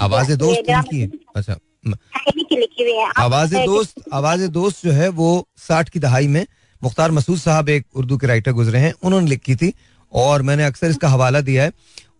आवाज़ 0.00 0.32
दोस्त 0.34 0.68
है। 0.68 1.06
अच्छा 1.36 1.52
हाँ, 1.52 2.32
की 2.36 2.96
आवाज़ 3.18 3.54
दोस्त 3.56 4.02
आवाज़ 4.12 4.46
दोस्त 4.48 4.84
जो 4.84 4.92
है 4.92 5.08
वो 5.10 5.28
साठ 5.58 5.88
की 5.88 6.00
दहाई 6.00 6.28
में 6.28 6.44
मुख्तार 6.82 7.10
मसूद 7.10 7.38
साहब 7.38 7.68
एक 7.68 7.86
उर्दू 7.96 8.16
के 8.18 8.26
राइटर 8.26 8.52
गुजरे 8.52 8.78
हैं 8.78 8.92
उन्होंने 9.02 9.26
लिखी 9.26 9.56
थी 9.56 9.72
और 10.12 10.42
मैंने 10.42 10.64
अक्सर 10.64 10.90
इसका 10.90 11.08
हवाला 11.08 11.40
दिया 11.40 11.64
है। 11.64 11.72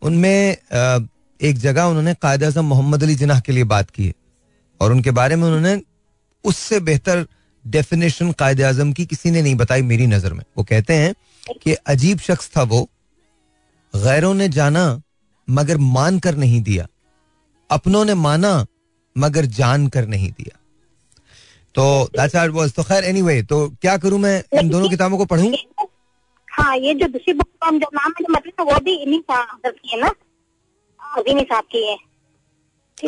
उनमें 0.02 0.56
एक 1.40 1.58
जगह 1.58 1.84
उन्होंने 1.84 2.14
कायद 2.22 2.44
अजम 2.44 2.64
मोहम्मद 2.64 3.02
अली 3.02 3.14
जिनाह 3.14 3.40
के 3.40 3.52
लिए 3.52 3.64
बात 3.66 3.90
की 3.90 4.06
है 4.06 4.14
और 4.80 4.92
उनके 4.92 5.10
बारे 5.10 5.36
में 5.36 5.44
उन्होंने 5.44 5.80
उससे 6.44 6.80
बेहतर 6.80 7.26
डेफिनेशन 7.64 8.32
कायद 8.32 8.62
आज़म 8.62 8.92
की 8.92 9.04
किसी 9.06 9.30
ने 9.30 9.42
नहीं 9.42 9.54
बताई 9.54 9.82
मेरी 9.84 10.06
नज़र 10.06 10.32
में। 10.32 10.44
वो 10.58 10.64
कहते 10.64 10.94
हैं 10.94 11.14
कि 11.62 11.74
अजीब 11.74 12.18
शख्स 12.18 12.50
था 12.56 12.62
वो। 12.62 12.88
गैरों 13.96 14.34
ने 14.34 14.48
जाना 14.48 15.02
मगर 15.50 15.76
मान 15.76 16.18
कर 16.18 16.34
नहीं 16.34 16.62
दिया। 16.62 16.86
अपनों 17.70 18.04
ने 18.04 18.14
माना 18.14 18.66
मगर 19.18 19.44
जान 19.44 19.88
कर 19.88 20.06
नहीं 20.06 20.30
दिया। 20.30 20.56
तो 21.74 22.04
दैट्स 22.04 22.36
हाउ 22.36 22.52
वाज 22.52 22.72
तो 22.72 22.82
खैर 22.82 23.04
एनीवे 23.04 23.32
anyway, 23.32 23.48
तो 23.48 23.68
क्या 23.68 23.96
करूँ 23.96 24.18
मैं? 24.18 24.58
इन 24.60 24.68
दोनों 24.68 24.88
किताबों 24.88 25.18
को 25.18 25.24
पढ़ूं? 25.24 25.52
हाँ 26.52 26.76
ये 26.76 26.94
जो 26.94 27.06
दूसरी 27.06 27.32
बुक 27.32 27.46
का 27.46 27.70
जो 27.70 27.86
नाम 27.94 28.12
है 28.20 28.24
जो 28.24 28.32
मतलब 28.32 28.72
वो 28.72 28.80
भी 28.80 28.94
इन्हीं 28.94 29.20
का 29.20 29.34
हज़रत 29.34 29.74
की 29.74 29.88
है 29.88 30.00
ना? 30.00 30.14
अजीमी 31.16 31.42
साहब 31.42 31.64
की 31.64 31.86
है। 31.86 31.96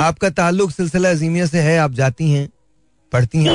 आपका 0.03 0.31
ताल्लुक 0.31 0.71
सिलसिला 0.71 1.11
अजीमिया 1.11 1.47
से 1.47 1.59
है 1.59 1.79
आप 1.79 1.91
जाती 1.91 2.31
हैं 2.31 2.49
पढ़ती 3.13 3.39
हैं। 3.39 3.55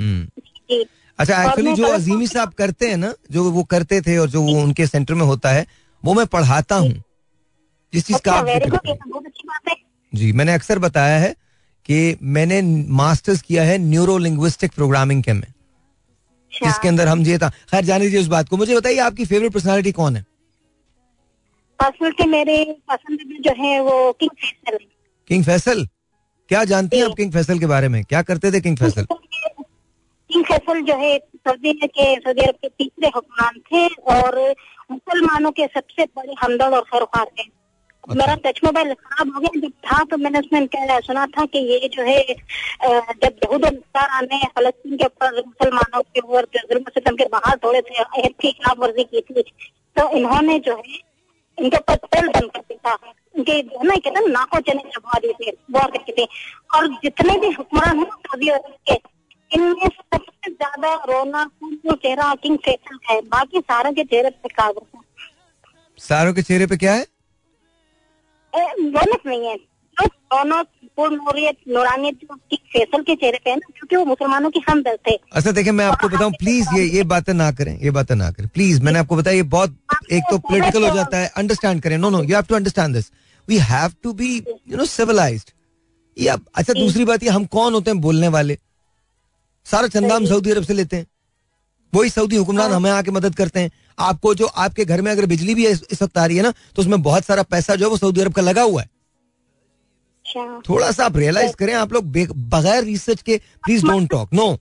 हम्म। 0.00 0.24
जी। 0.38 0.86
अच्छा 1.18 1.44
एक्चुअली 1.44 1.72
जो 1.72 1.84
अजीमी 1.84 2.26
साहब 2.26 2.52
करते 2.52 2.88
हैं 2.88 2.96
ना 2.96 3.14
जो 3.30 3.50
वो 3.50 3.62
करते 3.64 4.00
थे 4.00 4.18
और 4.18 4.30
जो 4.30 4.42
वो 4.42 4.62
उनके 4.62 4.86
सेंटर 4.86 5.14
में 5.14 5.24
होता 5.26 5.50
है 5.50 5.66
वो 6.04 6.14
मैं 6.14 6.26
पढ़ाता 6.26 6.76
हूँ। 6.76 7.02
जिस 7.92 8.06
चीज़ 8.06 8.18
का 8.18 8.32
अच्छा 8.32 8.52
आप। 8.52 8.80
तो 9.02 9.22
जी 10.14 10.32
मैंने 10.32 10.54
अक्सर 10.54 10.78
बताया 10.78 11.18
है 11.18 11.34
कि 11.84 12.16
मैंने 12.22 12.62
मास्टर्स 12.88 13.42
किया 13.42 13.62
है 13.62 13.78
न्यूरो 13.78 14.18
लिंग्विस्टिक 14.18 14.72
प्रोग्रामिंग 14.72 15.22
के 15.22 15.32
में। 15.32 15.42
अच्छा। 15.42 16.66
जिसके 16.66 16.88
अंदर 16.88 17.08
हम 17.08 17.20
ये 17.20 17.38
था। 17.38 17.48
खैर 17.48 17.84
जाने 17.84 18.04
दीजिए 18.04 18.20
उस 18.20 18.26
बात 18.26 18.48
को। 18.48 18.56
मुझे 18.56 18.76
बताइए 18.76 18.98
आपकी 18.98 19.24
फेवरेट 19.24 19.52
पर्सनालिटी 19.52 19.92
कौन 19.92 20.16
है? 20.16 20.24
मेरे 22.26 22.64
पसंदीदा 22.90 23.50
जो 23.50 23.62
है 23.64 23.80
वो 23.80 24.12
किंग 24.12 24.30
फैसल 24.30 24.78
किंग 25.28 25.44
फैसल 25.44 25.86
क्या 26.48 26.64
जानती 26.64 26.98
हैं 26.98 27.04
आप 27.04 27.14
किंग 27.16 27.32
फैसल 27.32 27.58
के 27.58 27.66
बारे 27.66 27.88
में? 27.88 28.04
क्या 28.04 28.22
करते 28.22 28.52
थे 28.52 28.60
किंग 28.60 28.76
फैसल 28.76 29.06
किंग 30.36 30.44
फैसल 30.46 30.80
जो 30.82 30.94
है 30.96 31.16
सऊदी 31.18 31.72
के 31.74 32.14
सऊदी 32.16 32.40
अरब 32.42 32.54
के 32.54 32.68
तीसरे 32.70 33.08
हुक्मरान 33.08 33.58
थे 33.66 33.86
और 34.14 34.38
मुसलमानों 34.90 35.50
के 35.50 35.66
सबसे 35.66 36.04
बड़े 36.16 36.34
हमदर्द 36.40 36.74
और 36.74 36.82
खैरख्वाह 36.82 37.24
थे 37.24 37.42
अच्छा। 37.42 38.14
मेरा 38.14 38.34
टच 38.44 38.60
मोबाइल 38.64 38.92
खराब 38.94 39.32
हो 39.34 39.40
गया 39.40 39.60
जब 39.60 39.72
था 39.86 40.02
तो 40.10 40.16
मैंने 40.18 40.38
उसमें 40.38 40.66
क्या 40.68 40.98
सुना 41.00 41.26
था 41.28 41.44
कि 41.46 41.58
ये 41.70 41.88
जो 41.88 42.02
है 42.02 42.20
जब 43.22 43.48
और 43.48 43.58
नसारा 43.64 44.20
ने 44.22 44.42
फलस्तीन 44.58 44.96
के 44.96 45.06
ऊपर 45.06 45.34
मुसलमानों 45.38 46.02
के 46.04 46.20
ऊपर 46.20 46.46
जुल्म 46.56 47.16
के 47.16 47.28
बाहर 47.30 47.56
थोड़े 47.64 47.80
थे 47.80 47.98
अहद 47.98 48.32
की 48.40 48.52
खिलाफ 48.52 48.78
वर्जी 48.78 49.04
की 49.06 49.20
थी 49.22 49.42
तो 49.96 50.08
इन्होंने 50.18 50.58
जो 50.60 50.76
है 50.76 51.00
इनके 51.58 51.76
ऊपर 51.78 52.06
तेल 52.06 52.28
बंद 52.28 52.50
कर 52.52 52.60
दिया 52.60 52.96
था 52.96 53.12
इनके 53.36 53.60
जो 53.64 53.78
है 53.78 53.86
ना 53.86 53.96
कहते 53.96 54.28
नाकों 54.30 54.60
चने 54.62 54.90
चबा 54.90 55.18
दिए 55.18 55.32
थे 55.42 55.56
वॉर 55.72 55.90
करके 55.90 56.20
थे 56.20 56.28
और 56.76 56.88
जितने 57.02 57.38
भी 57.40 57.54
हुक्मरान 57.54 57.98
हैं 57.98 58.06
ना 58.06 58.16
सऊदी 58.24 58.48
अरब 58.50 58.74
के 58.90 59.15
इनमें 59.56 59.88
सबसे 59.88 60.50
ज़्यादा 60.50 60.94
रोना 61.08 61.44
चेहरा 61.92 62.34
किंग 62.42 62.56
फैसल 62.64 62.98
है 63.10 63.20
बाकी 63.34 63.60
सारों 63.60 63.92
के 63.92 64.04
चेहरे 64.04 64.30
पे 64.30 64.48
काबू 64.48 64.86
है। 64.86 65.00
सारों 65.98 66.32
के 66.34 66.42
चेहरे 66.42 66.66
पे 66.66 66.76
क्या 66.76 66.94
है? 66.94 67.06
रौनक 68.52 69.26
नहीं 69.26 69.46
है। 69.46 69.56
रौनक 70.32 70.66
जो 70.96 72.34
फैसल 72.72 73.02
के 73.02 73.14
चेहरे 73.14 73.38
पे 73.44 73.50
है 73.50 73.56
ना 73.56 73.68
क्योंकि 73.76 73.96
वो 73.96 74.04
मुसलमानों 74.04 74.50
की 74.50 74.60
हमदर्द 74.68 74.98
थे। 75.08 75.14
अच्छा 75.32 75.50
देखिए 75.52 75.72
मैं 75.72 75.84
आपको 75.86 76.08
बताऊँ 76.08 76.32
प्लीज़ 76.38 76.68
ये 76.76 76.84
ये 76.96 77.02
बातें 77.12 77.32
ना 77.34 77.50
करें 77.52 77.78
ये 77.80 77.90
बातें 77.90 78.14
ना 78.14 78.30
करें। 78.30 78.48
प्लीज़ 78.54 78.82
मैंने 78.82 78.98
आपको 78.98 79.16
बताया 79.16 79.36
ये 79.36 79.42
बहुत 79.54 79.76
एक 80.12 80.22
तो 80.30 80.38
पॉलिटिकल 80.38 80.84
हो 80.84 80.94
जाता 80.94 81.18
है। 81.18 81.28
अंडरस्टैंड 81.36 81.82
करें। 81.82 81.96
No 81.98 82.10
no 82.10 82.22
you 82.22 82.34
have 82.34 82.44
to 82.48 82.54
understand 82.54 82.94
this 82.94 83.10
we 83.48 83.58
have 83.70 83.92
to 84.02 84.12
be 84.12 84.36
you 84.36 84.76
know 84.76 84.84
civilised 84.86 85.50
ये 86.16 86.28
अच्छा 86.28 86.72
दूसरी 86.72 87.04
बात 87.04 87.22
ये 87.22 87.30
हम 87.30 87.44
कौन 87.56 87.74
होते 87.74 87.90
हैं 87.90 88.00
बोलने 88.00 88.28
वाले? 88.28 88.58
सारा 89.66 89.88
चंदा 89.88 90.14
हम 90.14 90.26
सऊदी 90.26 90.50
अरब 90.50 90.64
से 90.64 90.74
लेते 90.74 90.96
हैं। 90.96 91.06
वही 91.92 92.10
सऊदी 92.10 92.36
हुक्मरान 92.36 92.72
हमें 92.72 92.90
आके 92.90 93.10
मदद 93.10 93.34
करते 93.34 93.60
हैं। 93.60 93.70
आपको 93.98 94.34
जो 94.34 94.46
आपके 94.46 94.84
घर 94.84 95.02
में 95.02 95.10
अगर 95.12 95.26
बिजली 95.26 95.54
भी 95.54 95.66
इस 95.66 95.82
इस 95.92 96.02
वक्त 96.02 96.18
आ 96.18 96.24
रही 96.26 96.36
है 96.36 96.42
ना 96.42 96.50
तो 96.76 96.82
उसमें 96.82 97.02
बहुत 97.02 97.24
सारा 97.24 97.42
पैसा 97.44 97.74
जो 97.74 97.84
है 97.84 97.90
वो 97.90 97.96
सऊदी 97.96 98.20
अरब 98.20 98.32
का 98.32 98.42
लगा 98.42 98.62
हुआ 98.62 98.82
है। 98.82 98.88
अच्छा। 100.26 100.60
थोड़ा 100.68 100.90
सा 100.90 101.04
आप 101.04 101.16
रियलाइज़ 101.16 101.54
करें 101.56 101.72
आप 101.74 101.92
लोग 101.92 102.12
बगैर 102.50 102.84
रिसर्च 102.84 103.22
के 103.22 103.36
please 103.64 103.84
don't 103.86 104.10
talk 104.10 104.32
no 104.32 104.58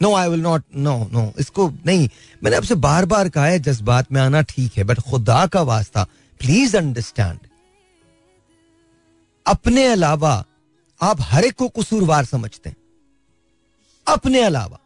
no 0.00 0.14
I 0.14 0.28
will 0.28 0.40
not 0.40 0.62
no 0.76 0.96
no 1.12 1.32
इसको 1.38 1.68
नहीं। 1.86 2.08
मैंने 2.42 2.56
आपसे 2.56 2.74
बार 2.76 3.06
बार 3.06 3.28
कहा 3.28 3.46
है 3.46 3.58
जज्बात 3.60 4.12
में 4.12 4.20
आना 4.20 4.42
ठीक 4.48 4.78
है 4.78 4.84
बट 4.84 5.00
खुदा 5.00 5.46
का 5.46 5.62
वास्ता 5.64 6.04
प्लीज़ 6.40 6.76
अंडरस्टैंड 6.76 7.38
अपने 9.46 9.86
अलावा 9.86 10.32
आप 11.00 11.20
हर 11.20 11.44
एक 11.44 11.54
को 11.54 11.68
कसूरवार 11.70 12.24
समझते 12.24 12.68
हैं। 12.70 12.76
अपने 14.10 14.40
अलावा। 14.40 14.78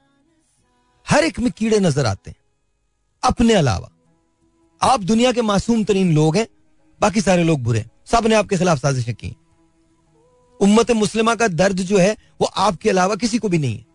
हर 1.08 1.24
एक 1.24 1.40
में 1.40 1.52
कीड़े 1.52 1.80
नज़र 1.80 2.06
आते 2.06 2.30
हैं। 2.30 2.36
अपने 3.24 3.54
अलावा। 3.54 3.90
आप 4.82 5.00
दुनिया 5.00 5.32
के 5.32 5.42
मासूम 5.42 5.84
तरीन 5.84 6.14
लोग 6.14 6.36
हैं, 6.36 6.46
बाकी 7.00 7.20
सारे 7.20 7.44
लोग 7.44 7.62
बुरे 7.62 7.78
हैं। 7.78 7.90
सबने 8.06 8.34
आपके 8.34 8.56
खिलाफ 8.56 8.78
साजिशें 8.78 9.14
की। 9.14 9.36
उम्मत 10.60 10.90
मुस्लिमा 10.90 11.34
का 11.34 11.48
दर्द 11.48 11.76
जो 11.76 11.98
है, 11.98 12.16
वो 12.40 12.46
आपके 12.46 12.90
अलावा 12.90 13.14
किसी 13.14 13.38
को 13.38 13.48
भी 13.48 13.58
नहीं 13.58 13.78
है। 13.78 13.86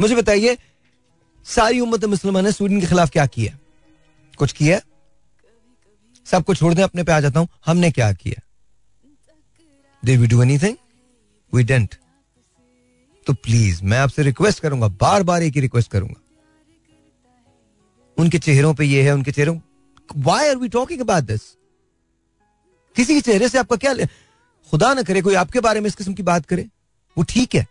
मुझे 0.00 0.16
बताइए, 0.16 0.58
सारी 1.44 1.80
उम्मत 1.80 2.04
मुस्लिमा 2.04 2.40
ने 2.40 2.52
स्वीडन 2.52 2.80
के 2.80 2.86
खिलाफ 2.86 3.10
क्या 3.10 3.26
किया? 3.26 3.58
कुछ 4.38 4.52
किया? 4.52 4.80
सबको 6.24 6.54
छोड़ 6.54 6.74
दें, 6.74 6.82
अपने 6.82 7.02
पे 7.02 7.12
आ 7.12 7.20
जाता 7.20 7.40
हूँ। 7.40 7.48
हमने 7.66 7.90
क्या 7.90 8.12
किया? 8.12 8.42
Did 10.04 10.20
we 10.20 10.26
do 10.26 10.38
we 11.54 11.62
didn't 11.62 11.94
तो 13.28 13.32
प्लीज़ 13.34 13.82
मैं 13.84 13.98
आपसे 13.98 14.22
रिक्वेस्ट 14.22 14.60
करूँगा 14.60 14.88
बार 15.00 15.22
बार 15.22 15.42
एक 15.42 15.54
ही 15.54 15.60
रिक्वेस्ट 15.60 15.90
करूँगा। 15.90 16.20
उनके 18.16 18.38
चेहरों 18.38 18.72
पे 18.74 18.84
ये 18.84 19.02
है, 19.02 19.12
उनके 19.14 19.32
चेहरों 19.32 19.58
why 20.18 20.48
are 20.48 20.56
we 20.56 20.68
talking 20.68 21.00
about 21.00 21.24
this 21.24 21.42
किसी 22.96 23.14
के 23.14 23.20
चेहरे 23.20 23.48
से 23.48 23.58
आपका 23.58 23.76
क्या 23.76 23.94
खुदा 24.72 24.92
ना 24.94 25.02
करे, 25.02 25.22
कोई 25.22 25.34
आपके 25.34 25.60
बारे 25.60 25.80
में 25.80 25.86
इस 25.86 25.94
किस्म 25.94 26.14
की 26.14 26.22
बात 26.22 26.46
करे, 26.46 26.66
वो 27.16 27.24
ठीक 27.24 27.54
है। 27.54 27.66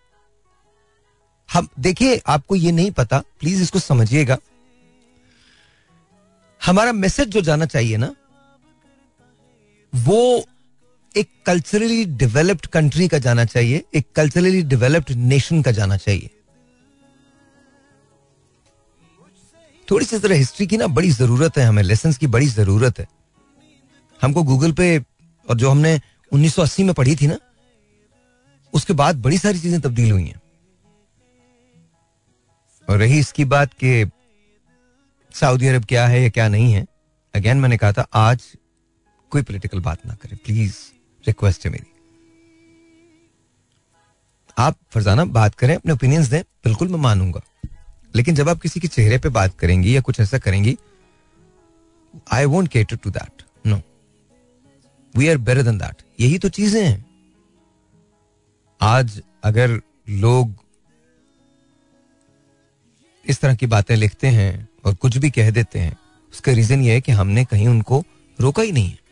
हम, 1.49 1.67
देखिए, 1.79 2.21
आपको 2.27 2.55
ये 2.55 2.71
नहीं 2.71 2.91
पता 2.91 3.19
प्लीज़ 3.39 3.61
इसको 3.63 3.79
समझिएगा। 3.79 4.37
हमारा 6.61 6.91
मैसेज 6.93 7.27
जो 7.27 7.41
जाना 7.41 7.65
चाहिए 7.65 7.97
ना, 7.97 8.13
वो 9.93 10.45
एक 11.15 11.29
कल्चरली 11.45 12.03
डेवलप्ड 12.05 12.65
कंट्री 12.67 13.07
का 13.07 13.17
जाना 13.17 13.45
चाहिए, 13.45 13.83
एक 13.95 14.05
कल्चरली 14.15 14.61
डेवलप्ड 14.63 15.11
नेशन 15.11 15.61
का 15.61 15.71
जाना 15.71 15.97
चाहिए। 15.97 16.29
थोड़ी 19.87 20.05
सी 20.05 20.17
तरह 20.19 20.35
हिस्ट्री 20.35 20.67
की 20.67 20.77
ना 20.77 20.87
बड़ी 20.89 21.09
ज़रूरत 21.11 21.57
है 21.57 21.65
हमें 21.65 21.81
लेसन 21.83 22.13
की 22.13 22.27
बड़ी 22.27 22.47
ज़रूरत 22.47 22.99
है। 22.99 23.07
हमको 24.19 24.43
गूगल 24.43 24.71
पे 24.71 24.97
और 25.47 25.57
जो 25.57 25.69
हमने 25.69 25.99
1980 26.31 26.83
में 26.83 26.93
पढ़ी 26.93 27.15
थी 27.15 27.27
ना, 27.27 27.37
उसके 28.73 28.93
बाद 28.93 29.21
बड़ी 29.21 29.37
सारी 29.37 29.59
चीज़ें 29.59 29.79
तब्दील 29.81 30.11
हुई 30.11 30.25
हैं। 30.25 30.41
और 32.87 32.97
रही 32.97 33.19
इसकी 33.19 33.45
बात 33.45 33.73
कि 33.73 34.09
सऊदी 35.31 35.67
अरब 35.67 35.85
क्या 35.85 36.05
है 36.07 36.21
या 36.23 36.29
क्या 36.29 36.47
नहीं 36.49 36.71
है 36.73 36.85
अगेन 37.33 37.57
मैंने 37.57 37.77
कहा 37.77 37.91
था, 37.91 38.07
आज 38.13 38.41
कोई 39.31 39.41
पॉलिटिकल 39.41 39.79
बात 39.79 40.05
ना 40.05 40.13
करें 40.13 40.37
प्लीज़ 40.45 40.75
रिक्वेस्ट 41.27 41.65
है 41.65 41.71
मेरी। 41.71 41.91
आप 44.57 44.77
फरजाना 44.91 45.25
बात 45.27 45.55
करें, 45.55 45.75
अपने 45.75 45.93
ओपिनियंस 45.93 46.27
दें, 46.27 46.41
बिल्कुल 46.63 46.87
मैं 46.87 46.99
मानूँगा। 46.99 47.41
लेकिन 48.15 48.35
जब 48.35 48.49
आप 48.49 48.61
किसी 48.61 48.79
के 48.79 48.87
चेहरे 48.87 49.17
पे 49.17 49.29
बात 49.31 49.57
करेंगी 49.59 49.95
या 49.95 50.01
कुछ 50.01 50.19
ऐसा 50.19 50.37
करेंगी 50.37 50.77
I 52.33 52.45
won't 52.45 52.67
cater 52.67 52.95
to 52.95 53.09
that 53.09 53.43
no 53.65 53.81
we 55.13 55.27
are 55.27 55.37
better 55.39 55.61
than 55.63 55.77
that 55.77 56.01
यही 56.19 56.37
तो 56.37 56.49
चीज़ें 56.49 56.83
हैं। 56.83 57.05
आज 58.81 59.21
अगर 59.43 59.79
लोग 60.09 60.53
इस 63.25 63.39
तरह 63.39 63.55
की 63.55 63.65
बातें 63.67 63.95
लिखते 63.95 64.27
हैं 64.29 64.67
और 64.85 64.93
कुछ 64.95 65.17
भी 65.17 65.29
कह 65.29 65.49
देते 65.51 65.79
हैं, 65.79 65.97
उसका 66.33 66.51
रीजन 66.51 66.81
ये 66.81 66.93
है 66.93 67.01
कि 67.01 67.11
हमने 67.11 67.43
कहीं 67.45 67.67
उनको 67.67 68.03
रोका 68.39 68.63
ही 68.63 68.71
नहीं 68.71 68.89
है। 68.89 69.06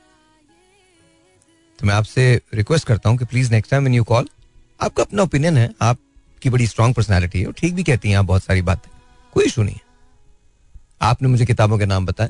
तो 1.80 1.88
मैं 1.88 1.94
आपसे 1.94 2.42
रिक्वेस्ट 2.54 2.88
करता 2.88 3.10
हूँ 3.10 3.18
कि 3.18 3.26
please 3.26 3.52
next 3.52 3.72
time 3.72 3.88
you 3.88 4.04
call 4.04 4.30
आपका 4.82 5.04
अपना 5.04 5.24
ओपिनियन 5.24 5.58
है, 5.58 5.70
आपकी 5.82 6.50
बड़ी 6.50 6.68
स्ट्रांग 6.68 6.94
पर्सनैलिटी 6.94 7.40
है 7.42 7.48
और 7.48 7.54
ठीक 7.54 7.74
भी 7.74 7.84
कहती 7.84 8.10
हैं 8.10 8.18
आप 8.18 8.26
बहुत 8.26 8.44
सारी 8.44 8.62
बातें। 8.62 8.90
कोई 9.34 9.46
इशू 9.46 9.64
नहीं 9.64 9.76
है। 9.76 9.82
आपने 11.02 11.28
मुझे 11.28 11.46
किताबों 11.46 11.78
के 11.80 11.86
नाम 11.86 12.06
बताए। 12.06 12.30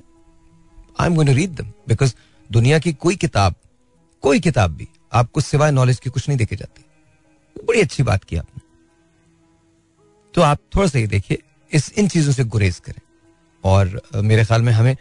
I 1.00 1.08
am 1.08 1.16
going 1.16 1.30
read 1.30 1.56
them 1.56 1.72
because 1.88 2.14
दुनिया 2.50 2.80
की 2.80 2.94
कोई 2.94 3.16
किताब 3.16 3.56
कोई 4.24 4.40
किताब 4.40 4.72
भी 4.72 4.88
आपको 5.14 5.42
सिवाय 5.42 5.72
नॉलेज 5.72 6.00
की 6.00 6.10
कुछ 6.10 6.28
नहीं 6.30 6.38
देखी 6.38 6.56
जाती। 6.56 6.86
बड़ी 7.66 7.82
अच्छी 7.82 8.04
बात 8.04 8.24
की 8.24 8.36
आपने। 8.36 8.62
तो 10.34 10.42
आप 10.42 10.60
थोड़ा 10.76 10.88
सा 10.88 11.00
ये 11.00 11.08
देखिए, 11.08 11.42
इस 11.72 11.92
इन 11.98 12.08
चीज़ों 12.08 12.34
से 12.34 12.44
गुरेज 12.44 12.80
करें। 12.80 13.02
और 13.64 14.02
मेरे 14.16 14.46
ख्याल 14.46 14.62
में 14.62 14.72
हमें 14.74 14.96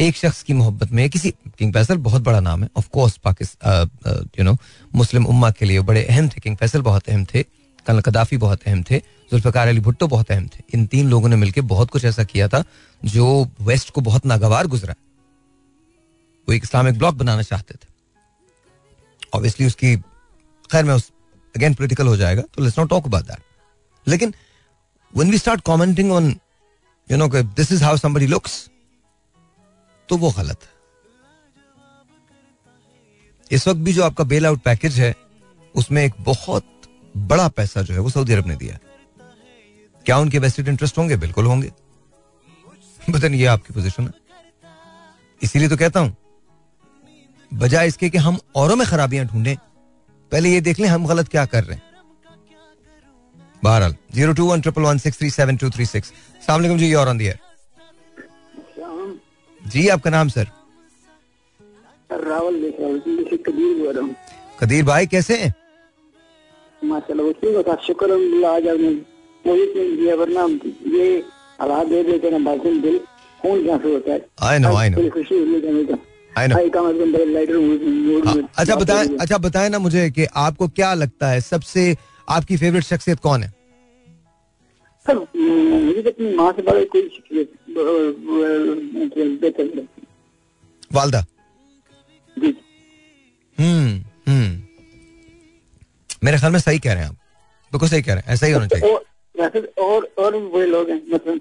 एक 0.00 0.16
शख्स 0.16 0.42
की 0.42 0.52
मोहब्बत 0.54 0.92
में, 0.92 1.08
किसी 1.10 1.30
किंग 1.58 1.72
फैसल 1.74 1.96
बहुत 1.98 2.22
बड़ा 2.22 2.40
नाम 2.40 2.62
है 2.62 2.68
of 2.76 2.88
course 2.92 3.16
Pakistan 3.24 4.28
you 4.38 4.44
know 4.44 4.56
Muslim 4.94 5.26
उम्मा 5.26 5.50
के 5.50 5.64
लिए 5.64 5.80
बड़े 5.82 6.04
अहम 6.04 6.28
थे, 6.28 6.40
किंग 6.40 6.56
फैसल 6.56 6.82
बहुत 6.82 7.08
अहम 7.08 7.24
थे, 7.24 7.42
कल 7.86 8.00
कदाफी 8.00 8.36
बहुत 8.36 8.62
अहम 8.66 8.82
थे, 8.82 8.98
जुल्फकार 9.30 9.68
अली 9.68 9.80
भुट्टो 9.80 10.06
बहुत 10.08 10.30
अहम 10.30 10.46
थे। 10.46 10.62
इन 10.74 10.86
तीन 10.86 11.08
लोगों 11.10 11.28
ने 11.28 11.36
मिलकर 11.36 11.60
बहुत 11.72 11.90
कुछ 11.90 12.04
ऐसा 12.04 12.24
किया 12.24 12.48
था 12.48 12.62
जो 13.02 13.26
वेस्ट 13.62 13.90
को 13.90 14.00
बहुत 14.00 14.26
नागवार 14.26 14.66
गुजरा। 14.66 14.94
वो 16.48 16.54
एक 16.54 16.64
इस्लामिक 16.64 16.98
ब्लॉक 16.98 17.14
बनाना 17.14 17.42
चाहते 17.42 17.74
थे। 17.74 17.88
ऑब्वियसली 19.34 19.66
उसकी, 19.66 19.96
खैर 20.70 20.84
मैं 20.84 20.94
उस 20.94 21.10
अगेन 21.54 21.74
पॉलिटिकल 21.74 22.06
हो 22.06 22.16
जाएगा 22.16 22.42
तो 22.44 22.62
let's 22.62 22.78
not 22.78 22.88
talk 22.90 23.06
about 23.06 23.24
that 23.26 23.38
लेकिन 24.06 24.34
when 25.12 25.30
we 25.30 25.38
start 25.38 25.60
commenting 25.66 26.12
on 26.12 26.34
you 27.08 27.16
know 27.16 27.28
this 27.28 27.72
is 27.72 27.84
how 27.84 27.96
somebody 27.96 28.26
looks 28.26 28.58
तो 30.10 30.16
वो 30.16 30.30
गलत 30.32 30.62
है। 30.62 30.78
इस 33.50 33.66
वक्त 33.68 33.80
भी 33.80 33.92
जो 33.92 34.02
आपका 34.04 34.24
बेल 34.26 34.46
आउट 34.46 34.62
पैकेज 34.62 34.98
है, 35.00 35.14
उसमें 35.74 36.02
एक 36.04 36.14
बहुत 36.20 36.66
बड़ा 37.16 37.48
पैसा 37.50 37.82
जो 37.82 37.94
है, 37.94 38.00
वो 38.00 38.10
सऊदी 38.10 38.32
अरब 38.32 38.46
ने 38.46 38.56
दिया 38.56 38.78
क्या 40.06 40.18
उनके 40.18 40.38
वेस्टेड 40.38 40.68
इंटरेस्ट 40.68 40.98
होंगे? 40.98 41.16
बिल्कुल 41.18 41.46
होंगे। 41.46 41.70
बतन 43.10 43.34
ये 43.34 43.46
आपकी 43.48 43.74
पोजीशन 43.74 44.06
है। 44.06 44.12
इसीलिए 45.42 45.68
तो 45.68 45.76
कहता 45.76 46.00
हूँ, 46.00 46.16
बजाय 47.52 47.86
इसके 47.88 48.08
कि 48.10 48.18
हम 48.18 48.38
औरों 48.56 48.76
में 48.76 48.86
खराबियाँ 48.86 49.26
ढूंढें, 49.26 49.56
पहले 50.32 50.50
ये 50.50 50.60
देख 50.60 50.80
लें 50.80 50.88
हम 50.88 51.06
गलत 51.06 51.28
क्या 51.28 51.44
कर 51.46 51.64
रहे 51.64 51.76
हैं। 51.76 51.82
बहरहाल 53.62 53.96
zero 54.14 54.32
two 54.32 54.46
one 54.46 54.60
triple 54.60 54.82
one 54.82 54.98
six 54.98 55.18
three 55.18 55.30
seven 55.30 55.56
two 55.56 55.70
three 55.70 55.86
six 55.86 56.12
सलाम 56.42 56.76
जी 56.78 56.92
और 56.94 57.08
ऑन 57.08 57.18
दी 57.18 57.26
जी 59.72 59.86
आपका 59.88 60.10
नाम 60.10 60.28
सर? 60.28 60.46
रावल 62.10 62.54
कबीर 63.46 64.14
कदीर 64.60 64.84
भाई 64.84 65.06
कैसे 65.06 65.36
हैं? 65.42 65.52
माशाल्लाह 66.82 67.74
शुक्र 67.86 68.12
आज 68.46 68.62
दिया 68.64 70.14
वरना 70.16 70.42
ये 70.96 71.22
दे 71.88 72.02
देते 72.02 72.30
ना 72.30 72.38
बाकी 72.44 72.80
दिल 72.80 72.98
खून 73.42 73.62
क्या 73.64 73.76
से 73.78 73.92
होता 73.94 74.12
है। 74.12 74.20
आई 74.50 74.58
नो 74.58 74.74
आई 74.76 74.88
नो 74.90 75.08
खुशी 75.10 75.34
अच्छा 78.58 78.74
बात 78.74 78.82
बताएँ 78.82 79.16
अच्छा 79.20 79.38
बताएँ 79.38 79.68
ना 79.70 79.78
मुझे 79.78 80.10
कि 80.10 80.26
आपको 80.46 80.68
क्या 80.68 80.92
लगता 80.94 81.28
है 81.28 81.40
सबसे 81.40 81.96
आपकी 82.28 82.56
फेवरेट 82.56 82.82
शख्सियत 82.84 83.20
कौन 83.20 83.42
है? 83.42 83.52
सर 85.06 85.16
मुझे 85.16 86.02
तो 86.02 86.10
अपनी 86.10 86.34
माँ 86.36 86.52
से 86.52 86.62
बड़ा 86.62 86.84
कोई 86.84 87.02
शख्सियत 87.08 87.52
ब- 87.70 88.16
ब- 88.26 89.40
बेहतर 89.40 89.86
वालदा। 90.92 91.24
हम्म 93.58 94.02
हम्म। 94.28 94.62
मेरे 96.24 96.38
ख्याल 96.38 96.52
में 96.52 96.58
सही 96.60 96.78
कह 96.78 96.92
रहे 96.92 97.02
हैं 97.02 97.08
आप। 97.08 97.14
बिल्कुल 97.72 97.88
सही 97.88 98.02
कह 98.02 98.14
रहे 98.14 98.22
हैं 98.26 98.34
ऐसा 98.34 98.46
ही 98.46 98.52
होना 98.52 98.66
चाहिए। 98.66 98.94
और 98.94 99.04
और 99.78 100.04
और 100.18 100.36
बड़े 100.54 100.66
लोग 100.66 100.90
हैं 100.90 101.02
मतलब 101.12 101.40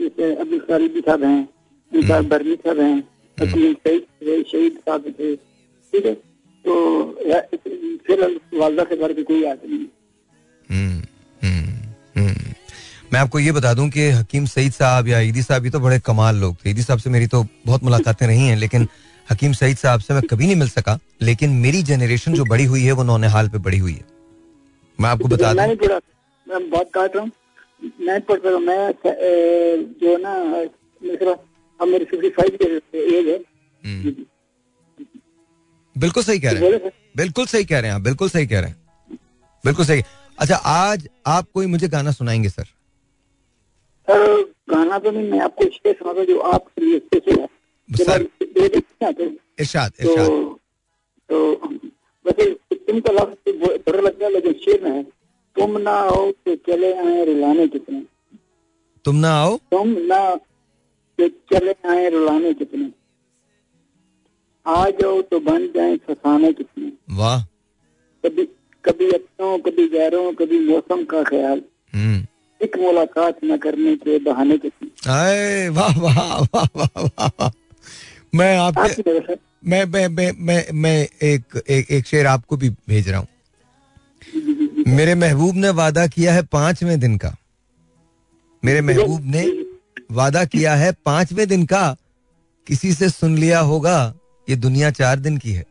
जैसे 0.00 0.34
अब्दुल 0.34 0.58
सारिद 0.58 1.02
साहब 1.06 1.24
हैं 1.24 1.48
इनका 1.92 2.20
बर्मी 2.32 2.56
साहब 2.56 2.80
हैं 2.80 3.00
सईद 3.40 4.44
शहीद 4.52 4.78
साहब 4.86 5.04
थे 5.18 5.36
ठीक 5.36 6.06
है? 6.06 6.14
तो 6.66 6.72
फिर 8.06 8.40
वालदा 8.54 8.84
से 8.84 8.96
बढ़ 8.96 9.12
के 9.12 9.22
कोई 9.22 9.44
आदमी 9.44 9.76
नहीं 9.76 9.86
हम्म, 10.70 10.90
हम्म, 10.90 10.98
हम्म। 10.98 11.11
मैं 13.12 13.20
आपको 13.20 13.38
ये 13.38 13.52
बता 13.52 13.72
दूँ 13.74 13.88
कि 13.90 14.08
हकीम 14.10 14.44
सईद 14.46 14.72
साहब 14.72 15.08
या 15.08 15.18
ईदी 15.20 15.42
साहब 15.42 15.64
ये 15.64 15.70
तो 15.70 15.80
बड़े 15.80 15.98
कमाल 16.00 16.36
लोग 16.36 16.56
थे। 16.56 16.70
ईदी 16.70 16.82
साहब 16.82 16.98
से 16.98 17.10
मेरी 17.10 17.26
तो 17.26 17.44
बहुत 17.66 17.82
मुलाकातें 17.84 18.26
रही 18.26 18.46
हैं 18.46 18.56
लेकिन 18.56 18.86
हकीम 19.28 19.52
सईद 19.52 19.76
साहब 19.76 20.00
से 20.00 20.14
मैं 20.14 20.22
कभी 20.22 20.46
नहीं 20.46 20.56
मिल 20.56 20.68
सका। 20.68 20.98
लेकिन 21.22 21.50
मेरी 21.58 21.82
जनरेशन 21.82 22.34
जो 22.34 22.44
बड़ी 22.44 22.64
हुई 22.64 22.82
है 22.84 22.92
वो 22.92 23.02
नौने 23.02 23.26
हाल 23.26 23.48
पे 23.48 23.58
बड़ी 23.58 23.78
हुई 23.78 23.92
है। 23.92 24.04
मैं 24.98 25.10
आपको 25.10 25.28
बता 25.28 25.52
दूँ। 25.54 25.66
मैं 26.46 26.70
बात 26.70 26.90
काट 26.94 27.16
रहा 27.16 27.24
हूँ। 27.24 27.30
मैं 28.00 28.20
पढ़ 28.20 28.40
मैं 28.60 28.92
जो 30.00 30.16
ना 30.18 30.32
अब 31.80 31.88
मेरी 31.88 32.04
फिफ्टी 32.04 32.28
फाइव 32.30 32.58
एज 32.94 33.28
है। 33.28 33.38
हम्म। 33.82 34.14
बिल्कुल 35.96 36.22
सही 36.22 36.40
कह 36.40 36.52
रहे 36.52 36.70
हैं। 36.70 36.90
बिल्कुल 37.16 37.46
सही 37.46 37.64
कह 37.64 37.78
रहे 37.78 37.90
हैं 37.90 37.94
आप 37.96 38.02
बिल्कुल 38.02 38.28
सही 38.28 38.46
कह 38.46 38.60
रहे 38.60 38.70
हैं। 38.70 39.18
बिल्कुल 39.64 39.86
सही। 39.86 40.02
अच्छा 40.38 40.56
आज 40.56 41.08
आप 41.26 41.46
कोई 41.54 41.66
मुझे 41.66 41.88
गाना 41.88 42.10
सुनाएँगे 42.10 42.48
सर? 42.48 42.64
सर 44.08 44.40
गाना 44.70 44.98
तो 44.98 45.10
नहीं 45.10 45.30
मैं 45.30 45.40
आपको 45.40 45.64
इसलिए 45.64 46.24
जो 46.26 46.38
आपके 46.38 46.84
लिए 46.84 46.98
स्पेशल 46.98 47.40
है। 47.40 47.48
इरशाद 49.60 49.92
तो 49.92 50.04
इरशाद। 50.04 50.56
तो 51.30 51.36
वैसे 52.24 52.50
तुम 52.74 53.00
तो 53.00 53.12
लफ्ज 53.12 53.54
बुरा 53.86 54.00
लगता 54.00 54.24
है 54.24 54.30
लेकिन 54.32 54.52
शेर 54.62 54.82
में 54.84 54.90
है 54.90 55.02
तुम 55.56 55.78
ना 55.80 55.98
हो 56.00 56.30
तो 56.46 56.54
चले 56.66 56.92
आए 56.94 57.24
रुलाने 57.24 57.66
कितने। 57.68 58.02
तुम 59.04 59.16
ना 59.16 59.32
आओ। 59.34 59.56
तुम 59.70 59.88
ना 60.06 60.20
तो 61.18 61.28
चले 61.52 61.74
आए 61.88 62.08
रुलाने 62.10 62.52
कितने। 62.54 62.90
आ 64.66 64.88
जाओ 64.90 65.20
तो 65.22 65.40
बन 65.40 65.66
जाए 65.66 65.96
फसाने 66.06 66.52
कितने। 66.52 66.92
वाह। 67.10 67.42
कभी 68.24 68.44
कभी 68.84 69.10
अपनों 69.10 69.58
कभी 69.58 69.88
गैरों 69.88 70.32
कभी 70.32 70.58
मौसम 70.66 71.04
का 71.04 71.22
ख्याल। 71.22 71.62
हम्म। 71.94 72.26
एक 72.62 72.76
मुलाकात 72.76 73.38
न 73.44 73.56
करने 73.56 73.94
के 73.96 74.18
बहाने 74.18 74.58
के 74.58 74.68
आए 75.10 75.68
वाह 75.68 75.98
वाह 76.00 76.42
वाह 76.54 77.00
वाह। 77.00 77.50
मैं 78.34 78.56
आपके 78.56 79.34
मैं 79.66 79.84
मैं 80.08 80.30
मैं 80.38 80.64
मैं 80.72 81.08
एक 81.22 81.62
एक 81.70 81.90
एक 81.90 82.06
शेर 82.06 82.26
आपको 82.26 82.56
भी 82.56 82.68
भेज 82.88 83.08
रहा 83.08 83.18
हूँ। 83.18 83.26
मेरे 84.88 85.14
महबूब 85.14 85.56
ने 85.56 85.70
वादा 85.70 86.06
किया 86.06 86.34
है 86.34 86.42
पाँचवें 86.42 86.98
दिन 87.00 87.16
का। 87.16 87.34
मेरे 88.62 88.80
महबूब 88.80 89.24
ने 89.24 89.44
वादा 90.12 90.44
किया 90.44 90.74
है 90.74 90.92
पाँचवें 91.04 91.46
दिन 91.48 91.64
का। 91.66 91.96
किसी 92.66 92.92
से 92.94 93.08
सुन 93.10 93.36
लिया 93.38 93.60
होगा 93.60 94.14
ये 94.48 94.56
दुनिया 94.56 94.90
चार 94.90 95.18
दिन 95.18 95.36
की 95.38 95.52
है। 95.52 95.64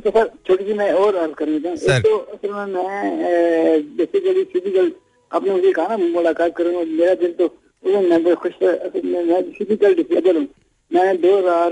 अच्छा 0.00 0.10
सर 0.10 0.28
छोटी 0.46 0.64
सी 0.64 0.72
मैं 0.74 0.90
और 0.96 1.14
अर्ज़ 1.14 1.32
करनी 1.38 1.58
चाहूँ। 1.60 1.76
एक 1.76 2.02
तो 2.04 2.16
असल 2.34 2.50
में 2.50 2.66
मैं 2.74 3.96
बेसिकली 3.96 4.44
फ़िज़िकल 4.52 4.86
आपने 5.32 5.50
मुझे 5.52 5.72
कहा 5.72 5.86
ना 5.88 5.96
मुलाकात 5.96 6.56
करूँगा 6.56 6.84
मेरा 6.90 7.14
दिल 7.20 7.32
तो 7.40 7.46
मैं 7.84 8.22
बहुत 8.24 8.38
खुश 8.38 8.52
में 8.62 8.72
फ़िज़िकल 9.58 9.94
डिसेबल 9.94 10.36
हूँ 10.36 10.46
मैंने 10.90 11.12
दो 11.20 11.36
हज़ार 11.38 11.70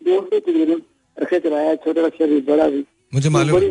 दो 0.00 0.20
सौ 0.20 0.38
तकरीबन 0.38 0.82
रखे 1.16 1.40
चलाया 1.40 1.74
छोटा 1.80 2.06
रक्षा 2.06 2.26
भी 2.26 2.40
बड़ा 2.50 2.68
भी। 2.68 2.84
मुझे 3.14 3.28
मालूम 3.30 3.56
बड़ी 3.56 3.68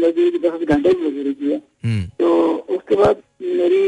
मजदूरी 0.00 0.38
दस 0.38 0.62
घंटे 0.62 0.92
की 0.92 1.06
मजदूरी 1.06 1.34
की 1.34 1.50
है। 1.50 1.58
हम्म, 1.84 2.02
तो 2.20 2.28
उसके 2.76 2.94
बाद 3.02 3.22
मेरी 3.58 3.82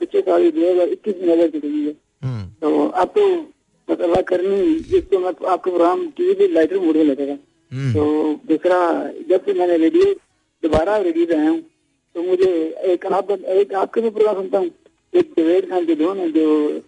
पिछले 0.00 0.20
साल 0.22 0.50
दो 0.50 0.72
हज़ार 0.72 0.88
इक्कीस 0.88 1.14
में 1.20 1.34
नज़र 1.34 1.48
चली 1.50 1.84
है। 1.86 1.94
हम्म, 2.24 2.44
तो 2.62 2.86
अब 2.88 3.14
तो 3.18 3.28
अल्लाह 3.88 4.22
करनी 4.22 5.00
तो 5.02 5.18
मैं 5.18 5.28
आपका 5.28 5.56
प्रोग्राम 5.62 6.06
टीवी 6.16 6.34
पे 6.34 6.46
लाइटर 6.48 6.78
मोड 6.78 6.96
में 6.96 7.04
लगा 7.04 7.24
था 7.24 7.30
हम्म, 7.30 7.38
तो 7.74 8.34
दूसरा 8.48 8.78
जब 9.28 9.44
से 9.44 9.52
मैंने 9.52 9.76
रेडियो 9.76 10.04
दोबारा 10.62 10.96
रेडियो 10.96 11.26
पे 11.26 11.34
आया 11.34 11.50
हूँ 11.50 11.60
तो 12.14 12.22
मुझे 12.22 12.46
एक 12.84 13.06
आप 13.06 13.30
एक 13.30 13.74
आपके 13.74 14.00
भी 14.00 14.10
प्रोग्राम 14.10 14.34
सुनता 14.34 14.58
हूँ। 14.58 14.70
एक 15.14 15.32
जवेद 15.38 15.70
खान 15.70 15.86
के 15.86 15.94
दोनों 15.94 16.30
जो 16.30 16.80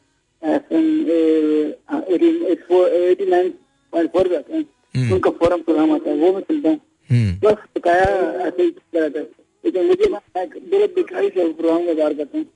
हैं 4.50 4.64
हम्म। 4.96 5.12
उनका 5.12 5.30
फोरम 5.30 5.62
प्रोग्राम 5.62 5.92
आता 5.92 6.10
है 6.10 6.16
वो 6.16 6.32
मैं 6.32 6.40
सुनता 6.40 6.68
हूँ। 6.68 6.80
हम्म, 7.10 7.48
बस 7.48 7.56
बकाया 7.76 8.32
ऐसे 8.46 8.62
ही 8.62 8.74
रहता 8.94 9.18
है। 9.18 9.30
लेकिन 9.64 9.86
मुझे 9.86 10.04
ना 10.10 10.44
दिखाई 10.44 11.28
से 11.28 11.52
प्रोग्राम 11.52 11.86
का 11.86 11.94
कार्य 11.94 12.14
करता 12.14 12.38
हूँ। 12.38 12.46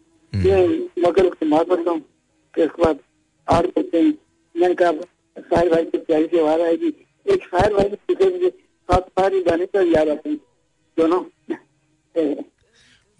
मगर 0.99 1.27
उससे 1.27 1.47
मार 1.47 1.65
पड़ता 1.65 1.91
हूँ 1.91 2.01
उसके 2.01 2.83
बाद 2.83 2.99
आठ 3.49 3.67
करते 3.67 4.01
हैं। 4.01 4.19
मैंने 4.57 4.75
कहा 4.75 4.93
शायर 5.39 5.71
भाई 5.71 5.85
की 5.85 5.99
प्यारी 5.99 6.25
से 6.25 6.41
आवाज़ 6.41 6.61
आएगी। 6.61 7.06
एक 7.27 7.43
शायर 7.43 7.73
भाई 7.75 7.89
ने 7.89 8.29
मुझे 8.31 8.49
सात 8.49 9.09
सारी 9.09 9.41
गाने 9.43 9.65
पर 9.67 9.87
याद 9.87 10.09
आते 10.09 10.29
हैं। 10.31 10.39
दोनों। 10.97 11.23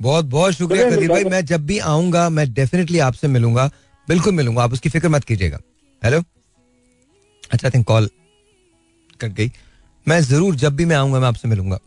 बहुत 0.01 0.25
बहुत 0.25 0.53
शुक्रिया 0.55 0.91
कदीर 0.91 1.09
भाई 1.09 1.25
मैं 1.25 1.45
जब 1.45 1.67
भी 1.67 1.79
आऊँगा 1.79 2.29
मैं 2.29 2.53
डेफिनेटली 2.55 2.99
आपसे 2.99 3.29
मिलूँगा। 3.29 3.71
बिल्कुल 4.09 4.35
मिलूँगा 4.35 4.63
आप 4.63 4.73
उसकी 4.73 4.89
फ़िक्र 4.89 5.09
मत 5.09 5.25
कीजिएगा। 5.25 5.59
हेलो 6.03 6.23
अच्छा 7.53 7.71
थिंक 7.71 7.87
कॉल 7.87 8.09
कट 9.21 9.33
गई। 9.33 9.51
मैं 10.07 10.21
ज़रूर 10.21 10.55
जब 10.55 10.77
भी 10.77 10.85
मैं 10.85 10.97
आऊँगा 10.97 11.21
मैं 11.21 11.29
आपसे 11.29 11.49
मिलूँगा। 11.49 11.79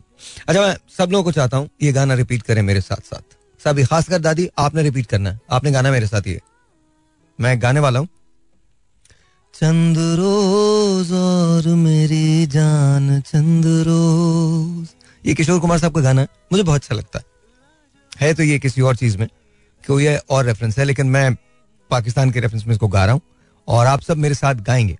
अच्छा 0.48 0.60
मैं 0.60 0.76
सब 0.98 1.10
लोगों 1.10 1.24
को 1.24 1.32
चाहता 1.32 1.56
हूँ 1.56 1.68
ये 1.82 1.92
गाना 1.92 2.14
रिपीट 2.14 2.42
करें 2.42 2.62
मेरे 2.62 2.80
साथ 2.80 3.02
साथ। 3.04 3.36
सभी 3.60 3.84
खासकर 3.84 4.18
दादी 4.18 4.48
आपने 4.58 4.82
रिपीट 4.82 5.06
करना 5.06 5.30
है। 5.30 5.40
आपने 5.50 5.70
गाना 5.70 5.90
मेरे 5.90 6.06
साथ 6.06 6.26
ये 6.26 6.40
मैं 7.38 7.60
गाने 7.62 7.80
वाला 7.80 7.98
हूँ। 7.98 8.08
चंद 9.54 9.98
रोज 10.18 11.10
और 11.12 11.66
मेरी 11.76 12.46
जान 12.46 13.20
चंद 13.20 13.64
रोज। 13.86 14.88
ये 15.24 15.34
किशोर 15.34 15.58
कुमार 15.60 15.78
साहब 15.78 15.94
का 15.94 16.00
गाना 16.00 16.20
है 16.20 16.28
मुझे 16.52 16.62
बहुत 16.62 16.80
अच्छा 16.80 16.94
लगता 16.94 17.18
है। 17.18 17.24
है 18.20 18.34
तो 18.34 18.42
ये 18.42 18.58
किसी 18.58 18.80
और 18.80 18.96
चीज़ 18.96 19.18
में, 19.18 19.26
कोई 19.84 20.04
ये 20.04 20.16
और 20.30 20.44
रेफरेंस 20.44 20.78
है, 20.78 20.84
लेकिन 20.84 21.06
मैं 21.06 21.34
पाकिस्तान 21.90 22.30
के 22.30 22.40
रेफरेंस 22.40 22.64
में 22.66 22.72
इसको 22.74 22.88
गा 22.88 23.04
रहा 23.04 23.12
हूँ 23.12 23.20
और 23.68 23.86
आप 23.86 24.00
सब 24.00 24.16
मेरे 24.16 24.34
साथ 24.34 24.54
गाएँगे। 24.62 24.96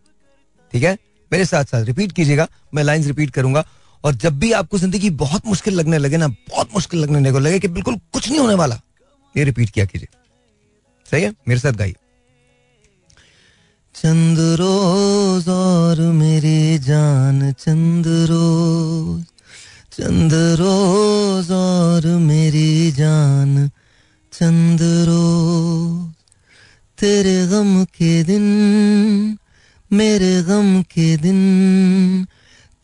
ठीक 0.72 0.82
है? 0.82 0.96
मेरे 1.32 1.44
साथ 1.44 1.64
साथ 1.64 1.84
रिपीट 1.84 2.12
कीजिएगा, 2.12 2.48
मैं 2.74 2.82
लाइंस 2.82 3.06
रिपीट 3.06 3.30
करूँगा 3.30 3.64
और 4.04 4.14
जब 4.16 4.38
भी 4.38 4.52
आपको 4.52 4.78
ज़िंदगी 4.78 5.10
बहुत 5.16 5.46
मुश्किल 5.46 5.74
लगने 5.74 5.98
लगे 5.98 6.16
ना, 6.16 6.28
बहुत 6.28 6.74
मुश्किल 6.74 7.00
लगने 7.00 7.30
लगे 7.30 7.58
कि 7.58 7.68
बिल्कुल 7.68 7.96
कुछ 8.12 8.28
नहीं 8.28 8.40
होने 8.40 8.54
वाला, 8.54 8.80
ये 9.34 9.44
रिपीट 9.44 9.70
किया 9.70 9.84
कीजिए। 9.84 10.08
सही 11.06 11.22
है? 11.22 11.34
मेरे 11.48 11.60
साथ 11.60 11.72
गाइए। 11.72 11.94
चंद 13.94 14.38
रोज 14.38 15.48
और 15.48 16.00
मेरी 16.00 16.78
जान 16.78 17.52
चंद 17.52 18.04
रोज। 18.06 19.22
चंद 19.92 20.32
रोज 20.32 21.50
और 21.50 22.06
मेरी 22.06 22.92
जान 22.92 23.70
चंद 24.32 24.78
रोज। 24.82 26.14
तेरे 27.00 27.46
गम 27.46 27.84
के 27.84 28.24
दिन, 28.24 28.42
मेरे 29.92 30.42
गम 30.42 30.82
के 30.82 31.16
दिन, 31.16 31.40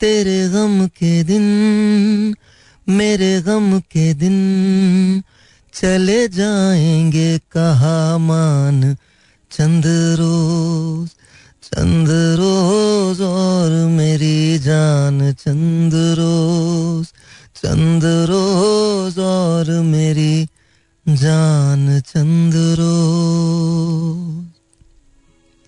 तेरे 0.01 0.49
गम 0.49 0.87
के 0.87 1.25
दिन, 1.25 1.45
मेरे 2.89 3.43
गम 3.43 3.81
के 3.81 4.15
दिन। 4.15 4.37
चले 5.75 6.29
जाएँगे 6.29 7.39
कहा 7.39 8.19
मान 8.19 8.97
चंद 9.57 9.87
रोज 10.19 11.09
चंद 11.63 12.09
रोज 12.39 13.21
और 13.23 13.71
मेरी 13.91 14.59
जान 14.59 15.33
चंद 15.35 15.95
रोज 16.19 17.07
चंद 17.57 18.05
रोज 18.31 19.19
और 19.21 19.71
मेरी 19.85 20.45
जान 21.07 22.01
चंद 22.03 22.55
रोज। 22.81 24.45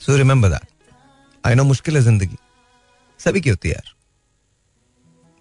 So 0.01 0.17
remember 0.17 0.49
that 0.49 0.69
I 1.45 1.55
know 1.55 1.65
मुश्किल 1.65 1.97
है 1.97 2.03
ज़िंदगी। 2.03 2.37
सभी 3.21 3.41
की 3.41 3.51
होती 3.51 3.69
है 3.69 3.75
यार। 3.75 3.95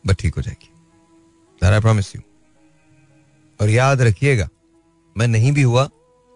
बट 0.06 0.16
ठीक 0.20 0.36
हो 0.36 0.42
जाएगी। 0.42 0.70
आई 1.62 1.80
प्रॉमिस 1.82 2.16
यू 2.16 2.22
और 3.60 3.70
याद 3.70 4.02
रखिएगा, 4.02 4.50
मैं 5.16 5.28
नहीं 5.28 5.52
भी 5.52 5.62
हुआ 5.64 5.90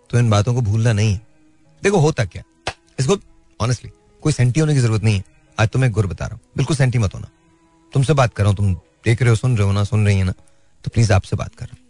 तो 0.10 0.20
इन 0.20 0.30
बातों 0.30 0.54
को 0.54 0.62
भूलना 0.62 0.94
नहीं 0.94 1.14
है। 1.14 1.31
देखो, 1.84 1.98
होता 1.98 2.26
क्या? 2.26 2.44
इसको 3.00 3.18
ऑनेस्टली 3.62 3.92
कोई 4.22 4.34
सेंटी 4.34 4.60
होने 4.60 4.74
की 4.74 4.80
ज़रूरत 4.80 5.04
नहीं 5.04 5.16
है। 5.16 5.24
आज 5.60 5.70
तो 5.70 5.80
मैं 5.80 5.92
गुर 5.92 6.08
बता 6.08 6.26
रहा 6.26 6.36
हूँ। 6.36 6.42
बिल्कुल 6.58 6.76
सेंटी 6.76 6.98
मत 6.98 7.14
होना। 7.14 7.28
तुमसे 7.94 8.14
बात 8.14 8.34
कर 8.34 8.44
रहा 8.44 8.50
हूँ, 8.50 8.58
तुम 8.58 8.76
देख 8.76 9.22
रहे 9.22 9.30
हो, 9.30 9.36
सुन 9.36 9.58
रहे 9.58 9.68
हो 9.68 9.74
ना, 9.74 9.84
सुन 9.84 10.06
रही 10.06 10.18
है 10.18 10.24
ना 10.24 10.34
तो 10.84 10.92
प्लीज़ 10.94 11.14
आपसे 11.14 11.36
बात 11.36 11.56
कर 11.56 11.66
रहा 11.66 11.78
हूँ। 11.80 11.88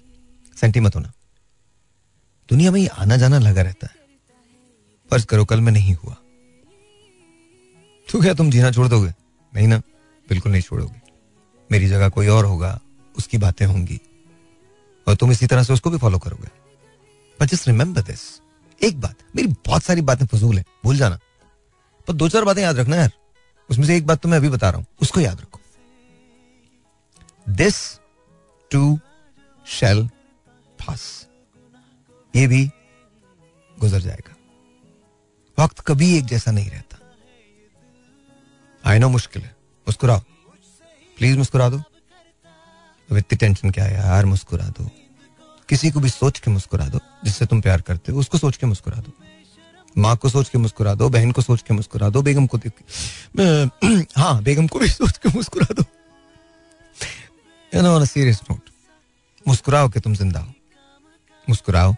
सेंटी 0.57 0.79
मत 0.79 0.95
होना। 0.95 1.11
दुनिया 2.49 2.71
में 2.71 2.81
ये 2.81 2.87
आना 2.87 3.17
जाना 3.17 3.39
लगा 3.39 3.61
रहता 3.61 3.87
है। 3.87 3.95
फ़र्ज़ 5.11 5.25
करो, 5.25 5.45
कल 5.45 5.61
में 5.61 5.71
नहीं 5.71 5.93
हुआ। 5.93 6.13
तो 8.11 8.21
क्या 8.21 8.33
तुम 8.33 8.51
जीना 8.51 8.71
छोड़ 8.71 8.87
दोगे? 8.87 9.13
नहीं 9.55 9.67
ना, 9.67 9.77
बिल्कुल 10.29 10.51
नहीं 10.51 10.61
छोड़ोगे। 10.61 11.01
मेरी 11.71 11.87
जगह 11.87 12.09
कोई 12.09 12.27
और 12.27 12.45
होगा, 12.45 12.79
उसकी 13.17 13.37
बातें 13.37 13.65
होंगी। 13.65 14.01
और 15.07 15.15
तुम 15.15 15.31
इसी 15.31 15.47
तरह 15.47 15.63
से 15.63 15.73
उसको 15.73 15.89
भी 15.89 15.97
फॉलो 15.97 16.19
करोगे। 16.19 16.49
बट 17.39 17.47
जस्ट 17.47 17.67
रिमेंबर 17.67 18.01
दिस 18.01 18.41
एक 18.83 18.99
बात, 19.01 19.15
मेरी 19.35 19.47
बहुत 19.65 19.83
सारी 19.83 20.01
बातें 20.01 20.25
फजूल 20.25 20.57
है, 20.57 20.63
भूल 20.83 20.97
जाना। 20.97 21.19
पर 22.07 22.13
दो 22.13 22.29
चार 22.29 22.43
बातें 22.43 22.61
याद 22.61 22.77
रखना 22.77 22.95
यार, 22.95 23.11
उसमें 23.69 23.85
से 23.85 23.97
एक 23.97 24.07
बात 24.07 24.21
तो 24.21 24.29
मैं 24.29 24.37
अभी 24.37 24.49
बता 24.49 24.69
रहा 24.69 24.77
हूँ, 24.77 24.85
उसको 25.01 25.19
याद 25.19 25.41
रखो। 25.41 25.59
दिस 27.49 27.99
टू 28.71 28.99
शेल 29.65 30.07
पास 30.79 31.27
ये 32.35 32.47
भी 32.47 32.65
गुजर 33.79 34.01
जाएगा। 34.01 34.35
वक्त 35.57 35.79
कभी 35.79 36.17
एक 36.17 36.25
जैसा 36.25 36.51
नहीं 36.51 36.69
रहता। 36.69 36.97
आई 38.83 38.99
नो 38.99 39.09
मुश्किल 39.09 39.41
है, 39.41 39.55
मुस्कुराओ। 39.87 40.19
प्लीज़ 41.17 41.37
मुस्कुरा 41.37 41.69
दो। 41.69 41.77
अब 41.77 43.17
इतनी 43.17 43.37
टेंशन 43.37 43.71
क्या 43.71 43.85
है 43.85 43.93
यार, 43.93 44.25
मुस्कुरा 44.25 44.65
दो। 44.69 44.89
किसी 45.71 45.91
को 45.91 45.99
भी 45.99 46.09
सोच 46.09 46.39
के 46.39 46.51
मुस्कुरा 46.51 46.85
दो, 46.85 46.99
जिससे 47.23 47.45
तुम 47.45 47.61
प्यार 47.61 47.81
करते 47.81 48.11
हो, 48.11 48.19
उसको 48.19 48.37
सोच 48.37 48.57
के 48.57 48.67
मुस्कुरा 48.67 48.97
दो। 48.97 49.11
माँ 49.97 50.15
को 50.17 50.29
सोच 50.29 50.49
के 50.49 50.57
मुस्कुरा 50.57 50.93
दो, 50.95 51.09
बहन 51.09 51.31
को 51.31 51.41
सोच 51.41 51.61
के 51.61 51.73
मुस्कुरा 51.73 52.09
दो, 52.09 52.21
बेगम 52.21 52.47
को 52.47 52.57
देख 52.57 52.73
हाँ 54.17 54.41
बेगम 54.43 54.67
को 54.67 54.79
भी 54.79 54.87
सोच 54.87 55.17
के 55.17 55.29
मुस्कुरा 55.29 55.67
दो। 55.73 55.83
सीरियस 58.05 58.41
नोट 58.51 58.69
मुस्कुराओ 59.47 59.89
कि 59.89 59.99
तुम 59.99 60.15
ज़िंदा 60.15 60.39
हो। 60.39 60.53
मुस्कुराओ। 61.49 61.95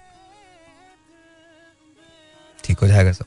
ठीक 2.64 2.80
हो 2.80 2.88
जाएगा 2.88 3.12
सब। 3.12 3.26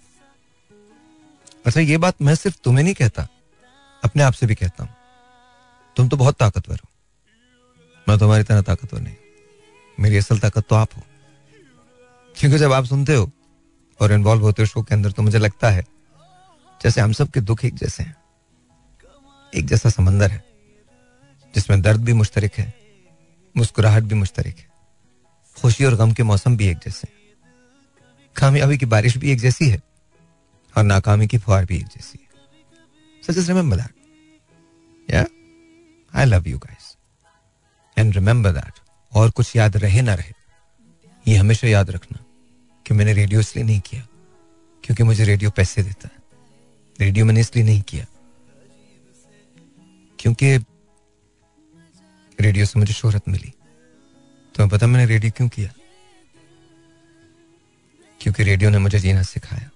अच्छा 1.66 1.80
ये 1.80 1.98
बात 1.98 2.22
मैं 2.22 2.34
सिर्फ़ 2.34 2.56
तुम्हें 2.64 2.84
नहीं 2.84 2.94
कहता, 2.94 3.28
अपने 4.04 4.22
आप 4.22 4.32
से 4.32 4.46
भी 4.46 4.54
कहता 4.54 4.84
हूँ। 4.84 4.94
तुम 5.96 6.08
तो 6.08 6.16
बहुत 6.16 6.36
ताकतवर 6.36 6.76
हो। 6.76 6.88
मैं 8.08 8.18
तुम्हारी 8.18 8.44
तरह 8.44 8.62
ताकतवर 8.62 9.00
नहीं 9.00 9.14
मेरी 9.98 10.16
असल 10.16 10.38
ताकत 10.38 10.64
तो 10.68 10.76
आप 10.76 10.96
हो। 10.96 11.02
क्योंकि 12.34 12.58
जब 12.58 12.72
आप 12.72 12.84
सुनते 12.84 13.14
हो 13.14 13.30
और 14.00 14.12
इन्वॉल्व 14.12 14.42
होते 14.42 14.62
हो 14.62 14.66
शो 14.66 14.82
के 14.82 14.94
अंदर 14.94 15.12
तो 15.12 15.22
मुझे 15.22 15.38
लगता 15.38 15.70
है 15.70 15.84
जैसे 16.80 17.00
हम 17.00 17.12
सब 17.12 17.30
के 17.30 17.40
दुख 17.40 17.64
एक 17.64 17.74
जैसे 17.74 18.02
हैं। 18.02 18.16
एक 19.54 19.66
जैसा 19.66 19.90
समंदर 19.90 20.30
है, 20.30 20.42
जिसमें 21.54 21.80
दर्द 21.82 22.04
भी 22.04 22.12
मुश्तरक 22.12 22.52
है, 22.52 22.72
मुस्कुराहट 23.56 24.02
भी 24.02 24.14
मुश्तरक 24.14 24.58
है। 24.58 24.68
खुशी 25.56 25.84
और 25.84 25.94
गम 25.94 26.12
के 26.12 26.22
मौसम 26.22 26.56
भी 26.56 26.68
एक 26.68 26.78
जैसे 26.78 27.08
हैं। 27.08 27.14
कामयाबी 28.36 28.78
की 28.78 28.86
बारिश 28.86 29.16
भी 29.16 29.30
एक 29.32 29.38
जैसी 29.38 29.68
है 29.68 29.80
और 30.74 30.82
नाकामी 30.82 31.26
की 31.26 31.38
फुहार 31.38 31.64
भी 31.64 31.76
एक 31.76 31.86
जैसी 31.86 32.18
है। 32.22 33.22
सो 33.22 33.32
जस्ट 33.32 33.48
रिमेंबर 33.48 33.76
दैट 33.76 35.14
या 35.14 35.26
I 36.14 36.24
love 36.24 36.48
you 36.48 36.58
guys 36.58 36.96
and 37.96 38.14
remember 38.14 38.52
that 38.52 38.80
और 39.16 39.30
कुछ 39.30 39.54
याद 39.56 39.76
रहे 39.76 40.02
ना 40.02 40.14
रहे, 40.14 40.32
ये 41.26 41.36
हमेशा 41.36 41.68
याद 41.68 41.90
रखना 41.90 42.24
कि 42.86 42.94
मैंने 42.94 43.12
रेडियो 43.12 43.40
इसलिए 43.40 43.64
नहीं 43.64 43.80
किया 43.80 44.06
क्योंकि 44.84 45.02
मुझे 45.02 45.24
रेडियो 45.24 45.50
पैसे 45.50 45.82
देता 45.82 46.08
है। 46.08 46.22
रेडियो 47.00 47.24
मैंने 47.26 47.40
इसलिए 47.40 47.64
नहीं 47.64 47.80
किया 47.82 48.06
क्योंकि 50.18 50.56
रेडियो 52.38 52.66
से 52.66 52.78
मुझे 52.78 52.92
शोहरत 52.92 53.28
मिली। 53.28 53.52
तुम्हें 54.54 54.68
पता 54.70 54.86
मैंने 54.86 55.06
रेडियो 55.06 55.32
क्यों 55.36 55.48
किया? 55.48 55.70
क्योंकि 58.20 58.42
रेडियो 58.42 58.70
ने 58.70 58.78
मुझे 58.78 58.98
जीना 58.98 59.22
सिखाया। 59.22 59.70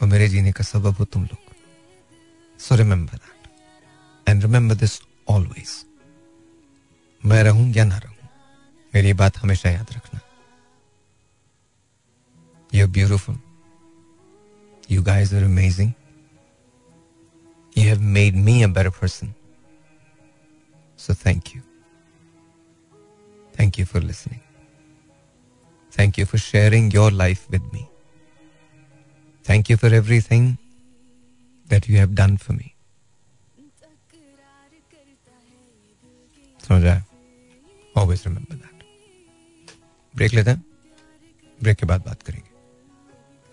और 0.00 0.08
मेरे 0.08 0.28
जीने 0.28 0.52
का 0.52 0.64
सबब 0.64 0.96
हो 0.96 1.04
तुम 1.04 1.22
लोग। 1.22 2.60
So 2.60 2.74
remember 2.74 3.16
that 3.16 4.28
and 4.28 4.42
remember 4.42 4.74
this 4.74 5.00
always 5.28 5.70
मैं 7.24 7.42
रहूँ 7.44 7.68
या 7.74 7.84
ना 7.84 7.96
रहूँ, 7.98 8.16
मेरी 8.92 9.12
बात 9.20 9.36
हमेशा 9.38 9.70
याद 9.70 9.92
रखना। 9.92 10.20
You 12.70 12.86
beautiful 12.88 13.38
you 14.90 15.02
guys 15.02 15.34
are 15.36 15.42
amazing 15.44 15.92
you 17.76 17.84
have 17.84 18.00
made 18.16 18.36
me 18.46 18.62
a 18.62 18.66
better 18.68 18.90
person 19.00 19.32
so 20.98 21.14
thank 21.26 21.54
you 21.56 21.62
thank 23.54 23.78
you 23.78 23.86
for 23.86 24.02
listening 24.02 24.40
thank 25.92 26.18
you 26.18 26.26
for 26.26 26.40
sharing 26.40 26.94
your 26.94 27.12
life 27.12 27.50
with 27.50 27.70
me 27.74 27.86
thank 29.44 29.70
you 29.70 29.76
for 29.76 29.94
everything 29.94 30.54
that 31.66 31.90
you 31.90 31.96
have 31.98 32.14
done 32.14 32.36
for 32.36 32.56
me 32.56 32.68
समझ 36.60 36.84
आया? 36.84 37.02
Always 37.94 38.22
remember 38.26 38.54
that 38.54 38.84
break 40.14 40.32
लेते 40.34 40.50
हैं। 40.50 40.64
Break 41.60 41.76
के 41.76 41.86
बाद 41.86 42.00
बात 42.00 42.22
करेंगे। 42.22 42.50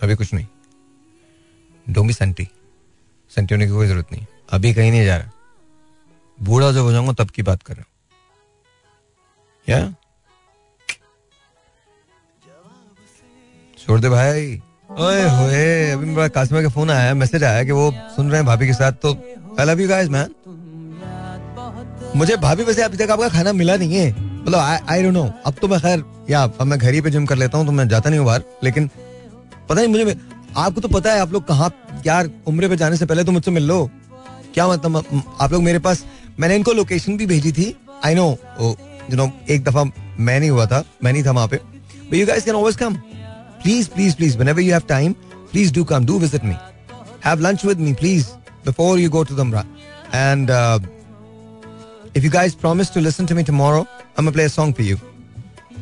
अभी 0.01 0.15
कुछ 0.15 0.33
नहीं। 0.33 0.47
डोंगी 1.87 2.13
सेंटी 2.13 2.47
सेंटी 3.31 3.55
होने 3.55 3.65
की 3.65 3.71
कोई 3.71 3.87
ज़रूरत 3.87 4.11
नहीं। 4.11 4.25
अभी 4.49 4.73
कहीं 4.73 4.91
नहीं 4.91 5.05
जा 5.05 5.17
रहा। 5.17 5.31
बूढ़ा 6.39 6.71
जब 6.71 6.81
हो 6.81 6.91
जाऊँगा, 6.91 7.13
तब 7.13 7.29
की 7.29 7.41
बात 7.41 7.63
कर 7.63 7.73
रहा 7.73 7.83
हूँ। 7.83 7.87
या 9.67 9.93
छोड़ 13.77 13.99
दे 13.99 14.09
भाई। 14.09 14.61
ओए 14.91 15.21
होए, 15.29 15.91
अभी 15.91 16.05
मेरा 16.05 16.27
कासिमा 16.27 16.61
का 16.61 16.69
फ़ोन 16.69 16.89
आया, 16.91 17.13
मैसेज 17.13 17.43
आया 17.43 17.63
कि 17.63 17.71
वो 17.71 17.91
सुन 18.15 18.29
रहे 18.29 18.37
हैं 18.37 18.45
भाभी 18.45 18.67
के 18.67 18.73
साथ 18.73 18.91
तो 19.03 19.13
I 19.59 19.65
love 19.65 19.79
you 19.79 19.87
guys 19.89 20.09
man 20.09 20.33
मुझे 22.15 22.35
भाभी 22.37 22.63
वैसे 22.63 22.81
अभी 22.81 22.97
तक 22.97 23.11
आपका 23.11 23.29
खाना 23.29 23.53
मिला 23.53 23.75
नहीं 23.77 23.95
है। 23.95 24.28
मतलब 24.49 24.85
आई 24.89 25.03
डोंट 25.03 25.13
नो 25.13 25.23
अब 25.45 25.55
तो 25.61 25.67
मैं 25.67 25.79
खैर 25.79 26.03
या 26.29 26.41
अब 26.43 26.61
मैं 26.67 26.77
घर 26.79 26.93
ही 26.93 27.01
पे 27.01 27.09
जिम 27.11 27.25
कर 27.25 27.35
लेता 27.37 27.57
हूँ 27.57 27.65
तो 27.65 27.71
मैं 27.71 27.87
जाता 27.87 28.09
नहीं 28.09 28.19
हूँ 28.19 28.25
बाहर 28.27 28.43
लेकिन 28.63 28.89
पता 29.69 29.75
नहीं 29.75 29.87
मुझे 29.87 30.15
आपको 30.57 30.81
तो 30.81 30.87
पता 30.87 31.11
है 31.13 31.19
आप 31.21 31.33
लोग 31.33 31.45
कहाँ 31.47 31.71
यार 32.05 32.29
उम्र 32.47 32.69
पे 32.69 32.77
जाने 32.77 32.97
से 32.97 33.05
पहले 33.05 33.23
तो 33.23 33.31
मुझसे 33.31 33.51
मिल 33.51 33.63
लो। 33.67 33.89
क्या 34.53 34.67
मतलब 34.67 34.95
आप 35.41 35.51
लोग 35.53 35.63
मेरे 35.63 35.79
पास 35.79 36.03
मैंने 36.39 36.55
इनको 36.55 36.71
लोकेशन 36.73 37.17
भी 37.17 37.25
भेजी 37.25 37.51
थी। 37.51 37.75
आई 38.05 38.15
नो 38.15 38.27
यू 38.61 39.17
नो 39.17 39.29
एक 39.49 39.63
दफ़ा 39.63 39.83
मैं 39.83 40.39
नहीं 40.39 40.49
हुआ 40.49 40.65
था 40.65 40.83
मैं 41.03 41.13
नहीं 41.13 41.23
था 41.25 41.31
वहाँ 41.31 41.47
पे। 41.47 41.57
But 42.09 42.13
you 42.13 42.25
guys 42.27 42.45
can 42.45 42.55
always 42.55 42.75
come 42.75 42.95
please 43.63 43.89
please 43.89 44.15
please 44.15 44.37
you 44.37 44.73
have 44.73 44.87
time 44.87 45.15
please 45.53 45.71
do 45.77 45.85
come 45.85 46.05
do 46.05 46.19
visit 46.25 46.43
me. 46.43 46.57
Have 47.27 47.45
lunch 47.47 47.63
with 47.63 47.85
me 47.87 47.93
please 48.01 48.27
before 48.65 48.97
you 48.97 49.09
go 49.09 49.23
to 49.23 49.39
Damra 49.41 49.65
and 50.25 50.49
uh, 50.49 50.79
if 52.15 52.23
you 52.23 52.31
guys 52.31 52.55
promise 52.55 52.89
to 52.97 53.07
listen 53.07 53.27
to 53.27 53.35
me 53.35 53.43
tomorrow 53.43 53.87
I'm 54.19 54.31
play 54.31 54.43
a 54.43 54.49
song 54.49 54.73
for 54.73 54.85
you 54.85 54.97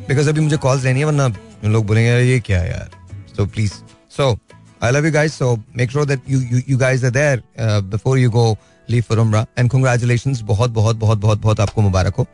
because 0.08 0.28
अभी 0.28 0.40
मुझे 0.40 0.56
calls 0.56 0.84
लेनी 0.84 0.98
है 0.98 1.06
वरना 1.06 1.26
लोग 1.64 1.86
बोलेंगे 1.86 2.18
ये 2.30 2.38
क्या 2.40 2.60
है 2.60 2.70
यार 2.70 2.90
so 4.16 4.38
I 4.80 4.90
love 4.90 5.04
you 5.04 5.12
guys 5.12 5.34
so 5.34 5.58
make 5.74 5.90
sure 5.90 6.04
that 6.04 6.20
you 6.26 6.38
you, 6.52 6.62
you 6.66 6.78
guys 6.78 7.04
are 7.04 7.10
there 7.10 7.42
uh, 7.58 7.80
before 7.80 8.16
you 8.18 8.30
go 8.30 8.46
leave 8.88 9.04
for 9.04 9.16
Umrah 9.16 9.46
and 9.56 9.70
congratulations 9.70 10.42
बहुत 10.50 10.70
बहुत 10.70 10.96
बहुत 10.96 11.18
बहुत 11.18 11.40
बहुत 11.40 11.60
आपको 11.60 11.82
मुबारक 11.82 12.14
हो 12.14 12.26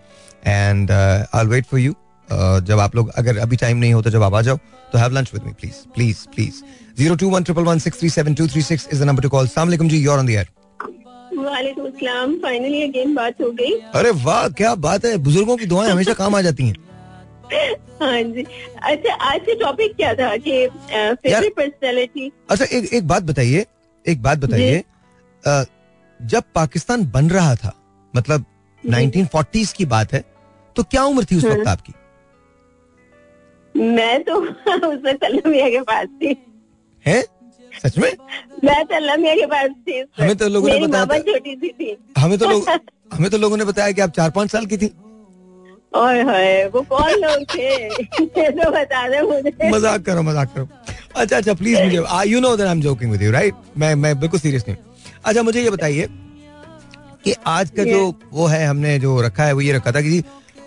uh, 0.90 1.26
I'll 1.32 1.48
wait 1.48 1.66
for 1.66 1.78
you 1.78 1.94
Uh, 2.28 2.60
जब 2.60 2.78
आप 2.80 2.94
लोग 2.96 3.08
अगर 3.18 3.38
अभी 3.38 3.56
टाइम 3.56 3.76
नहीं 3.76 3.94
होता 3.94 4.10
जब 4.10 4.22
आप 4.22 4.34
आ 4.34 4.40
जाओ 4.42 4.56
तो 4.92 4.98
have 4.98 5.12
lunch 5.12 5.30
with 5.34 5.42
me 5.44 5.52
please 5.52 5.74
please 5.94 6.26
please 6.34 6.60
zero 6.98 7.14
two 7.16 7.28
one 7.30 7.42
triple 7.44 7.62
one 7.64 7.78
six 7.78 7.98
three 7.98 8.08
seven 8.10 8.34
two 8.34 8.46
three 8.48 8.62
six 8.62 8.88
is 8.92 9.02
number 9.04 9.22
to 9.22 9.28
call 9.28 9.48
सलाम 9.48 9.88
जी 9.88 9.98
योर 10.04 10.18
ऑन 10.18 10.26
द 10.26 10.30
एयर 10.30 10.48
वालेकुम 11.64 12.36
फाइनली 12.38 12.82
अगेन 12.82 13.14
बात 13.14 13.40
हो 13.40 13.50
गई। 13.50 13.72
अरे 13.94 14.10
वाह 14.24 14.48
क्या 14.48 14.74
बात 14.74 15.04
है। 15.04 15.16
बुज़ुर्गों 15.18 15.56
की 15.56 15.66
दुआएँ 15.66 15.90
हमेशा 15.90 16.14
काम 16.14 16.34
आ 16.34 16.40
जाती 16.40 16.66
हैं। 16.66 16.74
हाँ 18.02 18.22
जी। 18.22 18.44
अच्छा 18.82 19.14
आज 19.14 19.40
से 19.40 19.54
टॉपिक 19.54 19.96
क्या 19.96 20.14
था 20.14 20.36
कि 20.36 20.66
फेवरेट 20.92 21.54
पर्सनालिटी 21.54 22.32
अच्छा 22.50 22.64
एक 22.64 22.94
एक 22.94 23.06
बात 23.08 23.22
बताइए 23.22 23.66
एक 24.06 24.22
बात 24.22 24.38
बताइए। 24.38 24.84
जब 26.22 26.42
पाकिस्तान 26.54 27.10
बन 27.10 27.30
रहा 27.30 27.54
था 27.54 27.72
मतलब 28.16 28.44
1940s 28.84 29.72
की 29.72 29.84
बात 29.84 30.12
है 30.12 30.24
तो 30.76 30.82
क्या 30.82 31.04
उम्र 31.04 31.24
थी 31.24 31.36
उस 31.36 31.44
वक्त 31.44 31.68
आपकी? 31.68 31.92
मैं 33.76 34.22
तो 34.24 34.34
उस 34.34 35.02
वक्त 35.06 35.18
के 35.46 35.80
पास 35.80 36.08
थी। 36.22 36.36
है? 37.06 37.24
सच 37.82 37.98
में? 37.98 38.10
मैं 38.64 38.84
तो 38.84 39.46
पास 39.48 39.70
थी 39.88 40.04
हमें 40.18 40.36
तो 40.36 40.48
लोगों 40.48 40.68
ने 40.68 40.86
बताया 40.86 41.18
छोटी 41.22 41.54
सी 41.54 41.68
थी। 41.70 41.96
हमें 42.18 42.38
तो 42.38 42.50
लोग 42.50 42.68
हमें 43.12 43.30
तो 43.30 43.38
लोगों 43.38 43.56
ने 43.56 43.64
बताया 43.64 43.92
कि 43.92 44.00
आप 44.00 44.10
चार 44.16 44.30
पाँच 44.30 44.50
साल 44.50 44.66
की 44.66 44.76
थी। 44.76 44.90
और 45.94 46.14
है 46.28 46.68
वो 46.68 46.80
कौन 46.82 47.10
लोग 47.20 47.42
थे? 47.54 47.88
तो 47.88 48.70
बता 48.70 49.08
दे 49.08 49.20
मुझे। 49.22 49.70
मज़ाक 49.70 50.02
करो 50.06 50.22
मज़ाक 50.22 50.54
करो। 50.54 50.68
अच्छा 51.16 51.36
अच्छा 51.36 51.54
प्लीज़ 51.54 51.82
मुझे 51.82 52.28
you 52.30 52.40
know 52.40 52.56
that 52.56 52.66
I 52.66 52.72
am 52.72 52.80
joking 52.82 53.10
with 53.10 53.22
you 53.22 53.30
right 53.32 53.54
मैं 53.78 53.94
मैं 53.94 54.18
बिल्कुल 54.20 54.40
सीरियस 54.40 54.64
नहीं 54.68 54.76
अच्छा 55.24 55.42
मुझे 55.42 55.62
ये 55.62 55.70
बताइए 55.70 56.08
कि 57.24 57.34
आज 57.46 57.70
का 57.76 57.84
जो 57.84 58.00
वो 58.32 58.46
है 58.46 58.64
हमने 58.66 58.98
जो 58.98 59.20
रखा 59.22 59.44
है 59.44 59.52
वो 59.52 59.60
ये 59.60 59.72
रखा 59.72 59.92
था 59.92 60.00
कि 60.00 60.22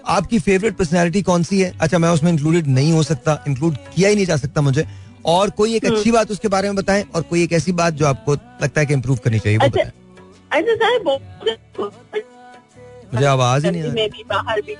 आपकी 0.10 0.39
फेवरेट 0.39 0.76
पर्सनालिटी 0.78 1.22
कौन 1.22 1.43
सी 1.43 1.60
है? 1.62 1.74
अच्छा 1.82 1.97
मैं 1.97 2.10
उसमें 2.10 2.32
इंक्लूडेड 2.32 2.68
नहीं 2.68 2.91
हो 2.93 3.03
सकता 3.03 3.43
इंक्लूड 3.47 3.76
किया 3.95 4.10
ही 4.10 4.16
नहीं 4.16 4.26
जा 4.26 4.38
सकता 4.38 4.62
मुझे। 4.62 4.86
और 5.28 5.49
कोई 5.49 5.75
एक 5.75 5.86
अच्छी 5.86 6.11
बात 6.11 6.32
उसके 6.32 6.47
बारे 6.47 6.67
में 6.67 6.75
बताएँ 6.75 7.05
और 7.15 7.21
कोई 7.21 7.43
एक 7.43 7.53
ऐसी 7.53 7.71
बात 7.71 7.93
जो 7.93 8.05
आपको 8.05 8.34
लगता 8.34 8.80
है 8.80 8.86
कि 8.86 8.93
इम्प्रूव 8.93 9.17
करनी 9.17 9.39
चाहिए 9.39 9.57
वो 9.57 9.65
अच्छा 9.65 9.84
बताएँ। 9.84 9.91
अच्छा 10.51 11.86
मुझे 13.13 13.25
आवाज़ 13.25 13.65
ही 13.65 13.71
नहीं 13.71 13.82
आ 13.82 13.86
रही। 13.86 14.07
भी 14.07 14.23
बाहर 14.30 14.61
भी 14.61 14.75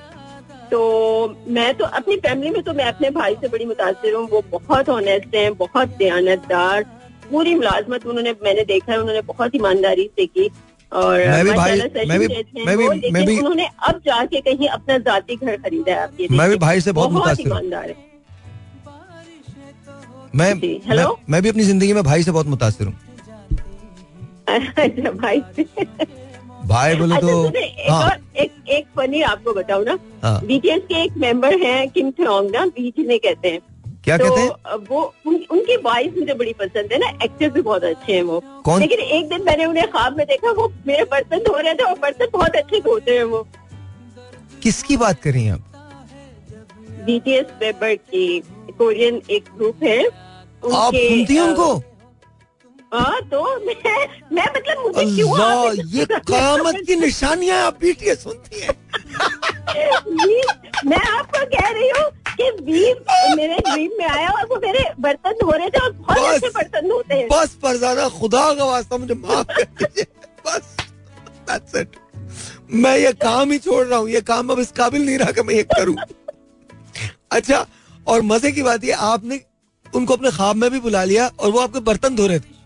तो 0.70 1.36
मैं 1.48 1.74
तो 1.74 1.84
अपनी 1.84 2.16
फैमिली 2.16 2.50
में 2.50 2.62
तो 2.62 2.72
मैं 2.72 2.84
अपने 2.84 3.10
भाई 3.10 3.34
से 3.34 3.48
बड़ी 3.48 3.64
मुतासर 3.64 4.14
हूँ। 4.14 4.28
वो 4.30 4.42
बहुत 4.52 4.88
ऑनेस्ट 4.88 5.34
हैं 5.34 5.54
बहुत 5.54 5.88
दयानतदार। 5.88 6.82
पूरी 7.30 7.54
मुलाजमत 7.54 8.06
उन्होंने 8.06 8.32
मैंने 8.32 8.64
देखा 8.64 8.92
है 8.92 8.98
उन्होंने 8.98 9.20
बहुत 9.20 9.54
ईमानदारी 9.54 10.10
से 10.16 10.26
की 10.26 10.50
और 10.92 11.18
मैं 11.18 11.44
भी 11.44 11.50
भाई- 11.50 12.08
मैं 12.08 12.18
भी- 12.18 12.30
मैं 12.66 12.78
भी- 12.78 13.12
मैं 13.12 13.26
भी- 13.26 13.38
उन्होंने 13.38 13.68
अब 13.82 13.98
जाके 14.06 14.40
कहीं 14.40 14.68
अपना 14.68 14.98
जाती 14.98 15.36
घर 15.36 15.56
खरीदा 15.56 15.94
है। 15.94 16.26
मैं 16.30 16.50
भी 16.50 16.56
भाई 16.56 16.80
से 16.80 16.92
बहुत 16.92 17.12
मुतासिर। 17.12 17.46
ईमानदार 17.46 17.88
है। 17.88 18.07
मैं 20.38 20.54
मैं, 20.54 20.80
हेलो? 20.88 21.18
मैं 21.30 21.42
भी 21.42 21.48
अपनी 21.48 21.62
ज़िंदगी 21.64 21.92
में 21.92 22.02
भाई 22.04 22.22
से 22.22 22.30
बहुत 22.30 22.46
मुतासर 22.46 22.84
हूँ। 22.84 22.94
अच्छा 24.48 25.10
भाई 25.12 25.40
भाई 26.66 26.94
बोले 26.96 27.14
अच्छा 27.14 27.26
तो 27.26 27.58
एक 27.58 27.90
हाँ। 27.90 28.02
और 28.04 28.20
एक 28.42 28.68
एक 28.68 28.86
फनी 28.96 29.20
आपको 29.22 29.52
बताऊँ 29.54 29.84
ना? 29.84 29.98
हाँ। 30.22 30.40
बीटीएस 30.46 30.82
के 30.88 31.02
एक 31.02 31.16
मेंबर 31.16 31.58
हैं 31.62 31.88
किम 31.90 32.10
थोंग 32.18 32.50
ना 32.50 32.64
बीच 32.68 32.98
में 32.98 33.18
कहते 33.18 33.48
हैं। 33.48 33.60
क्या 34.04 34.16
तो 34.18 34.24
कहते 34.24 34.40
हैं? 34.40 34.76
वो 34.88 35.00
उन, 35.26 35.34
उनकी 35.50 35.76
वॉइस 35.76 36.12
मुझे 36.18 36.34
बड़ी 36.34 36.52
पसंद 36.60 36.92
है 36.92 36.98
ना 36.98 37.08
एक्टर 37.24 37.50
भी 37.50 37.60
बहुत 37.60 37.84
अच्छे 37.84 38.12
हैं 38.12 38.22
वो। 38.22 38.40
कौन? 38.64 38.80
लेकिन 38.80 39.00
एक 39.00 39.28
दिन 39.28 39.42
मैंने 39.44 39.64
उन्हें 39.64 39.86
ख्वाब 39.90 40.16
में 40.16 40.26
देखा 40.26 40.52
वो 40.52 40.72
मेरे 40.86 41.04
बर्तन 41.12 41.38
धो 41.48 41.58
रहे 41.58 41.74
थे 41.74 41.84
और 41.84 41.98
बर्तन 41.98 42.28
बहुत 42.32 42.56
अच्छे 42.56 42.80
धोते 42.80 43.16
हैं 43.16 43.24
वो। 43.24 43.46
किसकी 44.62 44.96
बात 44.96 45.20
कर 45.22 45.32
रही 45.32 45.44
हैं 45.44 45.52
आप? 45.52 45.64
बीटीएस 47.06 47.46
मेंबर 47.62 47.94
की 47.94 48.40
कोरियन 48.78 49.20
एक 49.30 49.44
ग्रुप 49.56 49.82
है। 49.84 50.27
आप 50.62 50.94
सुनती 50.94 51.34
हैं 51.34 51.42
उनको 51.42 51.72
हाँ 52.94 53.20
तो 53.30 53.42
मैं 53.60 53.74
मैं 54.32 54.44
मतलब 54.46 54.82
मुझे 54.82 55.04
क्यों 55.14 55.72
ये 55.94 56.04
कयामत 56.10 56.76
की 56.86 56.96
निशानियाँ 56.96 57.58
आप 57.62 57.78
बीटीएस 57.80 58.22
सुनती 58.22 58.60
हैं 58.60 58.74
मैं 60.86 61.00
आपको 61.08 61.44
कह 61.46 61.68
रही 61.68 61.88
हूँ 61.90 62.10
कि 62.30 62.50
वीर 62.62 63.04
मेरे 63.36 63.56
ड्रीम 63.60 63.90
में 63.98 64.06
आया 64.06 64.28
और 64.30 64.46
वो 64.46 64.56
मेरे 64.62 64.84
बर्तन 65.00 65.32
धो 65.40 65.50
रहे 65.50 65.68
थे 65.68 65.78
और 65.78 65.92
बहुत। 65.92 66.18
अच्छे 66.34 66.48
बर्तन 66.48 66.88
धोते 66.88 67.14
हैं 67.14 67.28
बस 67.28 67.56
फरजाना 67.62 68.08
खुदा 68.18 68.52
का 68.54 68.64
वास्ता 68.64 68.96
मुझे 68.96 69.14
माफ़ 69.16 69.46
कर 69.48 69.64
दीजिए 69.64 70.06
बस 70.46 70.76
that's 71.48 71.74
it. 71.74 71.96
मैं 72.76 72.96
ये 72.98 73.12
काम 73.18 73.52
ही 73.52 73.58
छोड़ 73.58 73.84
रहा 73.86 73.98
हूँ 73.98 74.08
ये 74.10 74.20
काम 74.22 74.48
अब 74.48 74.58
इस 74.60 74.70
काबिल 74.72 75.04
नहीं 75.06 75.18
रहा 75.18 75.30
कि 75.32 75.42
मैं 75.42 75.54
ये 75.54 75.62
करूँ 75.70 75.96
अच्छा 77.32 77.66
और 78.06 78.22
मज़े 78.24 78.52
की 78.52 78.62
बात 78.62 78.84
ये 78.84 78.92
आपने 79.08 79.40
उनको 79.94 80.14
अपने 80.14 80.30
ख्वाब 80.30 80.56
में 80.56 80.70
भी 80.70 80.80
बुला 80.80 81.04
लिया 81.04 81.30
और 81.40 81.50
वो 81.50 81.60
आपके 81.60 81.80
बर्तन 81.80 82.16
धो 82.16 82.26
रहे 82.26 82.38
थे। 82.38 82.58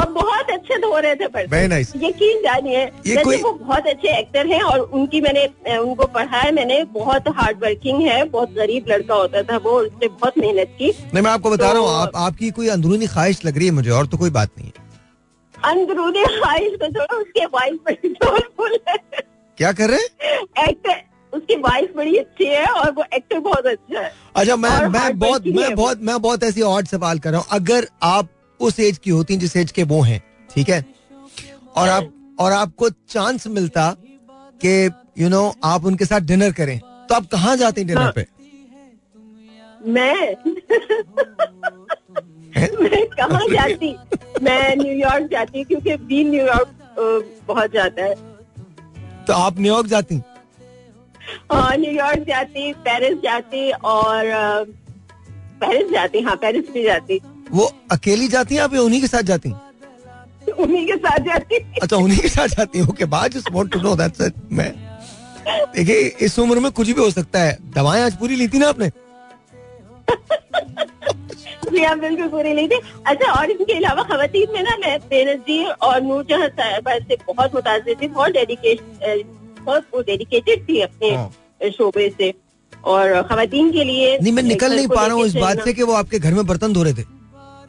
और 0.00 0.08
बहुत 0.08 0.50
अच्छे 0.50 0.78
धो 0.78 0.98
रहे 0.98 1.14
थे 1.14 1.26
बर्तन। 1.26 1.68
Nice. 1.68 2.04
यकीन 2.04 2.38
जानिए 2.40 2.84
ये 3.06 3.22
कोई- 3.24 3.42
वो 3.42 3.52
बहुत 3.52 3.86
अच्छे 3.86 4.18
एक्टर 4.18 4.46
हैं 4.46 4.62
और 4.62 4.78
उनकी 4.78 5.20
मैंने 5.20 5.76
उनको 5.76 6.06
पढ़ा 6.06 6.38
है 6.38 6.52
मैंने 6.52 6.84
बहुत 6.84 7.24
हार्ड 7.28 7.56
वर्किंग 7.56 8.02
है 8.02 8.24
बहुत 8.24 8.52
गरीब 8.52 8.84
लड़का 8.88 9.14
होता 9.14 9.42
था 9.42 9.56
वो 9.56 9.70
उसने 9.70 10.08
बहुत 10.08 10.38
मेहनत 10.38 10.76
की। 10.78 10.88
नहीं 10.88 11.22
मैं 11.22 11.30
आपको 11.30 11.50
बता 11.50 11.66
तो... 11.66 11.72
रहा 11.72 11.82
हूँ 11.82 11.88
तो- 11.88 11.96
आप 11.98 12.10
आपकी 12.16 12.50
कोई 12.50 12.68
अंदरूनी 12.68 13.06
ख्वाहिश 13.06 13.44
लग 13.44 13.56
रही 13.56 13.66
है 13.66 13.72
मुझे 13.72 13.90
और 13.90 14.06
तो 14.06 14.16
कोई 14.16 14.30
बात 14.30 14.50
नहीं 14.58 14.68
है। 14.68 14.82
अंदरूनी 15.64 16.24
ख्वाहिश 16.24 16.72
तो 16.72 16.86
छोड़ो 16.86 17.20
उसके 17.20 17.44
वाइफ 17.44 17.80
जोरफुल 18.06 18.78
है 18.88 18.96
क्या 19.58 19.72
कर 19.72 19.90
रहे 19.90 19.98
हैं? 19.98 20.40
एक्टर 20.68 21.11
उसकी 21.32 21.56
वाइफ 21.58 21.92
बड़ी 21.96 22.16
अच्छी 22.16 22.44
है 22.44 22.66
और 22.66 22.90
वो 22.92 23.04
एक्टर 23.14 23.38
बहुत 23.40 23.66
अच्छा 23.66 24.00
है। 24.00 24.12
अच्छा 24.36 24.56
मैं 24.56 24.70
मैं 24.88 25.18
बहुत 25.18 25.46
मैं 25.48 25.74
बहुत 25.74 26.02
मैं 26.02 26.20
बहुत 26.22 26.44
ऐसी 26.44 26.62
और 26.62 26.84
सवाल 26.86 27.18
कर 27.18 27.30
रहा 27.30 27.40
हूँ। 27.40 27.46
अगर 27.52 27.86
आप 28.02 28.28
उस 28.60 28.80
एज 28.80 28.98
की 28.98 29.10
होती 29.10 29.36
जिस 29.36 29.56
एज 29.56 29.72
के 29.72 29.82
वो 29.84 30.00
हैं 30.02 30.22
ठीक 30.50 30.68
है? 30.68 30.84
और 31.76 31.88
आप 31.88 32.12
और 32.40 32.52
आपको 32.52 32.88
चांस 32.90 33.46
मिलता 33.48 33.90
कि 34.60 34.90
यू 35.18 35.28
नो 35.28 35.54
आप 35.64 35.84
उनके 35.84 36.04
साथ 36.04 36.20
डिनर 36.26 36.52
करें 36.52 36.78
तो 36.78 37.14
आप 37.14 37.26
कहाँ 37.26 37.56
जाते 37.56 37.80
हैं 37.80 37.88
डिनर 37.88 38.00
हाँ। 38.00 38.12
पे? 38.12 38.26
मैं? 39.82 40.36
मैं 42.82 43.06
कहाँ 43.08 43.46
जाती? 43.48 43.94
मैं 44.42 44.76
न्यूयॉर्क 44.76 45.30
जाती 45.30 45.64
क्योंकि 45.64 45.96
बी 45.96 46.22
न्यूयॉर्क 46.24 46.74
बहुत 47.48 47.72
जाता 47.72 48.04
है। 48.04 48.14
तो 49.26 49.32
आप 49.32 49.58
न्यूयॉर्क 49.58 49.86
जाती 49.86 50.20
न्यूयॉर्क 51.52 52.20
जाती 52.28 52.72
पेरिस 52.86 53.18
जाती 53.22 53.70
और 53.70 54.30
पेरिस 55.60 55.92
जाती 55.92 56.20
हाँ 56.20 56.36
पेरिस 56.36 56.70
भी 56.72 56.82
जाती। 56.84 57.20
वो 57.52 57.70
अकेली 57.92 58.28
जाती 58.28 58.54
हैं 58.54 58.62
आप 58.62 58.74
उन्हीं 58.76 59.00
के 59.00 59.06
साथ 59.06 59.22
जाती 59.22 59.52
उन्हीं 60.52 60.86
के 60.86 60.96
साथ 60.96 61.18
जाती। 61.24 61.56
अच्छा 61.82 61.96
उन्हीं 61.96 62.18
के 62.20 62.28
साथ 62.28 62.48
जाती 62.48 62.78
हैं 62.78 62.86
ओके 62.88 63.04
बात 63.10 63.30
just 63.32 63.50
want 63.52 63.72
to 63.72 63.80
know 63.80 63.94
that's 63.96 64.20
it 64.20 64.34
मैं। 64.52 64.72
देखिए 65.74 66.00
इस 66.26 66.38
उम्र 66.38 66.60
में 66.60 66.70
कुछ 66.72 66.86
भी 66.86 67.00
हो 67.00 67.10
सकता 67.10 67.40
है। 67.40 67.56
दवाएँ 67.74 68.02
आज 68.02 68.16
पूरी 68.16 68.36
ली 68.36 68.48
थी 68.48 68.58
ना 68.58 68.68
आपने? 68.68 68.90
जी 71.72 71.82
हाँ 71.82 71.98
बिल्कुल 71.98 72.28
पूरी 72.28 72.52
नहीं 72.54 72.68
थी। 72.68 72.80
अच्छा 73.06 73.32
और 73.32 73.50
इसके 73.50 73.72
अलावा 73.74 74.02
खवतीन 74.04 74.52
में 74.54 74.62
ना 74.62 74.76
मैं 74.80 74.98
बेनजीर 75.10 75.68
और 75.68 76.00
नूरजहां 76.02 76.48
साहिबा 76.48 76.98
से 76.98 77.16
बहुत 77.28 77.54
मुतासर 77.54 77.94
थी 78.02 78.08
बहुत 78.08 78.30
डेडिकेशन 78.32 79.22
बहुत 79.64 79.86
वो 79.94 80.00
डेडिकेटेड 80.02 80.68
थी 80.68 80.80
हाँ। 80.80 80.88
अपने 80.88 81.70
शोबे 81.70 82.08
से। 82.18 82.32
और 82.72 83.22
खवतीन 83.22 83.70
के 83.72 83.84
लिए 83.84 84.18
नहीं 84.18 84.32
मैं 84.32 84.42
निकल 84.42 84.74
नहीं 84.74 84.88
पा 84.88 85.06
रहा 85.06 85.14
हूँ 85.16 85.24
इस 85.26 85.34
बात। 85.36 85.64
से 85.64 85.72
कि 85.72 85.82
वो 85.82 85.92
आपके 85.94 86.18
घर 86.18 86.34
में 86.34 86.46
बर्तन 86.46 86.72
धो 86.72 86.82
रहे 86.82 86.94
थे। 86.94 87.04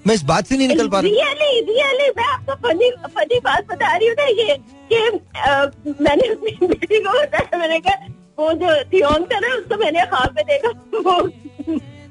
मैं 0.07 0.15
इस 0.15 0.23
बात 0.29 0.47
से 0.47 0.57
नहीं 0.57 0.67
निकल 0.67 0.87
पा 0.89 0.99
रहा। 0.99 1.09
हूँ 1.09 1.17
रियली 1.17 1.59
रियली 1.67 2.09
मैं 2.17 2.25
आपको 2.27 2.55
फनी 2.67 2.89
फनी 3.15 3.39
बात 3.39 3.67
बता 3.67 3.95
रही 3.95 4.07
हूँ 4.07 4.15
ना 4.19 4.25
ये 4.41 4.57
कि 4.91 5.93
मैंने 6.03 6.27
अपनी 6.27 6.67
बेटी 6.67 6.99
को 6.99 7.11
बताया 7.11 7.57
मैंने 7.59 7.79
कहा 7.79 8.07
वो 8.39 8.51
जो 8.53 8.73
थियोंग 8.93 9.25
था 9.33 9.39
ना 9.39 9.53
उसको 9.55 9.77
मैंने 9.83 10.05
ख्वाब 10.13 10.35
में 10.35 10.43
देखा 10.45 10.69
वो 10.99 11.21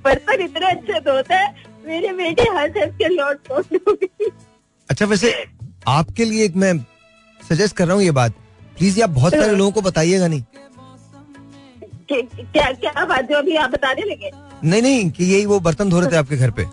बर्तन 0.04 0.42
इतने 0.42 0.70
अच्छे 0.70 1.00
धोता 1.00 1.36
है 1.36 1.54
मेरे 1.86 2.12
बेटे 2.12 2.42
हर 2.42 2.70
हंस 2.78 2.94
के 2.98 3.08
लौट 3.14 3.48
पहुँच 3.48 4.30
अच्छा 4.90 5.06
वैसे 5.06 5.34
आपके 5.88 6.24
लिए 6.24 6.44
एक 6.44 6.56
मैं 6.64 6.72
सजेस्ट 7.40 7.76
कर 7.76 7.86
रहा 7.86 7.94
हूँ 7.94 8.02
ये 8.02 8.10
बात। 8.18 8.32
प्लीज़ 8.78 9.00
आप 9.02 9.10
बहुत 9.10 9.32
सारे 9.32 9.54
लोगों 9.56 9.72
को 9.72 9.80
बताइएगा 9.80 10.28
नहीं 10.28 10.42
क्या 12.12 12.70
क्या 12.72 13.04
बात 13.04 13.28
जो 13.28 13.36
अभी 13.38 13.54
आप 13.56 13.70
बताने 13.70 14.02
लगे 14.02 14.30
नहीं 14.64 14.82
नहीं 14.82 15.10
कि 15.10 15.24
यही 15.24 15.46
वो 15.46 15.58
बर्तन 15.60 15.90
धो 15.90 16.00
रहे 16.00 16.10
थे 16.12 16.16
आपके 16.16 16.36
घर 16.36 16.50
पे। 16.50 16.64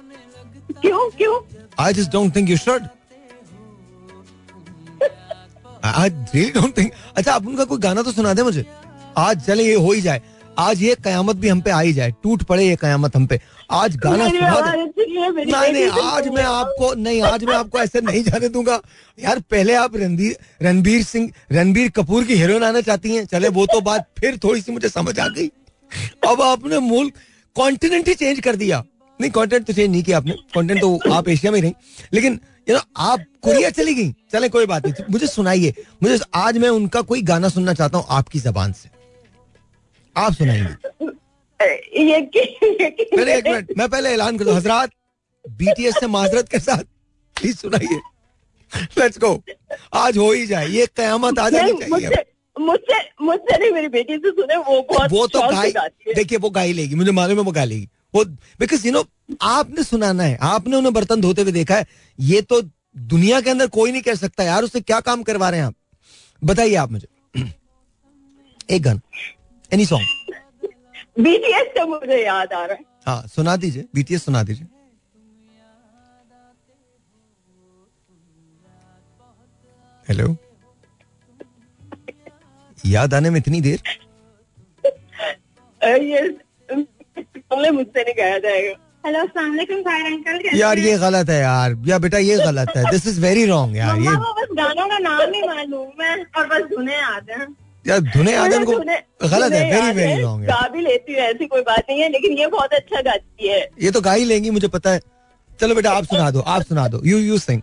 क्यों 0.82 1.10
क्यों? 1.12 1.36
I 1.80 1.94
just 1.94 2.12
don't 2.12 2.36
think 2.36 2.50
you 2.50 2.58
should 2.58 2.88
I 5.84 6.10
really 6.10 6.50
don't 6.52 6.78
think 6.78 6.92
अच्छा 7.18 7.34
आप 7.34 7.48
उनका 7.48 7.66
कोई 7.66 7.80
गाना 7.80 8.02
तो 8.02 8.12
सुना 8.12 8.34
दे 8.34 8.44
मुझे। 8.44 8.66
आज 9.18 9.42
चले 9.46 9.64
ये 9.64 9.76
हो 9.76 9.92
ही 9.92 10.02
जाए। 10.02 10.22
आज 10.60 10.82
ये 10.84 10.96
कयामत 11.04 11.36
भी 11.36 11.50
हम 11.50 11.60
पे 11.62 11.72
आई 11.72 11.92
जाए 11.94 12.12
टूट 12.24 12.44
पड़े 12.44 12.64
ये 12.66 12.76
कयामत 12.76 13.16
हम 13.16 13.26
पे। 13.28 13.40
आज 13.72 13.96
गाना 13.98 14.24
मेरी 14.26 14.38
सुना 14.38 14.50
आवाज़ 14.50 14.76
दे। 14.76 14.82
अच्छी 14.82 15.16
है, 15.16 15.30
मेरी 15.32 15.52
नहीं 15.52 15.72
नहीं 15.74 16.02
आज 16.02 16.28
मैं 16.28 16.44
आपको 16.44 16.94
नहीं 16.96 17.22
आज 17.22 17.44
मैं 17.44 17.56
आपको 17.56 17.80
ऐसे 17.80 18.02
नहीं 18.02 18.24
जाने 18.24 18.50
दूँगा। 18.50 18.80
यार 19.18 19.40
पहले 19.52 19.74
आप 19.76 19.96
रणबीर 19.96 20.36
रणबीर 20.62 21.04
सिंह 21.04 21.32
रणबीर 21.52 21.90
कपूर 21.92 22.24
की 22.24 22.36
हीरोइन 22.36 22.64
आना 22.64 22.82
चाहती 22.82 23.16
हैं 23.16 23.26
चले 23.26 23.50
वो 23.50 23.66
तो 23.66 23.82
बात 23.82 24.10
फिर 24.20 24.40
थोड़ी 24.44 24.62
सी 24.62 24.72
मुझे 24.72 24.90
समझ 24.90 25.18
आ 25.20 25.28
गई। 25.30 25.48
अब 26.28 26.42
आपने 26.42 26.80
मूल 26.82 27.12
कॉन्टिनेंट 27.56 28.08
ही 28.08 28.14
चेंज 28.16 28.40
कर 28.40 28.56
दिया। 28.56 28.84
नहीं 29.20 29.32
कंटेंट 29.32 29.66
तो 29.66 29.74
चेंज 29.74 29.90
नहीं 29.92 30.04
किया 30.04 30.18
आपने 30.18 30.36
कंटेंट 30.56 30.82
तो 30.82 31.00
आप 31.14 31.30
एशिया 31.30 31.52
में 31.52 31.62
रही। 31.62 31.74
लेकिन 32.14 32.40
यू 32.70 32.76
नो 32.76 32.82
आप 32.98 33.26
कोरिया 33.44 33.70
चली 33.72 33.94
गई। 33.96 34.12
चले 34.32 34.50
कोई 34.50 34.66
बात 34.66 34.86
नहीं 34.86 35.12
मुझे 35.12 35.28
सुनाइए। 35.28 35.74
मुझे 36.04 36.20
आज 36.36 36.58
मैं 36.58 36.70
उनका 36.70 37.02
कोई 37.02 37.22
गाना 37.24 37.50
सुनना 37.50 37.74
चाहता 37.74 37.98
हूँ 37.98 38.06
आपकी 38.10 38.40
जबान 38.40 38.72
से। 38.74 38.98
आप 40.18 40.42
यकीन 40.42 40.76
पहले 43.18 43.38
एक 43.38 43.48
मिनट 43.48 43.72
मैं 43.78 43.88
पहले 43.90 44.10
ऐलान 44.10 44.38
कर। 44.38 44.46
दूँ 44.46 44.56
हजरात 44.56 44.90
बीटीएस 45.46 46.00
से 46.00 46.08
माजरत 46.08 46.50
के 46.50 46.60
साथ 46.60 46.84
प्लीज़ 47.36 47.58
सुनाइए। 47.58 48.00
लेट्स 48.98 49.20
गो 49.20 49.42
आज 49.94 50.18
हो 50.18 50.32
ही 50.32 50.46
जाए। 50.48 50.68
ये 50.68 50.86
कयामत 50.98 51.40
आ 51.40 51.50
जानी 51.50 51.74
चाहिए। 51.74 52.10
मुझसे 52.60 53.00
मुझसे 53.22 53.58
नहीं 53.58 53.72
मेरी 53.72 53.88
बेटी 53.88 54.18
से 54.18 54.30
सुने 54.30 54.56
वो 54.56 54.82
बहुत 54.82 55.12
वो 55.12 55.28
तो 55.28 55.40
गाई 55.40 55.72
देखिए 56.16 56.38
वो 56.38 56.50
गाई 56.50 56.74
लेगी। 56.74 56.96
मुझे 56.96 57.12
मालूम 57.12 57.38
है 57.38 57.44
वो 57.44 57.52
गा 57.52 57.64
लेगी। 57.64 57.90
वो 58.16 58.24
बिकॉज़ 58.60 58.88
यू 58.88 58.94
नो 58.94 59.06
आपने 59.42 59.84
सुनाना 59.84 60.24
है। 60.24 60.38
आपने 60.42 60.78
उन्हें 60.78 60.94
बर्तन 60.94 61.22
धोते 61.22 61.42
हुए 61.42 61.52
देखा 61.52 61.76
है। 61.76 61.88
ये 62.20 62.42
तो 62.42 62.62
दुनिया 62.98 63.42
के 63.42 63.50
अंदर 63.50 63.68
कोई 63.68 63.92
नहीं 63.92 64.02
कह 64.02 64.14
सकता 64.14 64.44
यार। 64.44 64.64
उससे 64.64 64.82
क्या 64.82 65.00
काम 65.00 65.24
करवा 65.24 65.50
रहे 65.50 65.60
हैं 65.60 65.68
आप? 65.68 65.76
बताइए 66.44 66.76
आप 66.76 66.92
मुझे। 66.92 67.08
एक 68.72 68.82
गाना। 68.82 69.02
एनी 69.72 69.86
सॉन्ग 69.86 70.06
बीटीएस 71.24 71.68
तो 71.78 71.86
मुझे 71.88 72.18
याद 72.26 72.54
आ 72.54 72.66
रहा 72.66 72.74
है। 72.74 72.84
हाँ 73.08 73.22
सुना 73.28 73.56
दीजिए 73.56 73.86
बीटीएस 73.96 74.26
सुना 74.26 74.44
दीजिए। 74.44 74.68
हेलो 80.08 80.36
याद 82.78 83.14
आने 83.14 83.30
में 83.30 83.38
इतनी 83.40 83.62
देर? 83.62 83.82
मुझसे 87.72 88.04
नहीं 88.04 88.14
कहा 88.14 88.38
जाएगा 88.40 88.76
हेलो 89.06 89.20
अंकल 89.20 90.58
यार 90.58 90.80
ये 90.80 90.98
गलत 90.98 91.30
है 91.30 91.40
यार। 91.40 91.76
या 91.88 91.98
बेटा 92.00 92.18
ये 92.18 92.38
गलत 92.38 92.70
है। 92.78 92.84
दिस 92.92 93.08
इज़ 93.08 93.20
वेरी 93.22 93.46
रॉन्ग 93.46 93.78
यार 93.78 94.00
ये 94.00 94.16
बस 94.18 94.48
गानों 94.58 94.88
का 94.90 94.98
नाम 95.00 95.34
ही 95.34 95.42
मालूम 95.48 96.02
है 96.04 96.16
और 96.38 96.48
बस 96.48 96.70
सुने 96.74 96.96
आते 97.02 97.34
हैं। 97.34 97.48
यार 97.86 98.00
धुने 98.14 98.34
आदम 98.36 98.64
को 98.66 98.78
गलत 98.78 99.52
है 99.54 99.64
वेरी 99.72 99.92
वेरी 99.94 100.12
है, 100.12 100.22
रॉन्ग 100.22 100.46
गा 100.46 100.68
भी 100.74 100.82
लेती 100.82 101.14
हूँ 101.14 101.22
ऐसी 101.22 101.46
कोई 101.48 101.62
बात 101.62 101.84
नहीं 101.90 102.02
है 102.02 102.10
लेकिन 102.12 102.38
ये 102.38 102.48
बहुत 102.48 102.74
अच्छा 102.74 103.02
गाती 103.02 103.48
है। 103.48 103.60
ये 103.82 103.92
तो 103.92 104.02
गा 104.02 104.14
ही 104.14 104.26
लेंगी 104.26 104.50
मुझे 104.50 104.68
पता 104.68 104.92
है। 104.92 105.02
चलो 105.60 105.76
बेटा 105.76 105.92
आप 105.92 106.04
सुना 106.06 106.30
दो 106.32 106.40
आप 106.48 106.62
सुना 106.64 106.88
दो। 106.88 107.02
You 107.06 107.18
you 107.20 107.38
sing 107.38 107.62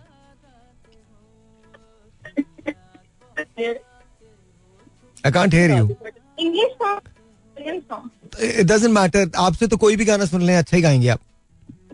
I 5.25 5.31
can't 5.31 5.53
hear 5.53 5.71
you 5.71 5.95
English 6.39 6.71
song 6.81 7.01
it 8.39 8.65
doesn't 8.65 8.91
matter 8.91 9.31
आपसे 9.37 9.67
तो 9.67 9.77
कोई 9.77 9.95
भी 9.95 10.05
गाना 10.05 10.25
सुन 10.25 10.41
लें 10.41 10.55
अच्छा 10.57 10.75
ही 10.77 10.83
गाएँगे 10.83 11.07
आप। 11.09 11.19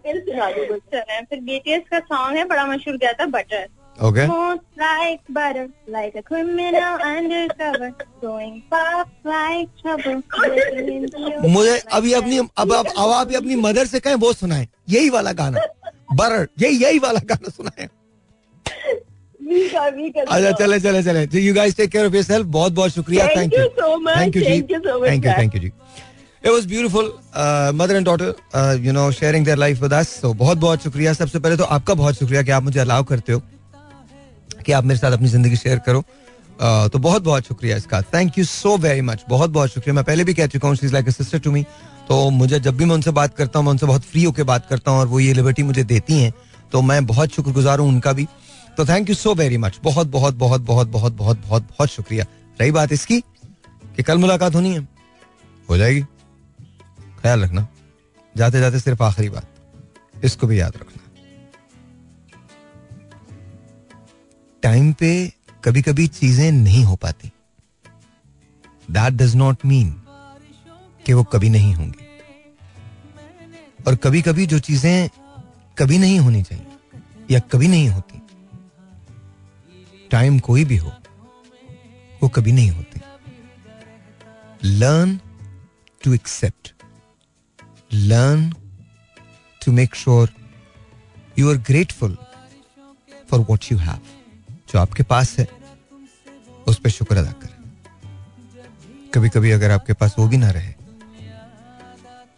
फिर 0.06 1.40
बीटीएस 1.42 1.84
का 1.92 2.00
सॉन्ग 2.00 2.38
है 2.38 2.44
बड़ा 2.46 2.66
मशहूर 2.66 2.98
गया 2.98 3.12
था 3.14 3.26
butter 3.36 3.68
Okay. 4.02 4.26
Smooth 4.26 4.60
like 4.78 5.22
butter, 5.30 5.70
like 5.88 6.16
a 6.16 6.24
criminal 6.24 6.98
undercover, 7.02 7.94
going 8.22 8.64
pop 8.70 9.08
like 9.24 9.70
trouble. 9.82 10.22
मुझे 11.50 11.78
अभी 11.94 12.14
अपनी 12.14 12.38
अब 12.38 12.74
अब 12.74 12.88
अब 12.88 13.12
आप 13.12 13.34
अपनी 13.36 13.56
मदर 13.56 13.86
से 13.86 14.00
कहें 14.00 14.16
वो 14.16 14.34
सुनाएँ। 14.34 14.68
यही 14.90 15.10
वाला 15.10 15.32
गाना। 15.34 15.60
बटर 16.14 16.48
यही 16.62 16.84
यही 16.84 17.00
वाला 17.00 17.20
गाना 17.26 17.50
सुनाएँ। 17.50 17.88
अच्छा 19.44 20.52
चले 20.52 20.80
चले 20.80 21.04
चले। 21.04 21.26
तो 21.28 21.38
you 21.38 21.54
guys 21.54 21.76
take 21.78 21.90
care 21.92 22.06
of 22.06 22.14
yourself 22.16 22.46
बहुत 22.48 22.74
बहुत 22.74 22.92
शुक्रिया। 22.92 23.28
थैंक 23.36 23.54
यू 23.54 23.66
थैंक 24.08 24.36
यू 24.36 24.42
जी 24.42 24.62
thank 24.62 25.26
you 25.26 25.32
thank 25.32 25.56
you 25.56 25.62
ji 25.62 25.68
it 25.68 26.48
was 26.48 26.66
beautiful 26.68 27.14
mother 27.78 27.96
and 27.96 28.06
daughter 28.06 28.80
you 28.86 28.94
know 28.94 29.12
sharing 29.12 29.46
their 29.46 29.58
life 29.58 29.82
with 29.82 29.94
us 29.94 30.10
so 30.22 30.34
बहुत 30.34 30.58
बहुत 30.58 30.84
शुक्रिया। 30.84 31.14
सबसे 31.14 31.40
पहले 31.40 31.58
तो 31.58 31.64
आपका 31.78 31.94
बहुत 31.94 32.20
शुक्रिया 32.20 32.44
कि 32.44 32.52
आप 32.52 32.64
मुझे 32.64 32.80
अलाउ 32.80 33.04
करते 33.04 33.34
हो। 33.34 33.42
कि 34.56 34.72
आप 34.72 34.84
मेरे 34.84 35.00
साथ 35.00 35.12
अपनी 35.12 35.28
ज़िंदगी 35.28 35.56
शेयर 35.58 35.80
करो। 35.80 36.04
तो 36.90 37.00
बहुत 37.00 37.22
बहुत 37.24 37.48
शुक्रिया 37.48 37.78
इसका। 37.78 38.02
Thank 38.04 38.38
you 38.38 38.44
so 38.46 38.76
very 38.78 39.02
much 39.04 39.24
बहुत 39.30 39.50
बहुत 39.50 39.70
शुक्रिया। 39.70 39.94
मैं 39.94 40.04
पहले 40.04 40.24
भी 40.24 40.34
कह 40.34 40.48
चुका 40.48 40.68
हूँ 40.68 40.76
she 40.76 40.86
is 40.86 40.94
like 40.94 41.10
sister 41.10 41.40
to 41.40 41.52
me 41.52 41.64
तो 42.10 42.30
मुझे 42.32 42.60
जब 42.60 42.78
भी 42.78 42.86
मैं 42.86 42.96
उनसे 42.96 43.12
बात 43.14 43.36
करता 43.36 43.60
हूँ, 43.60 43.66
मैं 43.66 43.72
उनसे 43.72 43.86
बहुत 43.86 44.04
फ्री 44.04 44.24
होकर 44.24 44.44
बात 44.44 44.68
करता 44.70 44.92
हूँ 44.92 45.00
और 45.00 45.08
वो 45.08 45.20
ये 45.20 45.34
लिबर्टी 45.34 45.64
मुझे 45.64 45.84
देती 45.86 46.20
हैं 46.20 46.34
तो 46.72 46.82
मैं 46.82 47.06
बहुत 47.06 47.32
शुक्रगुजार 47.32 47.80
हूँ 47.80 47.88
उनका 47.88 48.14
भी। 48.14 48.28
तो 48.78 48.86
thank 48.86 49.10
you 49.10 49.16
so 49.16 49.34
very 49.36 49.58
much 49.58 49.80
बहुत 49.84 50.08
बहुत 50.08 50.36
बहुत 50.36 50.62
बहुत 50.62 50.88
बहुत 50.90 51.14
बहुत 51.14 51.42
बहुत 51.42 51.64
बहुत 51.70 51.90
शुक्रिया। 51.90 52.26
रही 52.58 52.72
बात 52.72 52.92
इसकी 52.92 53.20
कि 53.96 54.04
कल 54.04 54.18
मुलाकात 54.18 54.56
होनी 54.56 54.74
है। 54.74 54.88
हो 55.70 55.78
जाएगी। 55.78 56.02
ख्याल 57.22 57.44
रखना। 57.44 57.68
जाते 58.36 58.60
जाते 58.60 58.80
सिर्फ़ 58.80 59.04
आखिरी 59.04 59.30
बात। 59.30 60.24
इसको 60.24 60.48
भी 60.48 60.60
याद 60.60 60.74
रखना। 60.76 61.03
टाइम 64.64 64.92
पे 64.94 65.12
कभी 65.66 65.82
कभी 65.82 66.08
चीज़ें 66.10 66.52
नहीं 66.52 66.84
हो 66.84 66.96
पाती। 66.96 67.32
दैट 68.92 69.14
डज 69.14 69.36
नॉट 69.36 69.66
मीन 69.66 69.90
कि 71.06 71.14
वो 71.14 71.24
कभी 71.24 71.50
नहीं 71.50 71.74
होंगी। 71.76 72.06
और 73.88 73.96
कभी 73.96 74.22
कभी 74.22 74.46
जो 74.46 74.60
चीज़ें 74.60 75.10
कभी 75.78 75.98
नहीं 75.98 76.20
होनी 76.20 76.44
चाहिए 76.44 76.66
या 77.32 77.40
कभी 77.52 77.68
नहीं 77.68 77.90
होती 77.90 78.22
टाइम 80.12 80.40
कोई 80.40 80.64
भी 80.66 80.78
हो, 80.78 80.92
वो 82.24 82.30
कभी 82.30 82.52
नहीं 82.52 82.70
होती। 82.72 83.00
Learn 84.64 85.20
to 86.02 86.14
accept 86.14 86.74
learn 87.94 88.50
to 89.62 89.72
make 89.72 89.96
sure 89.96 90.34
you 91.40 91.50
are 91.52 91.58
grateful 91.70 92.18
for 93.32 93.40
what 93.50 93.72
you 93.72 93.78
have. 93.78 94.13
जो 94.74 94.80
आपके 94.80 95.04
पास 95.04 95.38
है, 95.40 95.48
उस 96.68 96.80
पर 96.80 96.90
शुक्र 96.90 97.18
अदा 97.18 97.32
करें। 97.32 97.58
कभी 99.14 99.30
कभी 99.30 99.52
अगर 99.52 99.72
आपके 99.72 99.94
पास 99.94 100.16
वो 100.20 100.28
भी 100.28 100.38
ना 100.38 100.50
रहे 100.52 100.72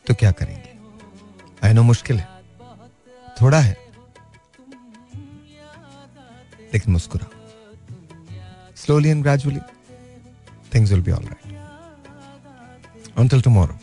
तो 0.07 0.13
क्या 0.13 0.31
करेंगे? 0.31 0.73
आई 1.63 1.73
नो 1.73 1.83
मुश्किल 1.83 2.19
है। 2.19 2.27
थोड़ा 3.41 3.59
है, 3.59 3.77
लेकिन 6.73 6.93
मुस्कुरा 6.93 7.27
slowly 8.75 9.09
and 9.09 9.23
gradually 9.23 9.59
things 10.73 10.91
will 10.91 11.01
be 11.01 11.11
all 11.11 11.25
right 11.25 11.43
until 13.19 13.41
tomorrow 13.43 13.77